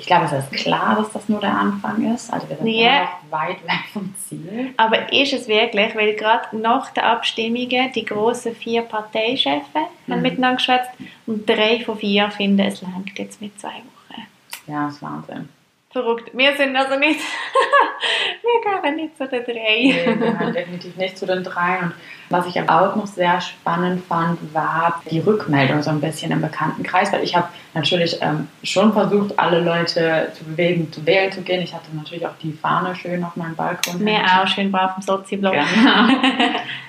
Ich 0.00 0.06
glaube, 0.06 0.24
es 0.24 0.32
ist 0.32 0.50
klar, 0.52 0.96
dass 0.96 1.12
das 1.12 1.28
nur 1.28 1.40
der 1.40 1.52
Anfang 1.52 2.14
ist. 2.14 2.32
Also 2.32 2.48
wir 2.48 2.56
sind 2.56 2.66
yeah. 2.66 3.02
noch 3.02 3.38
weit 3.38 3.62
weg 3.64 3.84
vom 3.92 4.14
Ziel. 4.26 4.72
Aber 4.78 5.12
ist 5.12 5.34
es 5.34 5.46
wirklich, 5.46 5.94
weil 5.94 6.14
gerade 6.14 6.56
nach 6.56 6.90
der 6.90 7.06
Abstimmungen 7.06 7.92
die 7.92 8.04
großen 8.06 8.56
vier 8.56 8.80
Parteichefs 8.80 9.66
mhm. 10.06 10.12
haben 10.12 10.22
miteinander 10.22 10.56
geschwätzt 10.56 10.90
und 11.26 11.48
drei 11.48 11.80
von 11.84 11.98
vier 11.98 12.30
finden, 12.30 12.60
es 12.60 12.80
langt 12.80 13.18
jetzt 13.18 13.42
mit 13.42 13.60
zwei 13.60 13.68
Wochen. 13.68 14.26
Ja, 14.66 14.86
das 14.86 14.94
ist 14.94 15.02
Wahnsinn 15.02 15.48
verrückt. 15.90 16.30
Wir 16.32 16.56
sind 16.56 16.76
also 16.76 16.96
nicht, 16.98 17.20
wir 18.42 18.70
gehören 18.70 18.96
nicht 18.96 19.16
zu 19.16 19.26
den 19.26 19.44
drei. 19.44 19.52
Nee, 19.54 20.06
wir 20.06 20.16
gehören 20.16 20.52
definitiv 20.52 20.96
nicht 20.96 21.18
zu 21.18 21.26
den 21.26 21.42
drei. 21.42 21.80
Und 21.80 21.92
was 22.28 22.46
ich 22.46 22.60
auch 22.60 22.94
noch 22.94 23.08
sehr 23.08 23.40
spannend 23.40 24.04
fand, 24.04 24.38
war 24.54 25.02
die 25.10 25.18
Rückmeldung 25.18 25.82
so 25.82 25.90
ein 25.90 26.00
bisschen 26.00 26.30
im 26.30 26.40
Bekanntenkreis, 26.40 27.12
weil 27.12 27.24
ich 27.24 27.34
habe 27.34 27.48
natürlich 27.74 28.18
ähm, 28.20 28.46
schon 28.62 28.92
versucht, 28.92 29.36
alle 29.36 29.60
Leute 29.60 30.30
zu 30.34 30.44
bewegen, 30.44 30.92
zu 30.92 31.04
wählen 31.04 31.32
zu 31.32 31.42
gehen. 31.42 31.60
Ich 31.60 31.74
hatte 31.74 31.94
natürlich 31.94 32.24
auch 32.24 32.36
die 32.40 32.52
Fahne 32.52 32.94
schön 32.94 33.24
auf 33.24 33.34
meinem 33.34 33.56
Balkon. 33.56 34.02
Mehr 34.02 34.22
auch, 34.22 34.46
schön 34.46 34.70
brav 34.70 34.92
im 34.96 35.02
Sozi-Blog. 35.02 35.54
Genau. 35.54 36.08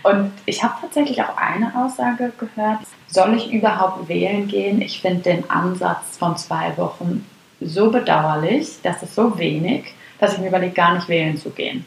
Und 0.04 0.32
ich 0.46 0.64
habe 0.64 0.76
tatsächlich 0.80 1.22
auch 1.24 1.36
eine 1.38 1.74
Aussage 1.76 2.32
gehört, 2.38 2.80
soll 3.08 3.36
ich 3.36 3.52
überhaupt 3.52 4.08
wählen 4.08 4.48
gehen? 4.48 4.82
Ich 4.82 5.02
finde 5.02 5.22
den 5.22 5.50
Ansatz 5.50 6.18
von 6.18 6.38
zwei 6.38 6.78
Wochen 6.78 7.26
so 7.62 7.92
bedauerlich, 7.92 8.70
das 8.84 9.04
ist 9.04 9.16
so 9.16 9.38
wenig, 9.38 9.94
dass 10.20 10.34
ich 10.34 10.40
mir 10.40 10.48
überlege, 10.48 10.74
gar 10.74 10.96
nicht 10.96 11.08
wählen 11.08 11.38
zu 11.38 11.52
gehen. 11.52 11.86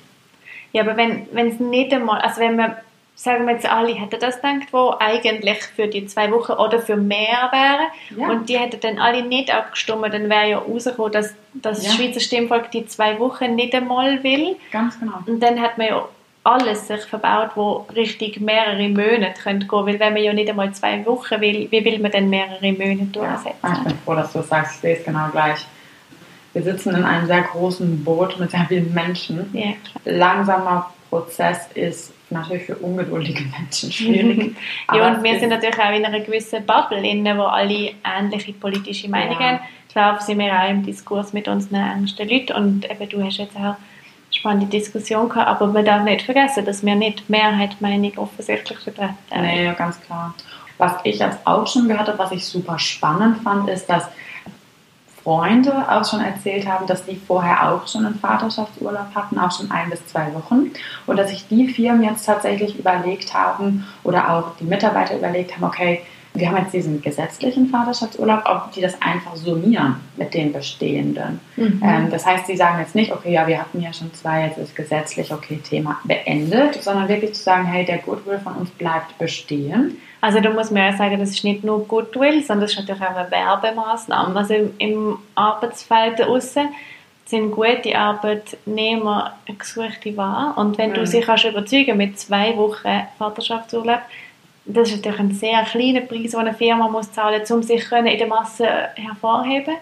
Ja, 0.72 0.82
aber 0.82 0.96
wenn 0.96 1.48
es 1.48 1.60
nicht 1.60 1.92
einmal, 1.92 2.20
also 2.20 2.40
wenn 2.40 2.56
man, 2.56 2.74
sagen 3.14 3.46
wir 3.46 3.54
jetzt 3.54 3.70
alle 3.70 3.94
hätten 3.94 4.18
das 4.18 4.36
gedacht, 4.36 4.72
wo 4.72 4.94
eigentlich 4.98 5.62
für 5.62 5.86
die 5.86 6.06
zwei 6.06 6.32
Wochen 6.32 6.52
oder 6.52 6.80
für 6.80 6.96
mehr 6.96 7.48
wäre 7.52 8.20
ja. 8.20 8.28
und 8.28 8.48
die 8.48 8.58
hätten 8.58 8.80
dann 8.80 8.98
alle 8.98 9.22
nicht 9.22 9.54
abgestimmt, 9.54 10.12
dann 10.12 10.28
wäre 10.28 10.50
ja 10.50 10.58
rausgekommen, 10.58 11.12
dass 11.12 11.34
das 11.54 11.86
ja. 11.86 11.92
Schweizer 11.92 12.18
Stimmvolk 12.18 12.72
die 12.72 12.86
zwei 12.86 13.18
Wochen 13.20 13.54
nicht 13.54 13.74
einmal 13.74 14.22
will. 14.24 14.56
Ganz 14.72 14.98
genau. 14.98 15.18
Und 15.26 15.40
dann 15.40 15.60
hat 15.60 15.78
man 15.78 15.86
ja 15.86 16.08
alles 16.44 16.86
sich 16.86 17.00
verbaut, 17.02 17.50
wo 17.54 17.86
richtig 17.96 18.40
mehrere 18.40 18.88
Monate 18.88 19.42
gehen 19.42 19.66
können. 19.66 19.86
Weil 19.86 19.98
wenn 19.98 20.12
man 20.12 20.22
ja 20.22 20.32
nicht 20.32 20.48
einmal 20.48 20.72
zwei 20.72 21.04
Wochen 21.06 21.40
will, 21.40 21.68
wie 21.70 21.84
will 21.84 21.98
man 21.98 22.10
denn 22.10 22.30
mehrere 22.30 22.72
Monate 22.72 23.06
durchsetzen? 23.06 23.58
Ja, 23.62 23.72
ich 23.72 23.84
bin 23.84 23.98
froh, 24.04 24.14
dass 24.14 24.32
du 24.32 24.42
sagst, 24.42 24.76
ich 24.76 24.80
sehe 24.80 24.96
es 24.96 25.04
genau 25.04 25.28
gleich. 25.32 25.66
Wir 26.52 26.62
sitzen 26.62 26.94
in 26.94 27.04
einem 27.04 27.26
sehr 27.26 27.42
großen 27.42 28.04
Boot 28.04 28.38
mit 28.38 28.50
sehr 28.50 28.64
vielen 28.68 28.92
Menschen. 28.94 29.50
Ja, 29.52 29.72
Langsamer 30.04 30.92
Prozess 31.10 31.68
ist 31.74 32.12
natürlich 32.30 32.64
für 32.64 32.76
ungeduldige 32.76 33.44
Menschen 33.58 33.90
schwierig. 33.90 34.56
ja, 34.92 35.08
und 35.08 35.22
wir 35.22 35.40
sind 35.40 35.48
natürlich 35.48 35.78
auch 35.78 35.92
in 35.92 36.04
einer 36.04 36.20
gewissen 36.20 36.64
Bubble, 36.66 37.06
in 37.06 37.24
wo 37.24 37.42
alle 37.42 37.92
ähnliche 38.04 38.52
politische 38.52 39.08
Meinungen 39.08 39.40
ja. 39.40 39.48
haben. 39.52 39.60
Klar 39.90 40.20
sind 40.20 40.38
wir 40.38 40.52
auch 40.52 40.68
im 40.68 40.84
Diskurs 40.84 41.32
mit 41.32 41.48
unseren 41.48 41.76
engsten 41.76 42.28
Leuten 42.28 42.52
und 42.52 42.90
eben, 42.90 43.08
du 43.08 43.22
hast 43.22 43.38
jetzt 43.38 43.56
auch 43.56 43.76
spannende 44.34 44.66
Diskussion 44.66 45.28
gehabt, 45.28 45.48
aber 45.48 45.66
man 45.66 45.84
darf 45.84 46.04
nicht 46.04 46.24
vergessen, 46.24 46.64
dass 46.64 46.84
wir 46.84 46.94
nicht 46.94 47.20
die 47.20 47.32
Mehrheitsmeinung 47.32 48.12
offensichtlich 48.16 48.78
vertreten. 48.78 49.16
Nee, 49.34 49.72
ganz 49.76 50.00
klar. 50.00 50.34
Was 50.78 50.94
ich 51.04 51.18
jetzt 51.18 51.38
auch 51.44 51.66
schon 51.66 51.88
gehört 51.88 52.08
habe, 52.08 52.18
was 52.18 52.32
ich 52.32 52.44
super 52.44 52.78
spannend 52.78 53.42
fand, 53.42 53.68
ist, 53.68 53.88
dass 53.88 54.08
Freunde 55.24 55.72
auch 55.88 56.04
schon 56.04 56.20
erzählt 56.20 56.68
haben, 56.68 56.86
dass 56.86 57.06
die 57.06 57.16
vorher 57.16 57.72
auch 57.72 57.88
schon 57.88 58.04
einen 58.04 58.18
Vaterschaftsurlaub 58.18 59.14
hatten, 59.14 59.38
auch 59.38 59.50
schon 59.50 59.70
ein 59.70 59.88
bis 59.88 60.04
zwei 60.06 60.32
Wochen. 60.34 60.70
Und 61.06 61.16
dass 61.16 61.30
sich 61.30 61.48
die 61.48 61.68
Firmen 61.68 62.02
jetzt 62.02 62.26
tatsächlich 62.26 62.78
überlegt 62.78 63.32
haben 63.32 63.86
oder 64.02 64.30
auch 64.30 64.56
die 64.60 64.64
Mitarbeiter 64.64 65.16
überlegt 65.16 65.56
haben, 65.56 65.64
okay, 65.64 66.02
wir 66.36 66.48
haben 66.48 66.56
jetzt 66.56 66.74
diesen 66.74 67.00
gesetzlichen 67.00 67.68
Vaterschaftsurlaub, 67.68 68.42
ob 68.44 68.72
die 68.72 68.80
das 68.80 69.00
einfach 69.00 69.36
summieren 69.36 69.96
mit 70.16 70.34
den 70.34 70.52
bestehenden. 70.52 71.38
Mhm. 71.54 71.80
Ähm, 71.82 72.10
das 72.10 72.26
heißt, 72.26 72.48
sie 72.48 72.56
sagen 72.56 72.80
jetzt 72.80 72.96
nicht, 72.96 73.12
okay, 73.12 73.32
ja, 73.32 73.46
wir 73.46 73.60
hatten 73.60 73.80
ja 73.80 73.92
schon 73.92 74.12
zwei, 74.14 74.46
jetzt 74.46 74.58
ist 74.58 74.74
gesetzlich, 74.74 75.32
okay, 75.32 75.60
Thema 75.62 76.00
beendet, 76.02 76.82
sondern 76.82 77.08
wirklich 77.08 77.34
zu 77.34 77.42
sagen, 77.42 77.66
hey, 77.66 77.84
der 77.84 77.98
Goodwill 77.98 78.40
von 78.40 78.56
uns 78.56 78.70
bleibt 78.70 79.16
bestehen. 79.16 79.96
Also 80.20 80.40
da 80.40 80.50
muss 80.50 80.72
man 80.72 80.90
ja 80.90 80.96
sagen, 80.96 81.20
das 81.20 81.30
ist 81.30 81.44
nicht 81.44 81.62
nur 81.62 81.86
Goodwill, 81.86 82.42
sondern 82.42 82.62
das 82.62 82.72
ist 82.72 82.78
natürlich 82.78 83.02
auch 83.02 83.14
eine 83.14 83.30
Werbemaßnahme. 83.30 84.36
Also 84.36 84.54
im, 84.78 85.18
Arbeitsfeld 85.36 86.18
draussen 86.18 86.68
sind 87.26 87.52
gute 87.52 87.96
Arbeitnehmer 87.96 89.34
gesuchte 89.58 90.16
wahr. 90.16 90.54
Und 90.56 90.78
wenn 90.78 90.90
mhm. 90.90 90.94
du 90.94 91.06
sie 91.06 91.20
kannst 91.20 91.44
überzeugen 91.44 91.96
mit 91.96 92.18
zwei 92.18 92.56
Wochen 92.56 93.02
Vaterschaftsurlaub, 93.18 94.00
das 94.66 94.90
ist 94.90 94.96
natürlich 94.96 95.20
ein 95.20 95.32
sehr 95.32 95.62
kleiner 95.62 96.00
Preis, 96.00 96.30
den 96.30 96.40
eine 96.40 96.54
Firma 96.54 96.88
muss 96.88 97.12
zahlen 97.12 97.40
muss, 97.40 97.50
um 97.50 97.62
sich 97.62 97.90
in 97.92 98.18
der 98.18 98.26
Masse 98.26 98.66
hervorheben 98.94 99.76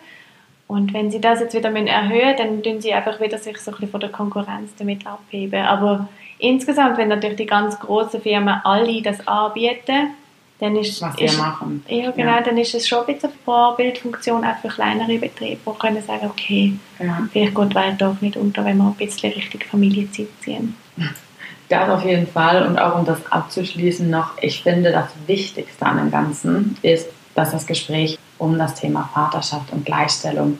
Und 0.66 0.92
wenn 0.92 1.10
sie 1.10 1.20
das 1.20 1.40
jetzt 1.40 1.54
wieder 1.54 1.70
erhöhen 1.74 2.34
dann 2.36 2.62
tun 2.62 2.80
sie 2.80 2.92
einfach 2.92 3.20
wieder 3.20 3.38
sich 3.38 3.58
so 3.58 3.70
ein 3.70 3.74
bisschen 3.74 3.90
von 3.90 4.00
der 4.00 4.10
Konkurrenz 4.10 4.72
damit 4.76 5.06
abheben. 5.06 5.62
Aber 5.62 6.08
insgesamt, 6.38 6.98
wenn 6.98 7.08
natürlich 7.08 7.36
die 7.36 7.46
ganz 7.46 7.78
großen 7.78 8.20
Firmen 8.20 8.60
alle 8.64 9.02
das 9.02 9.26
anbieten, 9.26 10.14
dann 10.58 10.76
ist, 10.76 11.02
Was 11.02 11.18
ist, 11.18 11.38
machen. 11.38 11.84
Ja, 11.88 12.12
genau, 12.12 12.36
ja. 12.36 12.40
dann 12.40 12.56
ist 12.56 12.72
es 12.72 12.86
schon 12.86 13.00
ein 13.00 13.06
bisschen 13.06 13.30
eine 13.30 13.38
Vorbildfunktion 13.44 14.44
auch 14.44 14.56
für 14.58 14.68
kleinere 14.68 15.18
Betriebe, 15.18 15.58
die 15.66 15.78
können 15.78 16.00
sagen, 16.02 16.26
okay, 16.26 16.74
ja. 17.00 17.26
vielleicht 17.32 17.54
geht 17.54 17.70
die 17.70 17.74
Welt 17.74 18.00
doch 18.00 18.20
nicht 18.20 18.36
unter, 18.36 18.64
wenn 18.64 18.76
wir 18.76 18.84
ein 18.84 18.94
bisschen 18.94 19.32
richtig 19.32 19.64
Familienzeit 19.64 20.28
ziehen. 20.40 20.76
Das 21.72 21.88
auf 21.88 22.04
jeden 22.04 22.26
Fall. 22.26 22.66
Und 22.66 22.78
auch 22.78 22.98
um 22.98 23.06
das 23.06 23.18
abzuschließen 23.32 24.10
noch, 24.10 24.32
ich 24.42 24.62
finde, 24.62 24.92
das 24.92 25.08
Wichtigste 25.26 25.86
an 25.86 25.96
dem 25.96 26.10
Ganzen 26.10 26.76
ist, 26.82 27.08
dass 27.34 27.52
das 27.52 27.66
Gespräch 27.66 28.18
um 28.36 28.58
das 28.58 28.74
Thema 28.74 29.08
Vaterschaft 29.14 29.72
und 29.72 29.86
Gleichstellung 29.86 30.58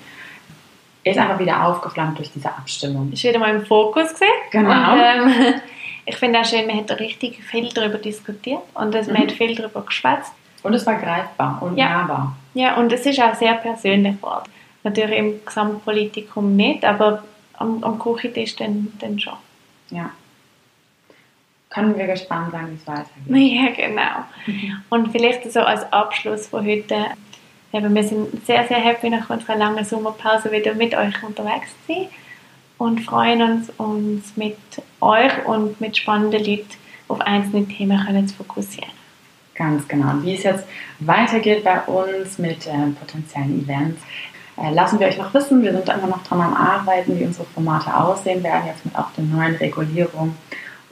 ist 1.04 1.18
einfach 1.18 1.38
wieder 1.38 1.66
aufgeflammt 1.66 2.16
durch 2.16 2.30
diese 2.32 2.48
Abstimmung. 2.48 3.12
Ist 3.12 3.24
wieder 3.24 3.38
mal 3.38 3.54
im 3.54 3.66
Fokus 3.66 4.10
gesehen. 4.12 4.28
Genau. 4.52 4.92
Und, 4.92 5.00
ähm, 5.00 5.54
ich 6.06 6.16
finde 6.16 6.40
auch 6.40 6.44
schön, 6.46 6.66
man 6.66 6.78
hat 6.78 6.98
richtig 6.98 7.42
viel 7.44 7.68
darüber 7.68 7.98
diskutiert 7.98 8.62
und 8.72 8.94
es, 8.94 9.06
mhm. 9.06 9.12
man 9.12 9.22
hat 9.24 9.32
viel 9.32 9.54
darüber 9.54 9.82
geschwätzt. 9.82 10.32
Und 10.62 10.72
es 10.72 10.86
war 10.86 10.94
greifbar 10.94 11.58
und 11.60 11.76
ja. 11.76 11.88
nahbar. 11.88 12.36
Ja, 12.54 12.76
und 12.76 12.90
es 12.90 13.04
ist 13.04 13.20
auch 13.20 13.34
sehr 13.34 13.54
persönlich 13.54 14.16
geworden. 14.16 14.48
Natürlich 14.84 15.18
im 15.18 15.44
Gesamtpolitikum 15.44 16.56
nicht, 16.56 16.84
aber 16.84 17.22
am, 17.58 17.84
am 17.84 17.98
Küchentisch 17.98 18.56
dann, 18.56 18.92
dann 19.00 19.18
schon. 19.18 19.34
Ja 19.90 20.10
können 21.72 21.96
wir 21.96 22.06
gespannt 22.06 22.52
sein, 22.52 22.70
wie 22.70 22.74
es 22.74 22.86
weitergeht. 22.86 23.08
Ja, 23.28 23.86
genau. 23.88 24.24
Mhm. 24.46 24.82
Und 24.90 25.12
vielleicht 25.12 25.50
so 25.50 25.60
als 25.60 25.90
Abschluss 25.92 26.46
von 26.46 26.66
heute, 26.66 26.96
eben, 27.72 27.94
wir 27.94 28.04
sind 28.04 28.46
sehr, 28.46 28.66
sehr 28.66 28.78
happy 28.78 29.10
nach 29.10 29.28
unserer 29.30 29.56
langen 29.56 29.84
Sommerpause 29.84 30.52
wieder 30.52 30.74
mit 30.74 30.94
euch 30.94 31.22
unterwegs 31.22 31.70
zu 31.86 31.94
sein 31.94 32.08
und 32.78 33.00
freuen 33.00 33.42
uns, 33.42 33.70
uns 33.78 34.36
mit 34.36 34.56
euch 35.00 35.46
und 35.46 35.80
mit 35.80 35.96
spannenden 35.96 36.44
Leuten 36.44 36.68
auf 37.08 37.20
einzelne 37.20 37.66
Themen 37.66 38.04
können 38.04 38.26
zu 38.26 38.34
fokussieren. 38.36 38.90
Ganz 39.54 39.86
genau. 39.86 40.14
Wie 40.22 40.34
es 40.34 40.42
jetzt 40.42 40.64
weitergeht 41.00 41.62
bei 41.62 41.80
uns 41.82 42.38
mit 42.38 42.66
äh, 42.66 42.90
potenziellen 42.98 43.62
Events, 43.62 44.00
äh, 44.56 44.72
lassen 44.72 44.98
wir 44.98 45.06
euch 45.06 45.18
noch 45.18 45.32
wissen. 45.34 45.62
Wir 45.62 45.72
sind 45.72 45.88
immer 45.88 46.06
noch 46.06 46.22
dran 46.24 46.40
am 46.40 46.54
Arbeiten, 46.54 47.18
wie 47.18 47.24
unsere 47.24 47.44
Formate 47.46 47.94
aussehen 47.94 48.42
werden, 48.42 48.66
jetzt 48.66 48.84
mit 48.84 48.96
auch 48.96 49.10
der 49.12 49.24
neuen 49.24 49.54
Regulierung. 49.56 50.34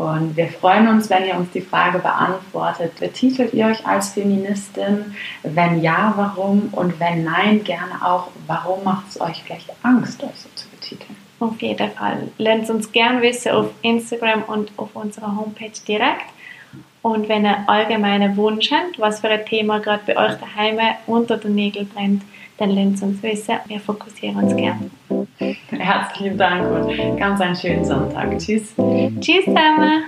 Und 0.01 0.35
wir 0.35 0.49
freuen 0.49 0.89
uns, 0.89 1.11
wenn 1.11 1.27
ihr 1.27 1.37
uns 1.37 1.51
die 1.51 1.61
Frage 1.61 1.99
beantwortet. 1.99 2.99
Betitelt 2.99 3.53
ihr 3.53 3.67
euch 3.67 3.87
als 3.87 4.15
Feministin? 4.15 5.15
Wenn 5.43 5.83
ja, 5.83 6.15
warum? 6.17 6.71
Und 6.73 6.99
wenn 6.99 7.25
nein, 7.25 7.63
gerne 7.65 8.03
auch, 8.03 8.29
warum 8.47 8.83
macht 8.83 9.11
es 9.11 9.21
euch 9.21 9.43
vielleicht 9.43 9.71
Angst, 9.83 10.25
euch 10.25 10.31
so 10.37 10.49
zu 10.55 10.71
betiteln? 10.71 11.15
Auf 11.39 11.61
jeden 11.61 11.91
Fall. 11.91 12.29
Lernt 12.39 12.71
uns 12.71 12.91
gerne 12.91 13.21
wissen 13.21 13.53
auf 13.53 13.67
Instagram 13.83 14.45
und 14.45 14.73
auf 14.79 14.89
unserer 14.95 15.37
Homepage 15.37 15.79
direkt. 15.87 16.31
Und 17.03 17.29
wenn 17.29 17.45
ihr 17.45 17.69
allgemeinen 17.69 18.39
Wunsch 18.39 18.73
habt, 18.73 18.99
was 18.99 19.21
für 19.21 19.29
ein 19.29 19.45
Thema 19.45 19.81
gerade 19.81 20.05
bei 20.07 20.17
euch 20.17 20.33
daheim 20.39 20.79
unter 21.09 21.37
den 21.37 21.55
Nägeln 21.55 21.87
brennt, 21.89 22.23
dann 22.61 22.71
lasst 22.71 23.03
uns 23.03 23.23
wissen. 23.23 23.55
Wir 23.67 23.81
fokussieren 23.81 24.37
uns 24.37 24.55
gerne. 24.55 24.91
Herzlichen 25.71 26.37
Dank 26.37 26.71
und 26.71 27.17
ganz 27.17 27.41
einen 27.41 27.57
schönen 27.57 27.85
Sonntag. 27.85 28.39
Tschüss. 28.39 28.75
Tschüss 29.21 29.45
zusammen. 29.45 30.05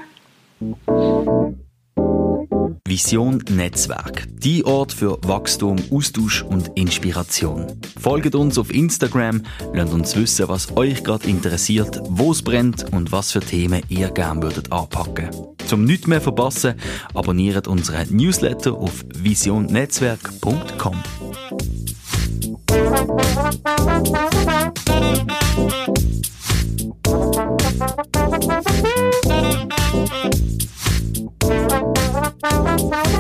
Vision 2.87 3.43
Netzwerk. 3.51 4.27
Die 4.29 4.67
Ort 4.67 4.93
für 4.93 5.17
Wachstum, 5.23 5.77
Austausch 5.91 6.43
und 6.43 6.69
Inspiration. 6.75 7.67
Folgt 7.99 8.35
uns 8.35 8.59
auf 8.59 8.71
Instagram, 8.71 9.43
lasst 9.73 9.95
uns 9.95 10.15
wissen, 10.15 10.49
was 10.49 10.77
euch 10.77 11.03
gerade 11.03 11.27
interessiert, 11.27 12.01
wo 12.05 12.33
es 12.33 12.43
brennt 12.43 12.93
und 12.93 13.11
was 13.11 13.33
für 13.33 13.41
Themen 13.41 13.81
ihr 13.89 14.11
gerne 14.11 14.43
würdet 14.43 14.71
anpacken. 14.71 15.31
Zum 15.67 15.85
nichts 15.85 16.07
mehr 16.07 16.21
verpassen, 16.21 16.75
abonniert 17.15 17.67
unseren 17.67 18.15
Newsletter 18.15 18.75
auf 18.75 19.03
visionnetzwerk.com. 19.15 20.97
Bye. 32.91 33.12